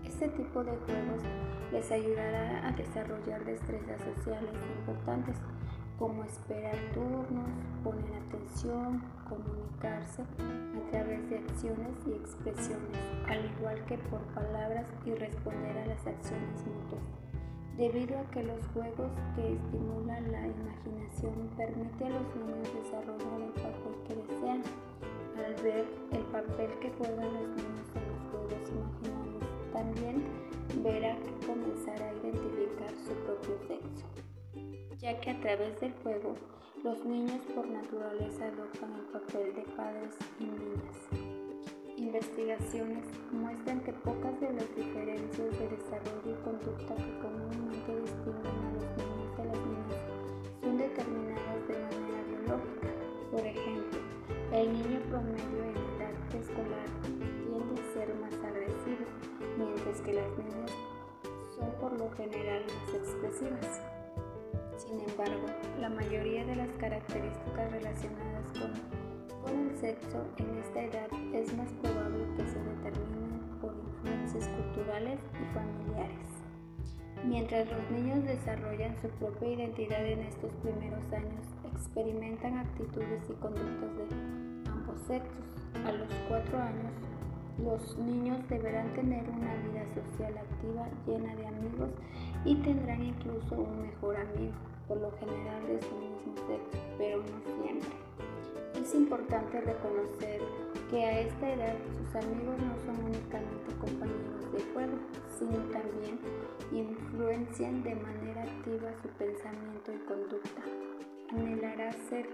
Este 0.03 0.27
tipo 0.29 0.63
de 0.63 0.71
juegos 0.71 1.23
les 1.71 1.91
ayudará 1.91 2.67
a 2.67 2.71
desarrollar 2.71 3.45
destrezas 3.45 4.01
sociales 4.01 4.53
importantes 4.79 5.38
como 5.97 6.23
esperar 6.23 6.75
turnos, 6.93 7.49
poner 7.83 8.13
atención, 8.27 9.03
comunicarse 9.27 10.23
a 10.23 10.91
través 10.91 11.29
de 11.29 11.37
acciones 11.37 11.93
y 12.07 12.11
expresiones, 12.11 12.97
al 13.27 13.45
igual 13.45 13.85
que 13.85 13.97
por 13.97 14.21
palabras 14.33 14.87
y 15.05 15.13
responder 15.13 15.77
a 15.77 15.85
las 15.85 16.07
acciones 16.07 16.65
mutuas 16.65 17.21
debido 17.77 18.19
a 18.19 18.23
que 18.31 18.43
los 18.43 18.59
juegos 18.73 19.11
que 19.35 19.53
estimulan 19.53 20.31
la 20.31 20.45
imaginación 20.45 21.49
permiten 21.57 22.11
a 22.11 22.19
los 22.19 22.35
niños 22.35 22.73
desarrollar 22.75 23.41
el 23.41 23.53
papel 23.53 23.95
que 24.07 24.15
desean. 24.15 24.61
Al 25.37 25.55
ver 25.63 25.85
el 26.11 26.23
papel 26.25 26.69
que 26.79 26.91
juegan 26.91 27.33
los 27.33 27.47
niños 27.57 27.87
en 27.95 28.05
los 28.11 28.21
juegos 28.29 28.69
imaginarios, 28.69 29.73
también 29.73 30.23
verá 30.83 31.15
que 31.15 31.47
comenzará 31.47 32.09
a 32.09 32.13
identificar 32.13 32.91
su 33.03 33.13
propio 33.25 33.57
sexo, 33.67 34.05
ya 35.02 35.20
que 35.20 35.32
a 35.32 35.41
través 35.41 35.80
del 35.82 35.93
juego 36.04 36.36
los 36.84 37.04
niños 37.06 37.41
por 37.56 37.68
naturaleza 37.68 38.45
adoptan 38.45 38.93
el 38.93 39.06
papel 39.06 39.56
de 39.56 39.64
padres 39.76 40.16
y 40.39 40.43
niñas 40.43 41.32
investigaciones 41.97 43.06
muestran 43.32 43.80
que 43.82 43.93
pocas 43.93 44.39
de 44.41 44.54
las 44.54 44.76
diferencias 44.76 45.60
de 45.60 45.70
desarrollo 45.70 46.32
y 46.32 46.43
conducta 46.43 46.95
que 46.95 47.20
comúnmente 47.20 48.02
distinguen 48.02 48.58
a 48.58 48.74
los 48.74 48.86
niños 48.97 49.38
de 49.38 49.45
las 49.45 49.58
niñas 49.58 50.02
son 50.62 50.78
determinadas 50.78 51.68
de 51.68 51.78
manera 51.78 52.24
biológica. 52.28 52.88
Por 53.32 53.39
ejemplo, 53.41 53.99
el 54.52 54.74
niño 54.74 54.99
promedio 55.10 55.64
en 55.64 55.78
edad 55.78 56.36
escolar 56.36 56.89
tiende 57.45 57.82
a 57.82 57.93
ser 57.93 58.16
más 58.16 58.34
agresivo, 58.34 59.06
mientras 59.58 60.02
que 60.02 60.14
las 60.14 60.30
niñas 60.38 60.72
son 61.56 61.72
por 61.80 61.99
lo 61.99 62.10
general 62.12 62.64
más 62.66 62.95
expresivas. 62.95 64.01
Sin 64.88 64.99
embargo, 64.99 65.45
la 65.79 65.89
mayoría 65.89 66.43
de 66.43 66.55
las 66.55 66.69
características 66.77 67.71
relacionadas 67.71 68.45
con, 68.59 68.71
el 69.51 69.77
sexo 69.77 70.25
en 70.38 70.57
esta 70.57 70.82
edad 70.84 71.07
es 71.34 71.55
más 71.55 71.71
probable 71.82 72.25
que 72.36 72.47
se 72.47 72.59
determinen 72.59 73.41
por 73.59 73.73
influencias 73.75 74.47
culturales 74.47 75.19
y 75.34 75.53
familiares. 75.53 76.27
Mientras 77.25 77.67
los 77.71 77.91
niños 77.91 78.23
desarrollan 78.23 78.95
su 79.01 79.09
propia 79.09 79.53
identidad 79.53 80.05
en 80.05 80.19
estos 80.19 80.51
primeros 80.55 81.03
años, 81.11 81.45
experimentan 81.75 82.57
actitudes 82.57 83.23
y 83.29 83.34
conductas 83.34 83.97
de 83.97 84.69
ambos 84.69 84.99
sexos. 85.07 85.45
A 85.86 85.91
los 85.91 86.09
cuatro 86.27 86.59
años, 86.59 86.93
los 87.63 87.97
niños 87.97 88.39
deberán 88.49 88.93
tener 88.93 89.23
una 89.29 89.53
vida 89.55 89.86
social 89.93 90.36
activa 90.38 90.88
llena 91.05 91.36
de 91.36 91.47
amigos 91.47 91.91
y 92.45 92.55
tendrán 92.55 93.03
incluso 93.03 93.55
un 93.55 93.82
mejor 93.84 94.17
amigo, 94.17 94.53
por 94.91 94.99
lo 94.99 95.11
general 95.19 95.65
de 95.67 95.81
su 95.81 95.95
mismo 95.95 96.35
sexo, 96.47 96.77
pero 96.97 97.19
no 97.19 97.63
siempre. 97.63 97.89
Es 98.75 98.93
importante 98.93 99.61
reconocer 99.61 100.41
que 100.89 101.05
a 101.05 101.19
esta 101.21 101.53
edad 101.53 101.75
sus 101.97 102.15
amigos 102.15 102.57
no 102.59 102.75
son 102.83 103.05
únicamente 103.05 103.71
compañeros 103.79 104.51
de 104.51 104.61
juego, 104.73 104.97
sino 105.39 105.55
también 105.71 106.19
influencian 106.73 107.81
de 107.83 107.95
manera 107.95 108.43
activa 108.43 108.91
su 109.01 109.07
pensamiento 109.17 109.93
y 109.93 109.97
conducta. 109.99 110.61
Anhelará 111.29 111.93
ser 112.09 112.27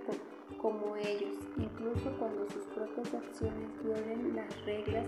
como 0.59 0.95
ellos, 0.95 1.37
incluso 1.57 2.11
cuando 2.17 2.49
sus 2.49 2.63
propias 2.73 3.13
acciones 3.13 3.69
violen 3.83 4.35
las 4.35 4.65
reglas 4.65 5.05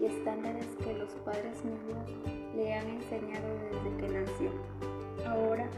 y 0.00 0.04
estándares 0.04 0.68
que 0.84 0.94
los 0.94 1.10
padres 1.24 1.64
mismos 1.64 2.08
le 2.54 2.74
han 2.74 2.86
enseñado 2.86 3.48
desde 3.72 3.96
que 3.96 4.20
nació. 4.20 5.01
Ahora 5.26 5.68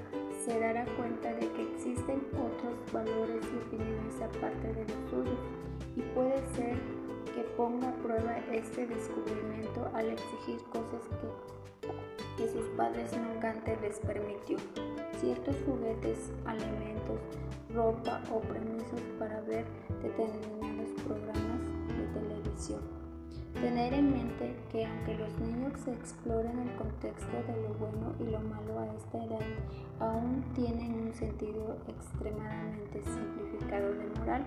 se 0.45 0.59
dará 0.59 0.85
cuenta 0.97 1.33
de 1.33 1.49
que 1.53 1.63
existen 1.63 2.23
otros 2.33 2.93
valores 2.93 3.45
y 3.53 3.57
opiniones 3.67 4.21
aparte 4.21 4.73
de 4.75 4.85
los 4.85 5.11
suyos 5.11 5.39
y 5.97 6.03
puede 6.15 6.37
ser 6.55 6.77
que 7.35 7.43
ponga 7.57 7.89
a 7.89 7.95
prueba 7.97 8.39
este 8.53 8.87
descubrimiento 8.87 9.91
al 9.95 10.11
exigir 10.11 10.63
cosas 10.65 11.03
que, 12.37 12.49
sus 12.49 12.69
padres 12.77 13.11
nunca 13.17 13.55
les 13.81 13.99
permitió. 14.01 14.59
Ciertos 15.19 15.57
juguetes, 15.65 16.31
alimentos, 16.45 17.21
ropa 17.73 18.21
o 18.31 18.41
permisos 18.41 19.01
para 19.19 19.41
ver 19.43 19.65
determinados 20.03 20.91
programas 21.05 21.61
de 21.89 22.21
televisión. 22.21 23.04
Tener 23.61 23.95
en 23.95 24.13
mente 24.13 24.57
que 24.71 24.85
aunque 24.85 25.17
los 25.17 25.39
niños 25.39 25.73
se 25.85 25.93
exploran 25.93 26.59
el 26.59 26.75
contexto 26.77 27.37
de 27.47 27.63
lo 27.63 27.75
bueno 27.75 28.15
y 28.21 28.25
lo 28.25 28.41
malo 28.41 28.81
a 28.81 28.95
esta 28.95 29.25
edad, 29.25 29.47
aún 30.01 30.45
tienen 30.55 31.07
un 31.07 31.13
sentido 31.15 31.77
extremadamente 31.89 33.03
simplificado 33.03 33.95
de 33.95 34.07
moral 34.19 34.45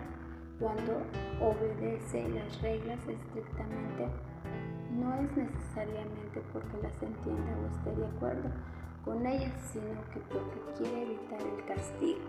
cuando 0.60 1.02
obedece 1.42 2.28
las 2.30 2.62
reglas 2.62 3.00
estrictamente 3.08 4.08
no 4.92 5.14
es 5.16 5.38
necesariamente 5.38 6.42
porque 6.52 6.82
las 6.82 7.04
entienda 7.04 7.52
o 7.62 7.68
esté 7.68 8.02
de 8.02 8.08
acuerdo 8.08 8.50
con 9.06 9.26
ellas, 9.26 9.54
sino 9.72 10.02
que 10.14 10.20
porque 10.32 10.60
quiere 10.78 11.04
evitar 11.04 11.42
el 11.42 11.66
castigo. 11.66 12.20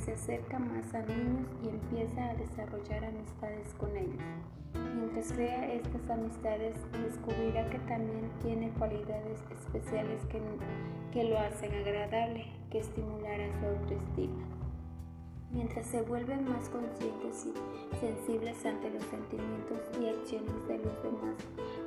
Se 0.00 0.12
acerca 0.12 0.58
más 0.58 0.94
a 0.94 1.02
niños 1.02 1.46
y 1.62 1.68
empieza 1.68 2.30
a 2.30 2.34
desarrollar 2.34 3.04
amistades 3.04 3.74
con 3.74 3.94
ellos. 3.96 4.22
Mientras 4.96 5.32
crea 5.32 5.74
estas 5.74 6.08
amistades, 6.08 6.76
descubrirá 7.04 7.68
que 7.68 7.78
también 7.80 8.30
tiene 8.42 8.70
cualidades 8.78 9.40
especiales 9.50 10.24
que, 10.26 10.40
que 11.12 11.24
lo 11.24 11.38
hacen 11.38 11.74
agradable, 11.74 12.46
que 12.70 12.78
estimularán 12.78 13.60
su 13.60 13.66
autoestima. 13.66 14.46
Mientras 15.52 15.86
se 15.86 16.02
vuelven 16.02 16.44
más 16.48 16.68
conscientes 16.68 17.46
y 17.46 17.96
sensibles 17.98 18.64
ante 18.64 18.90
los 18.90 19.02
sentimientos 19.04 19.80
y 20.00 20.08
acciones 20.08 20.68
de 20.68 20.78
los 20.78 21.02
demás, 21.02 21.34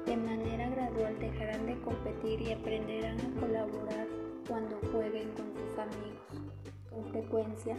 de 0.05 0.17
manera 0.17 0.69
gradual 0.69 1.17
dejarán 1.17 1.65
de 1.65 1.79
competir 1.79 2.41
y 2.41 2.51
aprenderán 2.51 3.19
a 3.21 3.39
colaborar 3.39 4.07
cuando 4.47 4.77
jueguen 4.91 5.29
con 5.31 5.45
sus 5.53 5.79
amigos. 5.79 6.72
Con 6.93 7.05
frecuencia, 7.11 7.75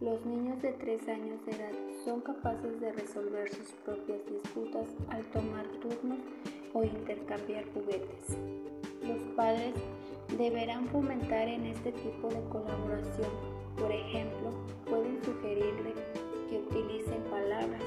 los 0.00 0.24
niños 0.26 0.60
de 0.60 0.72
3 0.72 1.08
años 1.08 1.44
de 1.46 1.52
edad 1.52 1.72
son 2.04 2.20
capaces 2.20 2.78
de 2.80 2.92
resolver 2.92 3.48
sus 3.48 3.72
propias 3.84 4.20
disputas 4.26 4.86
al 5.08 5.24
tomar 5.30 5.66
turnos 5.80 6.18
o 6.74 6.84
intercambiar 6.84 7.64
juguetes. 7.72 8.36
Los 9.02 9.22
padres 9.34 9.74
deberán 10.36 10.86
fomentar 10.88 11.48
en 11.48 11.64
este 11.66 11.92
tipo 11.92 12.28
de 12.28 12.42
colaboración. 12.50 13.30
Por 13.78 13.90
ejemplo, 13.90 14.50
pueden 14.84 15.22
sugerirle 15.24 15.94
que 16.50 16.58
utilicen 16.58 17.22
palabras 17.30 17.82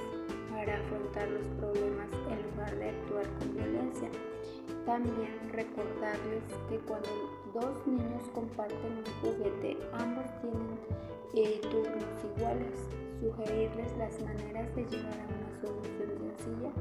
para 0.50 0.80
afrontar 0.80 1.30
los 1.30 1.46
problemas 1.60 2.08
en 2.32 2.52
lugar 2.52 2.76
de 2.76 2.90
actuar 2.90 3.26
con 3.38 3.54
violencia. 3.54 4.10
También 4.86 5.50
recordarles 5.52 6.44
que 6.70 6.78
cuando 6.80 7.10
dos 7.54 7.86
niños 7.86 8.24
comparten 8.34 8.98
un 8.98 9.06
juguete, 9.22 9.78
ambos 9.94 10.26
tienen 10.42 10.80
eh, 11.36 11.62
turnos 11.70 12.38
iguales. 12.38 12.90
Sugerirles 13.20 13.96
las 13.98 14.20
maneras 14.22 14.76
de 14.76 14.84
llegar 14.86 15.14
a 15.14 15.28
una 15.28 15.62
solución 15.62 16.10
sencilla 16.18 16.72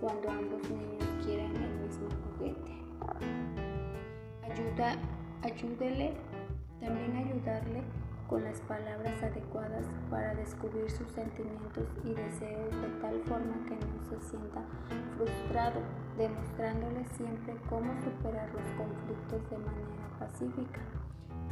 cuando 0.00 0.30
ambos 0.30 0.70
niños 0.70 1.04
quieran 1.24 1.54
el 1.56 1.80
mismo 1.80 2.08
juguete. 2.38 2.80
Ayuda, 4.42 4.96
ayúdele, 5.42 6.14
también 6.80 7.16
ayudarle 7.16 7.82
con 8.30 8.44
las 8.44 8.60
palabras 8.60 9.20
adecuadas 9.24 9.84
para 10.08 10.32
descubrir 10.36 10.88
sus 10.88 11.10
sentimientos 11.10 11.84
y 12.04 12.14
deseos 12.14 12.70
de 12.80 12.88
tal 13.02 13.20
forma 13.24 13.58
que 13.66 13.74
no 13.74 13.98
se 14.08 14.30
sienta 14.30 14.62
frustrado, 15.16 15.80
demostrándole 16.16 17.04
siempre 17.16 17.56
cómo 17.68 17.92
superar 18.04 18.48
los 18.54 18.62
conflictos 18.78 19.50
de 19.50 19.58
manera 19.58 20.06
pacífica. 20.20 20.80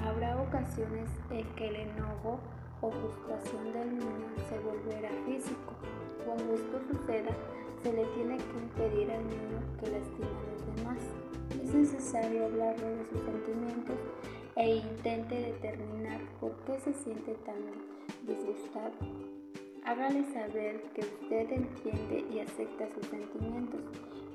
Habrá 0.07 0.41
ocasiones 0.41 1.11
en 1.31 1.45
que 1.57 1.67
el 1.67 1.77
enojo 1.91 2.39
o 2.81 2.93
frustración 2.93 3.73
del 3.73 3.99
niño 3.99 4.29
se 4.49 4.61
volverá 4.61 5.11
físico. 5.27 5.75
Cuando 6.25 6.55
esto 6.55 6.79
suceda, 6.93 7.33
se 7.83 7.93
le 7.93 8.05
tiene 8.15 8.37
que 8.37 8.57
impedir 8.57 9.11
al 9.11 9.27
niño 9.27 9.59
que 9.81 9.91
lastime 9.91 10.29
a 10.31 10.53
los 10.53 10.77
demás. 10.77 10.99
Es 11.61 11.75
necesario 11.75 12.45
hablarle 12.47 12.99
de 12.99 13.05
sus 13.07 13.21
sentimientos 13.23 13.97
e 14.59 14.75
intente 14.75 15.37
determinar 15.37 16.21
por 16.41 16.53
qué 16.67 16.81
se 16.81 16.93
siente 16.93 17.33
tan 17.47 17.63
disgustado. 18.27 18.91
Hágale 19.85 20.25
saber 20.33 20.83
que 20.95 21.03
usted 21.03 21.53
entiende 21.53 22.25
y 22.35 22.41
acepta 22.41 22.89
sus 22.93 23.07
sentimientos, 23.07 23.81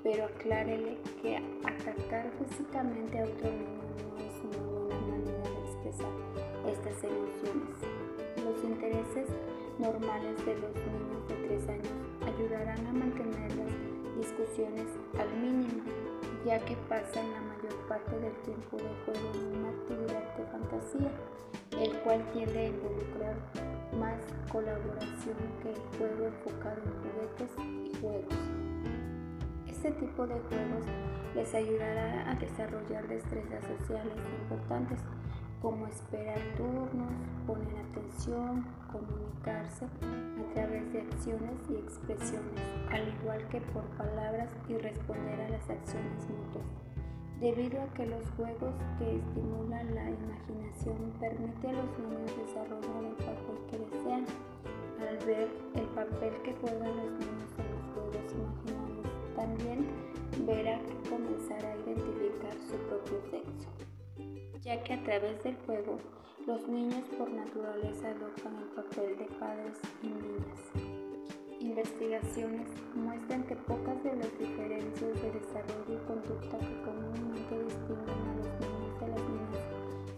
pero 0.02 0.24
aclárele 0.24 0.98
que 1.22 1.36
atacar 1.66 2.32
físicamente 2.40 3.20
a 3.20 3.26
otro 3.26 3.52
niño 3.52 3.84
no 4.08 4.18
es 4.18 4.34
una 4.46 4.64
buena 4.66 5.08
manera 5.08 5.44
de 5.44 5.60
expresar 5.60 6.12
estas 6.68 7.04
emociones. 7.04 7.76
Los 8.46 8.64
intereses 8.64 9.28
normales 9.78 10.46
de 10.46 10.56
los 10.56 10.74
niños 10.74 11.28
de 11.28 11.36
3 11.48 11.68
años 11.68 11.94
ayudarán 12.26 12.88
a 12.88 12.94
mantener 12.94 13.52
las 13.58 14.18
discusiones 14.18 14.88
al 15.20 15.30
mínimo, 15.38 15.84
ya 16.46 16.60
que 16.60 16.76
pasan 16.90 17.32
la 17.32 17.42
mayor 17.42 17.76
parte 17.88 18.20
del 18.20 18.34
tiempo 18.42 18.78
de 18.78 18.90
juego 19.06 19.32
en 19.34 19.60
una 19.60 19.70
actividad 19.70 20.36
de 20.38 20.46
fantasía. 20.46 21.12
el 21.80 21.92
cual 22.02 22.24
tiende 22.34 22.60
a 22.60 22.68
involucrar 22.68 23.36
más 23.98 24.20
colaboración 24.52 25.36
que 25.62 25.72
el 25.72 25.80
juego 25.98 26.26
enfocado 26.28 26.82
en 26.86 26.94
juguetes 27.02 27.52
y 27.84 28.00
juegos. 28.00 28.36
Este 29.68 29.92
tipo 29.92 30.28
de 30.28 30.40
juegos 30.40 30.86
les 31.36 31.54
ayudará 31.56 32.30
a 32.30 32.36
desarrollar 32.36 33.08
destrezas 33.08 33.64
sociales 33.66 34.14
importantes 34.44 35.00
como 35.64 35.88
esperar 35.88 36.38
turnos, 36.58 37.14
poner 37.48 37.74
atención, 37.78 38.68
comunicarse 38.92 39.86
a 39.86 40.54
través 40.54 40.92
de 40.92 41.00
acciones 41.00 41.56
y 41.70 41.76
expresiones, 41.76 42.60
al 42.92 43.08
igual 43.08 43.48
que 43.48 43.62
por 43.62 43.84
palabras 43.96 44.50
y 44.68 44.78
responder 44.78 45.40
a 45.40 45.50
las 45.50 45.70
acciones 45.70 46.28
mutuas. 46.28 46.66
Debido 47.40 47.82
a 47.82 47.88
que 47.94 48.06
los 48.06 48.30
juegos 48.32 48.76
que 49.00 49.16
estimulan 49.16 49.96
la 49.96 50.12
imaginación 50.12 51.14
permiten 51.22 51.76
a 51.76 51.84
los 51.84 51.98
niños 51.98 52.38
desarrollar 52.46 53.04
el 53.06 53.16
papel 53.24 53.58
que 53.72 53.78
desean, 53.80 54.26
al 55.00 55.18
ver 55.26 55.48
el 55.76 55.86
papel 55.96 56.34
que 56.44 56.54
juegan 56.60 56.98
los 56.98 57.12
niños 57.24 57.52
en 57.58 57.72
los 57.72 57.86
juegos 57.94 58.36
imaginarios, 58.36 59.36
también 59.38 59.88
verá 60.46 60.78
que 60.80 61.10
comenzará 61.10 61.72
a 61.72 61.78
identificar 61.78 62.54
su 62.68 62.76
propio 62.90 63.22
sexo 63.32 63.93
ya 64.64 64.82
que 64.82 64.94
a 64.94 65.04
través 65.04 65.44
del 65.44 65.58
juego 65.66 66.00
los 66.48 66.68
niños 66.68 67.04
por 67.18 67.30
naturaleza 67.30 68.10
adoptan 68.10 68.58
el 68.58 68.70
papel 68.76 69.18
de 69.18 69.26
padres 69.38 69.78
y 70.02 70.08
niñas. 70.08 70.60
Investigaciones 71.60 72.68
muestran 72.96 73.44
que 73.44 73.56
pocas 73.56 74.02
de 74.04 74.16
las 74.16 74.40
diferencias 74.40 75.22
de 75.22 75.32
desarrollo 75.32 75.94
y 75.94 76.08
conducta 76.08 76.60
que 76.60 76.82
comúnmente 76.84 77.64
distinguen 77.64 78.20
a 78.20 78.36
los 78.36 78.48
niños 78.60 79.00
de 79.00 79.08
las 79.08 79.22
niñas 79.22 79.64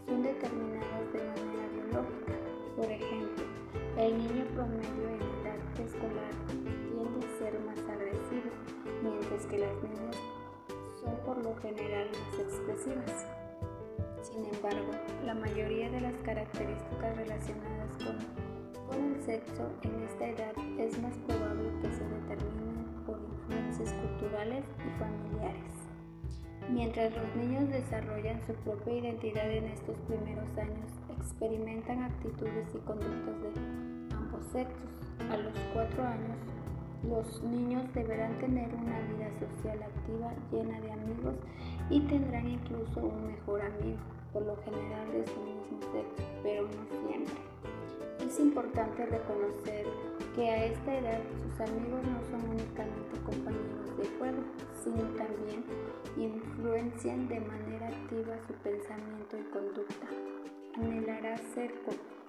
son 0.05 0.23
determinadas 0.23 1.13
de 1.13 1.19
manera 1.23 1.67
biológica. 1.73 2.33
Por 2.75 2.85
ejemplo, 2.85 3.45
el 3.97 4.17
niño 4.17 4.45
promedio 4.53 5.09
en 5.09 5.21
edad 5.21 5.79
escolar 5.79 6.33
tiende 6.49 7.25
a 7.25 7.37
ser 7.39 7.59
más 7.61 7.79
agresivo, 7.79 8.51
mientras 9.01 9.45
que 9.47 9.57
las 9.59 9.75
niñas 9.83 10.17
son 11.01 11.15
por 11.25 11.43
lo 11.43 11.55
general 11.57 12.09
más 12.09 12.39
expresivas. 12.39 13.44
Sin 14.31 14.43
embargo, 14.43 14.91
la 15.23 15.35
mayoría 15.35 15.87
de 15.91 16.01
las 16.01 16.15
características 16.23 17.15
relacionadas 17.15 17.91
con, 18.03 18.17
el 18.95 19.21
sexo 19.21 19.69
en 19.83 20.03
esta 20.03 20.27
edad 20.27 20.53
es 20.79 20.99
más 20.99 21.15
probable 21.27 21.69
que 21.81 21.91
se 21.91 22.03
determinen 22.03 22.85
por 23.05 23.19
influencias 23.19 23.93
culturales 23.93 24.63
y 24.79 24.99
familiares. 24.99 25.73
Mientras 26.71 27.13
los 27.15 27.35
niños 27.35 27.69
desarrollan 27.69 28.41
su 28.47 28.53
propia 28.53 28.97
identidad 28.97 29.51
en 29.51 29.65
estos 29.65 29.97
primeros 30.07 30.57
años, 30.57 30.89
experimentan 31.19 32.03
actitudes 32.03 32.67
y 32.73 32.79
conductas 32.79 33.41
de 33.41 34.15
ambos 34.15 34.45
sexos. 34.51 34.89
A 35.29 35.37
los 35.37 35.53
cuatro 35.73 36.03
años, 36.03 36.37
los 37.03 37.43
niños 37.43 37.83
deberán 37.93 38.37
tener 38.39 38.73
una 38.73 38.99
vida 39.01 39.29
social 39.39 39.83
activa 39.83 40.33
llena 40.51 40.79
de 40.81 40.91
amigos 40.91 41.35
y 41.89 41.99
tendrán 42.01 42.47
incluso 42.47 42.99
un 42.99 43.27
mejor 43.27 43.61
amigo, 43.61 43.99
por 44.35 44.45
lo 44.45 44.57
general 44.57 45.09
de 45.13 45.25
su 45.27 45.39
mismo 45.39 45.79
sexo, 45.93 46.29
pero 46.43 46.63
no 46.63 47.07
siempre. 47.07 47.35
Es 48.19 48.37
importante 48.37 49.05
reconocer 49.05 49.85
que 50.35 50.49
a 50.49 50.65
esta 50.65 50.97
edad 50.97 51.21
sus 51.41 51.61
amigos 51.61 52.01
no 52.03 52.21
son 52.29 52.49
únicamente 52.49 53.15
compañeros 53.25 53.97
de 53.97 54.05
juego, 54.19 54.43
sino 54.83 55.03
también 55.15 55.63
influencian 56.17 57.29
de 57.29 57.39
manera 57.39 57.87
activa 57.87 58.35
su 58.45 58.53
pensamiento 58.55 59.37
y 59.37 59.43
conducta. 59.53 60.07
Anhelará 60.75 61.37
ser 61.53 61.71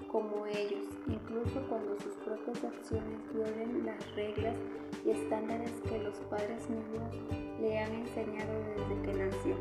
como 0.07 0.47
ellos, 0.47 0.87
incluso 1.09 1.61
cuando 1.69 1.99
sus 1.99 2.15
propias 2.25 2.63
acciones 2.63 3.19
violen 3.35 3.85
las 3.85 4.15
reglas 4.15 4.57
y 5.05 5.11
estándares 5.11 5.73
que 5.89 5.99
los 5.99 6.15
padres 6.31 6.71
mismos 6.71 7.13
le 7.61 7.81
han 7.81 7.93
enseñado 7.93 8.53
desde 8.77 9.03
que 9.03 9.25
nació. 9.25 9.57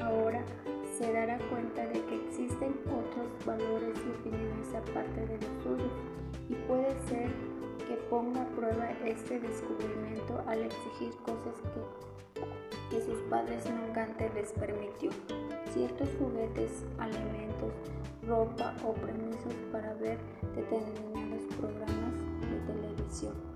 Ahora 0.00 0.42
se 0.98 1.12
dará 1.12 1.38
cuenta 1.50 1.86
de 1.86 2.00
que 2.06 2.14
existen 2.26 2.74
otros 2.86 3.28
valores 3.44 3.98
y 3.98 4.10
opiniones 4.20 4.74
aparte 4.74 5.26
de 5.26 5.38
los 5.38 5.62
suyos 5.62 5.92
y 6.48 6.54
puede 6.66 6.90
ser 7.08 7.30
que 7.86 7.96
ponga 8.08 8.42
a 8.42 8.48
prueba 8.48 8.90
este 9.04 9.38
descubrimiento 9.38 10.42
al 10.46 10.62
exigir 10.62 11.14
cosas 11.18 11.54
que, 12.90 13.00
sus 13.02 13.20
padres 13.28 13.64
nunca 13.70 14.04
antes 14.04 14.32
les 14.34 14.52
permitió. 14.52 15.10
Ciertos 15.72 16.08
juguetes, 16.18 16.84
alimentos, 16.98 17.72
ropa 18.26 18.74
o 18.84 18.94
permisos 18.94 19.54
para 19.70 19.92
ver 19.94 20.18
determinados 20.54 21.42
programas 21.58 22.14
de 22.40 22.72
televisión. 22.72 23.55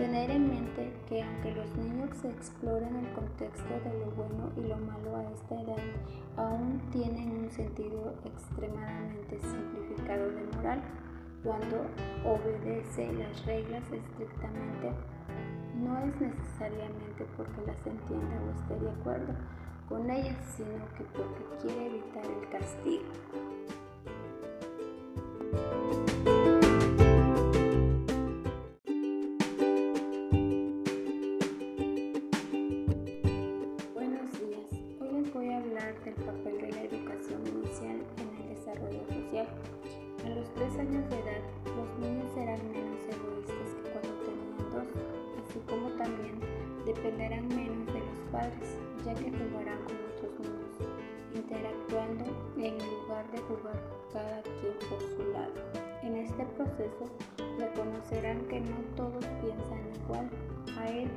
Tener 0.00 0.30
en 0.30 0.48
mente 0.48 0.90
que 1.10 1.22
aunque 1.22 1.52
los 1.52 1.76
niños 1.76 2.24
exploren 2.24 2.96
el 2.96 3.12
contexto 3.12 3.68
de 3.84 3.98
lo 3.98 4.10
bueno 4.12 4.50
y 4.56 4.62
lo 4.62 4.78
malo 4.78 5.14
a 5.14 5.30
esta 5.30 5.60
edad, 5.60 5.76
aún 6.38 6.80
tienen 6.90 7.44
un 7.44 7.50
sentido 7.50 8.14
extremadamente 8.24 9.38
simplificado 9.38 10.30
de 10.30 10.56
moral 10.56 10.80
cuando 11.44 11.84
obedece 12.24 13.12
las 13.12 13.44
reglas 13.44 13.82
estrictamente 13.92 14.90
no 15.74 15.98
es 15.98 16.18
necesariamente 16.18 17.26
porque 17.36 17.60
las 17.66 17.86
entienda 17.86 18.40
o 18.40 18.50
esté 18.58 18.82
de 18.82 18.90
acuerdo 18.90 19.34
con 19.86 20.08
ellas, 20.08 20.38
sino 20.56 20.82
que 20.96 21.04
porque 21.12 21.44
quiere 21.60 21.86
evitar 21.88 22.24
el 22.24 22.48
castigo. 22.48 23.04
Proceso 56.88 57.30
reconocerán 57.58 58.40
que 58.48 58.60
no 58.60 58.76
todos 58.96 59.24
piensan 59.40 59.80
igual 60.04 60.30
a 60.78 60.88
él 60.88 61.08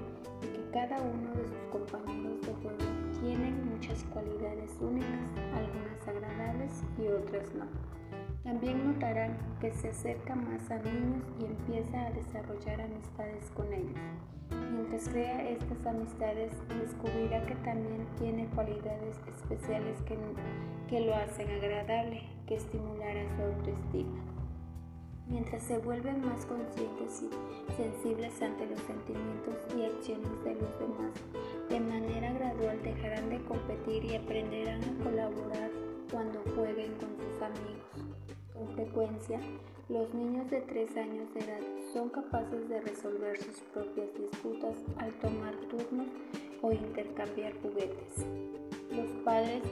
y 0.41 0.47
que 0.47 0.69
cada 0.71 1.01
uno 1.01 1.31
de 1.35 1.47
sus 1.47 1.63
compañeros 1.71 2.41
de 2.41 2.53
juego 2.55 2.77
tienen 3.21 3.69
muchas 3.69 4.03
cualidades 4.05 4.71
únicas, 4.81 5.19
algunas 5.55 6.07
agradables 6.07 6.83
y 6.97 7.07
otras 7.07 7.53
no. 7.55 7.65
También 8.43 8.85
notarán 8.85 9.37
que 9.61 9.71
se 9.71 9.89
acerca 9.89 10.35
más 10.35 10.69
a 10.69 10.77
niños 10.79 11.23
y 11.39 11.45
empieza 11.45 12.07
a 12.07 12.11
desarrollar 12.11 12.81
amistades 12.81 13.49
con 13.55 13.71
ellos. 13.71 13.97
Mientras 14.73 15.07
crea 15.07 15.49
estas 15.49 15.85
amistades, 15.85 16.51
descubrirá 16.67 17.45
que 17.45 17.55
también 17.55 18.05
tiene 18.19 18.47
cualidades 18.47 19.17
especiales 19.27 20.01
que, 20.01 20.17
que 20.89 21.05
lo 21.05 21.15
hacen 21.15 21.49
agradable, 21.49 22.23
que 22.45 22.55
estimulará 22.55 23.23
su 23.35 23.43
autoestima. 23.43 24.32
Mientras 25.33 25.63
se 25.63 25.79
vuelven 25.79 26.21
más 26.23 26.45
conscientes 26.45 27.23
y 27.23 27.73
sensibles 27.75 28.39
ante 28.39 28.67
los 28.67 28.79
sentimientos 28.81 29.55
y 29.75 29.83
acciones 29.83 30.43
de 30.43 30.53
los 30.53 30.79
demás, 30.79 31.11
de 31.69 31.79
manera 31.79 32.31
gradual 32.33 32.79
dejarán 32.83 33.31
de 33.31 33.43
competir 33.45 34.05
y 34.05 34.15
aprenderán 34.15 34.83
a 34.83 35.03
colaborar 35.03 35.71
cuando 36.11 36.39
jueguen 36.55 36.93
con 36.99 37.17
sus 37.17 37.41
amigos. 37.41 38.13
Con 38.53 38.75
frecuencia, 38.75 39.39
los 39.89 40.13
niños 40.13 40.51
de 40.51 40.61
3 40.61 40.97
años 40.97 41.33
de 41.33 41.39
edad 41.39 41.61
son 41.93 42.09
capaces 42.09 42.69
de 42.69 42.81
resolver 42.81 43.35
sus 43.37 43.59
propias 43.73 44.09
disputas 44.13 44.77
al 44.97 45.11
tomar 45.13 45.55
turnos 45.67 46.09
o 46.61 46.71
intercambiar 46.71 47.53
juguetes. 47.59 48.23
Los 48.91 49.09
padres 49.25 49.63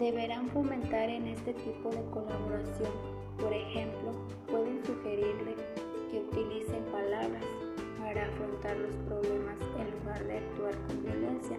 deberán 0.00 0.48
fomentar 0.48 1.08
en 1.08 1.28
este 1.28 1.54
tipo 1.54 1.90
de 1.90 2.02
colaboración. 2.10 3.15
Por 3.38 3.52
ejemplo, 3.52 4.12
pueden 4.50 4.84
sugerirle 4.84 5.54
que 6.10 6.20
utilicen 6.20 6.84
palabras 6.84 7.44
para 8.00 8.26
afrontar 8.26 8.76
los 8.78 8.94
problemas 9.08 9.56
en 9.78 9.90
lugar 9.98 10.24
de 10.24 10.38
actuar 10.38 10.74
con 10.86 11.02
violencia. 11.02 11.58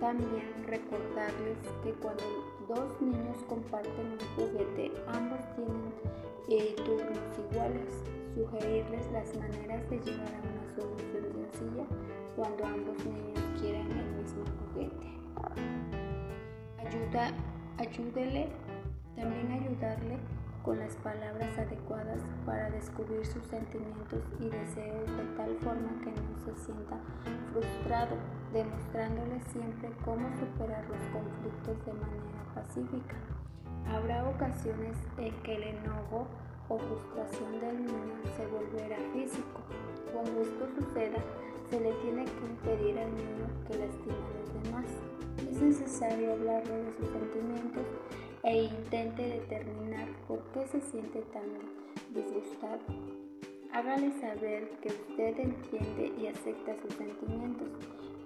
También 0.00 0.52
recordarles 0.66 1.58
que 1.82 1.92
cuando 1.94 2.22
dos 2.68 3.00
niños 3.00 3.36
comparten 3.48 4.12
un 4.12 4.18
juguete, 4.36 4.92
ambos 5.08 5.40
tienen 5.56 5.92
eh, 6.48 6.74
turnos 6.76 7.38
iguales. 7.50 8.04
Sugerirles 8.34 9.10
las 9.12 9.34
maneras 9.36 9.88
de 9.90 9.98
llegar 9.98 10.32
a 10.34 10.40
una 10.40 10.74
solución 10.74 11.24
sencilla 11.32 11.84
cuando 12.36 12.64
ambos 12.64 13.04
niños 13.04 13.40
quieran 13.60 13.90
el 13.90 14.22
mismo 14.22 14.44
juguete. 14.72 15.12
Ayuda, 16.78 17.32
ayúdele, 17.78 18.48
también 19.16 19.52
ayudarle 19.52 20.18
con 20.64 20.78
las 20.78 20.94
palabras 20.96 21.58
adecuadas 21.58 22.20
para 22.46 22.70
descubrir 22.70 23.26
sus 23.26 23.44
sentimientos 23.46 24.22
y 24.38 24.48
deseos 24.48 25.06
de 25.16 25.24
tal 25.36 25.56
forma 25.58 25.90
que 26.04 26.10
no 26.10 26.38
se 26.44 26.64
sienta 26.64 26.98
frustrado, 27.52 28.16
demostrándole 28.52 29.40
siempre 29.52 29.90
cómo 30.04 30.28
superar 30.38 30.84
los 30.88 31.02
conflictos 31.12 31.84
de 31.84 31.92
manera 31.94 32.54
pacífica. 32.54 33.16
Habrá 33.88 34.28
ocasiones 34.28 34.96
en 35.18 35.34
que 35.42 35.56
el 35.56 35.62
enojo 35.64 36.28
o 36.68 36.78
frustración 36.78 37.60
del 37.60 37.84
niño 37.84 38.14
se 38.36 38.46
volverá 38.46 38.98
físico. 39.12 39.60
Cuando 40.12 40.40
esto 40.42 40.68
suceda, 40.78 41.18
se 41.70 41.80
le 41.80 41.92
tiene 41.94 42.24
que 42.24 42.46
impedir 42.46 42.98
al 42.98 43.10
niño 43.14 43.46
que 43.66 43.78
lastime 43.78 44.14
a 44.14 44.38
los 44.38 44.64
demás. 44.64 44.86
Es 45.50 45.60
necesario 45.60 46.32
hablarle 46.32 46.84
de 46.84 46.92
sus 46.98 47.08
sentimientos 47.08 47.86
e 48.44 48.64
intente 48.64 49.22
determinar 49.22 50.08
por 50.26 50.42
qué 50.52 50.66
se 50.66 50.80
siente 50.80 51.22
tan 51.32 51.44
disgustado. 52.12 52.80
Hágale 53.72 54.12
saber 54.20 54.68
que 54.82 54.88
usted 54.88 55.38
entiende 55.38 56.12
y 56.18 56.26
acepta 56.26 56.76
sus 56.82 56.92
sentimientos, 56.94 57.68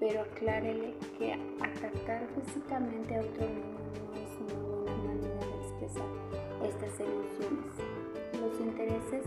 pero 0.00 0.22
aclárele 0.22 0.94
que 1.18 1.34
atacar 1.60 2.26
físicamente 2.34 3.16
a 3.16 3.20
otro 3.20 3.46
niño 3.46 3.78
no 4.08 4.14
es 4.14 4.40
una 4.40 4.60
buena 4.64 5.04
manera 5.06 5.46
de 5.46 5.56
expresar 5.62 6.08
estas 6.64 7.00
emociones. 7.00 7.72
Los 8.40 8.60
intereses 8.60 9.24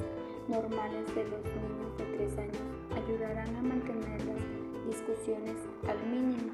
normales 0.48 1.16
de 1.16 1.24
los 1.24 1.44
niños 1.46 1.98
de 1.98 2.06
3 2.18 2.38
años 2.40 2.68
ayudarán 2.96 3.56
a 3.56 3.62
mantener 3.62 4.26
las 4.26 4.88
discusiones 4.88 5.56
al 5.88 6.00
mínimo, 6.10 6.52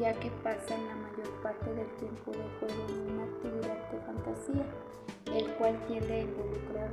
ya 0.00 0.12
que 0.14 0.30
pasan 0.42 0.86
la 0.86 0.94
mayor 0.96 1.28
parte 1.42 1.72
del 1.72 1.86
tiempo 1.96 2.32
de 2.32 2.44
juego 2.58 2.86
en 2.88 3.14
una 3.14 3.24
actividad 3.24 3.90
de 3.90 3.98
fantasía, 4.00 4.64
el 5.34 5.54
cual 5.54 5.78
tiende 5.86 6.12
a 6.12 6.20
involucrar 6.22 6.90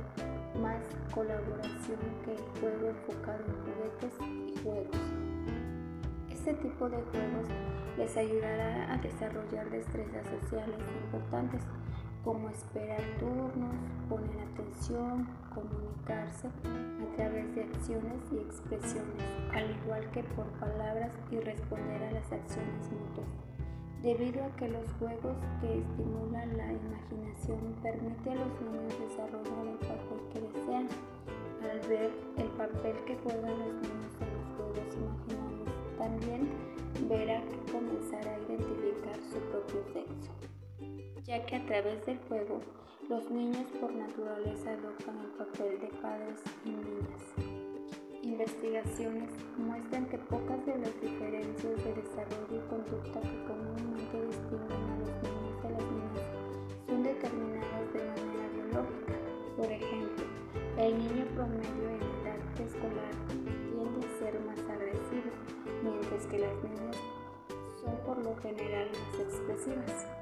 más 0.60 0.82
colaboración 1.12 1.98
que 2.24 2.32
el 2.32 2.60
juego 2.60 2.88
enfocado 2.88 3.40
en 3.44 3.56
juguetes 3.64 4.12
y 4.46 4.62
juegos. 4.62 4.96
Este 6.30 6.54
tipo 6.54 6.88
de 6.88 6.96
juegos 6.96 7.48
les 7.96 8.16
ayudará 8.16 8.92
a 8.92 8.96
desarrollar 8.98 9.70
destrezas 9.70 10.26
sociales 10.40 10.78
importantes 11.04 11.62
como 12.24 12.48
esperar 12.50 13.00
turnos, 13.18 13.74
poner 14.08 14.46
atención, 14.52 15.26
comunicarse 15.54 16.46
a 16.46 17.16
través 17.16 17.54
de 17.54 17.64
acciones 17.64 18.20
y 18.32 18.38
expresiones, 18.38 19.22
al 19.52 19.70
igual 19.70 20.08
que 20.12 20.22
por 20.22 20.46
palabras 20.60 21.12
y 21.30 21.40
responder 21.40 22.02
a 22.02 22.12
las 22.12 22.32
acciones 22.32 22.90
mutuas. 22.90 23.26
Debido 24.02 24.44
a 24.44 24.56
que 24.56 24.68
los 24.68 24.90
juegos 24.98 25.36
que 25.60 25.78
estimulan 25.78 26.56
la 26.56 26.72
imaginación 26.72 27.74
permiten 27.82 28.38
a 28.38 28.44
los 28.44 28.60
niños 28.60 28.98
desarrollar 28.98 29.66
el 29.66 29.78
papel 29.78 30.20
que 30.32 30.40
desean, 30.40 30.88
al 31.62 31.88
ver 31.88 32.10
el 32.36 32.48
papel 32.48 32.96
que 33.04 33.16
juegan 33.16 33.58
los 33.58 33.74
niños 33.74 34.12
en 34.20 34.28
los 34.34 34.46
juegos 34.56 34.96
imaginarios, 34.96 35.98
también 35.98 36.48
verá 37.08 37.42
que 37.42 37.72
comenzará 37.72 38.34
a 38.34 38.38
identificar 38.40 39.16
su 39.30 39.38
propio 39.50 39.84
sexo 39.92 40.51
ya 41.24 41.44
que 41.46 41.56
a 41.56 41.66
través 41.66 42.04
del 42.04 42.18
juego 42.28 42.60
los 43.08 43.30
niños 43.30 43.66
por 43.80 43.92
naturaleza 43.92 44.72
adoptan 44.72 45.18
el 45.18 45.30
papel 45.32 45.80
de 45.80 45.88
padres 46.00 46.40
y 46.64 46.70
niñas. 46.70 47.22
Investigaciones 48.22 49.30
muestran 49.56 50.06
que 50.06 50.18
pocas 50.18 50.64
de 50.66 50.78
las 50.78 51.00
diferencias 51.00 51.84
de 51.84 51.94
desarrollo 51.94 52.56
y 52.56 52.68
conducta 52.68 53.20
que 53.20 53.44
comúnmente 53.44 54.26
distinguen 54.26 54.72
a 54.72 54.98
los 54.98 55.10
niños 55.22 55.62
de 55.62 55.70
las 55.70 55.84
niñas 55.90 56.42
son 56.86 57.02
determinadas 57.02 57.92
de 57.92 57.98
manera 57.98 58.48
biológica. 58.54 59.14
Por 59.56 59.66
ejemplo, 59.66 60.24
el 60.78 60.98
niño 60.98 61.26
promedio 61.34 61.88
en 61.90 62.02
edad 62.02 62.60
escolar 62.60 63.14
tiende 63.70 64.06
a 64.06 64.18
ser 64.18 64.40
más 64.40 64.58
agresivo, 64.58 65.30
mientras 65.82 66.26
que 66.26 66.38
las 66.38 66.54
niñas 66.64 66.96
son 67.80 67.96
por 68.06 68.18
lo 68.18 68.36
general 68.36 68.88
más 68.88 69.20
expresivas. 69.20 70.21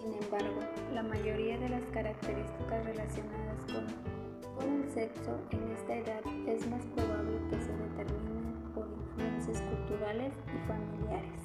Sin 0.00 0.14
embargo, 0.14 0.60
la 0.94 1.02
mayoría 1.02 1.58
de 1.58 1.68
las 1.68 1.82
características 1.92 2.84
relacionadas 2.86 3.64
con, 3.66 3.86
el 4.60 4.90
sexo 4.90 5.38
en 5.50 5.70
esta 5.72 5.96
edad 5.96 6.20
es 6.46 6.66
más 6.68 6.84
probable 6.94 7.38
que 7.48 7.60
se 7.60 7.72
determinen 7.72 8.54
por 8.74 8.86
influencias 8.88 9.62
culturales 9.62 10.32
y 10.46 10.68
familiares. 10.68 11.40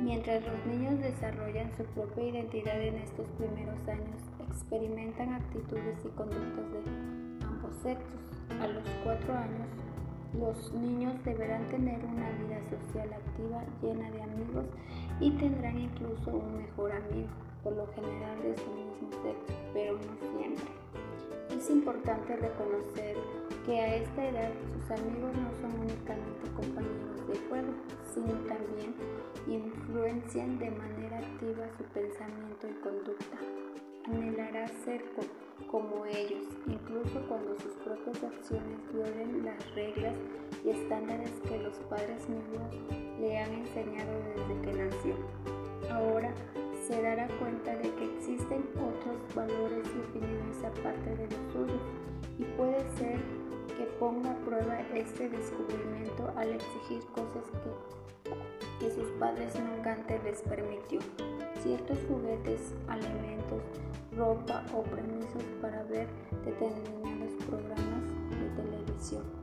Mientras 0.00 0.42
los 0.44 0.66
niños 0.66 1.00
desarrollan 1.00 1.72
su 1.76 1.84
propia 1.84 2.28
identidad 2.28 2.80
en 2.80 2.96
estos 2.96 3.26
primeros 3.38 3.78
años, 3.88 4.20
experimentan 4.48 5.34
actitudes 5.34 5.98
y 6.04 6.08
conductas 6.10 6.72
de 6.72 7.46
ambos 7.46 7.74
sexos. 7.76 8.20
A 8.60 8.66
los 8.66 8.84
cuatro 9.04 9.34
años, 9.34 9.68
los 10.38 10.72
niños 10.72 11.14
deberán 11.24 11.68
tener 11.68 12.00
una 12.04 12.30
vida 12.30 12.60
social 12.70 13.12
activa 13.12 13.62
llena 13.82 14.10
de 14.10 14.22
amigos 14.22 14.66
y 15.20 15.30
tendrán 15.32 15.78
incluso 15.78 16.30
un 16.30 16.56
mejor 16.56 16.92
amigo, 16.92 17.28
por 17.62 17.76
lo 17.76 17.86
general 17.88 18.42
de 18.42 18.56
su 18.56 18.70
mismo 18.70 19.10
sexo, 19.22 19.54
pero 19.72 19.94
no 19.94 20.38
siempre. 20.38 20.64
Es 21.56 21.70
importante 21.70 22.36
reconocer 22.36 23.16
que 23.64 23.80
a 23.80 23.96
esta 23.96 24.28
edad 24.28 24.50
sus 24.74 24.90
amigos 24.90 25.32
no 25.36 25.52
son 25.60 25.80
únicamente 25.80 26.50
compañeros 26.56 27.28
de 27.28 27.38
juego, 27.48 27.72
sino 28.12 28.32
también 28.48 28.94
influencian 29.46 30.58
de 30.58 30.70
manera 30.70 31.18
activa 31.18 31.64
su 31.76 31.84
pensamiento 31.84 32.68
y 32.68 32.74
conducta. 32.82 33.38
Anhelará 34.06 34.66
ser 34.66 35.04
como 35.70 36.04
ellos, 36.06 36.46
incluso 36.66 37.20
cuando 37.28 37.56
sus 37.60 37.72
propias 37.76 38.24
acciones 38.24 38.78
violen 38.92 39.44
las 39.44 39.74
reglas 39.74 40.16
y 40.64 40.70
estándares 40.70 41.30
que 41.48 41.58
los 41.58 41.78
padres 41.88 42.28
mismos 42.28 42.74
le 43.20 43.38
han 43.38 43.52
enseñado 43.52 44.12
desde 44.36 44.62
que 44.62 44.72
nació. 44.72 45.61
Ahora 45.92 46.32
se 46.86 47.02
dará 47.02 47.28
cuenta 47.38 47.76
de 47.76 47.94
que 47.94 48.04
existen 48.16 48.64
otros 48.76 49.34
valores 49.34 49.86
y 49.94 50.00
opiniones 50.10 50.64
aparte 50.64 51.16
de 51.16 51.24
los 51.24 51.52
suyos 51.52 51.82
y 52.38 52.44
puede 52.56 52.80
ser 52.96 53.20
que 53.76 53.84
ponga 53.98 54.30
a 54.30 54.36
prueba 54.36 54.80
este 54.94 55.28
descubrimiento 55.28 56.32
al 56.36 56.52
exigir 56.52 57.04
cosas 57.14 57.44
que, 57.62 58.84
que 58.84 58.90
sus 58.90 59.10
padres 59.12 59.54
nunca 59.60 59.92
antes 59.92 60.22
les 60.24 60.40
permitió. 60.42 61.00
Ciertos 61.62 61.98
juguetes, 62.08 62.74
alimentos, 62.88 63.62
ropa 64.16 64.64
o 64.74 64.82
permisos 64.82 65.44
para 65.60 65.82
ver 65.84 66.08
determinados 66.44 67.32
programas 67.46 68.02
de 68.30 68.62
televisión. 68.62 69.41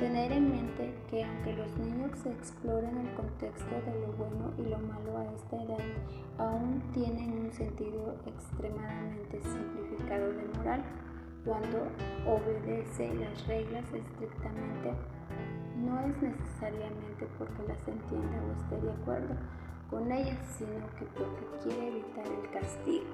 Tener 0.00 0.30
en 0.30 0.50
mente 0.52 0.94
que 1.10 1.24
aunque 1.24 1.54
los 1.54 1.76
niños 1.76 2.24
exploren 2.24 2.98
el 2.98 3.12
contexto 3.14 3.74
de 3.84 4.00
lo 4.00 4.12
bueno 4.12 4.52
y 4.56 4.62
lo 4.62 4.78
malo 4.78 5.18
a 5.18 5.24
esta 5.34 5.56
edad, 5.56 5.84
aún 6.38 6.80
tienen 6.94 7.46
un 7.46 7.50
sentido 7.50 8.14
extremadamente 8.24 9.40
simplificado 9.42 10.32
de 10.32 10.44
moral. 10.56 10.84
Cuando 11.44 11.88
obedece 12.26 13.12
las 13.16 13.44
reglas 13.48 13.84
estrictamente, 13.92 14.92
no 15.84 15.98
es 16.00 16.22
necesariamente 16.22 17.26
porque 17.36 17.62
las 17.66 17.88
entienda 17.88 18.38
o 18.46 18.52
esté 18.52 18.80
de 18.80 18.92
acuerdo 18.92 19.34
con 19.90 20.12
ellas, 20.12 20.38
sino 20.56 20.86
que 20.96 21.06
porque 21.16 21.44
quiere 21.64 21.88
evitar 21.88 22.26
el 22.26 22.50
castigo. 22.50 23.06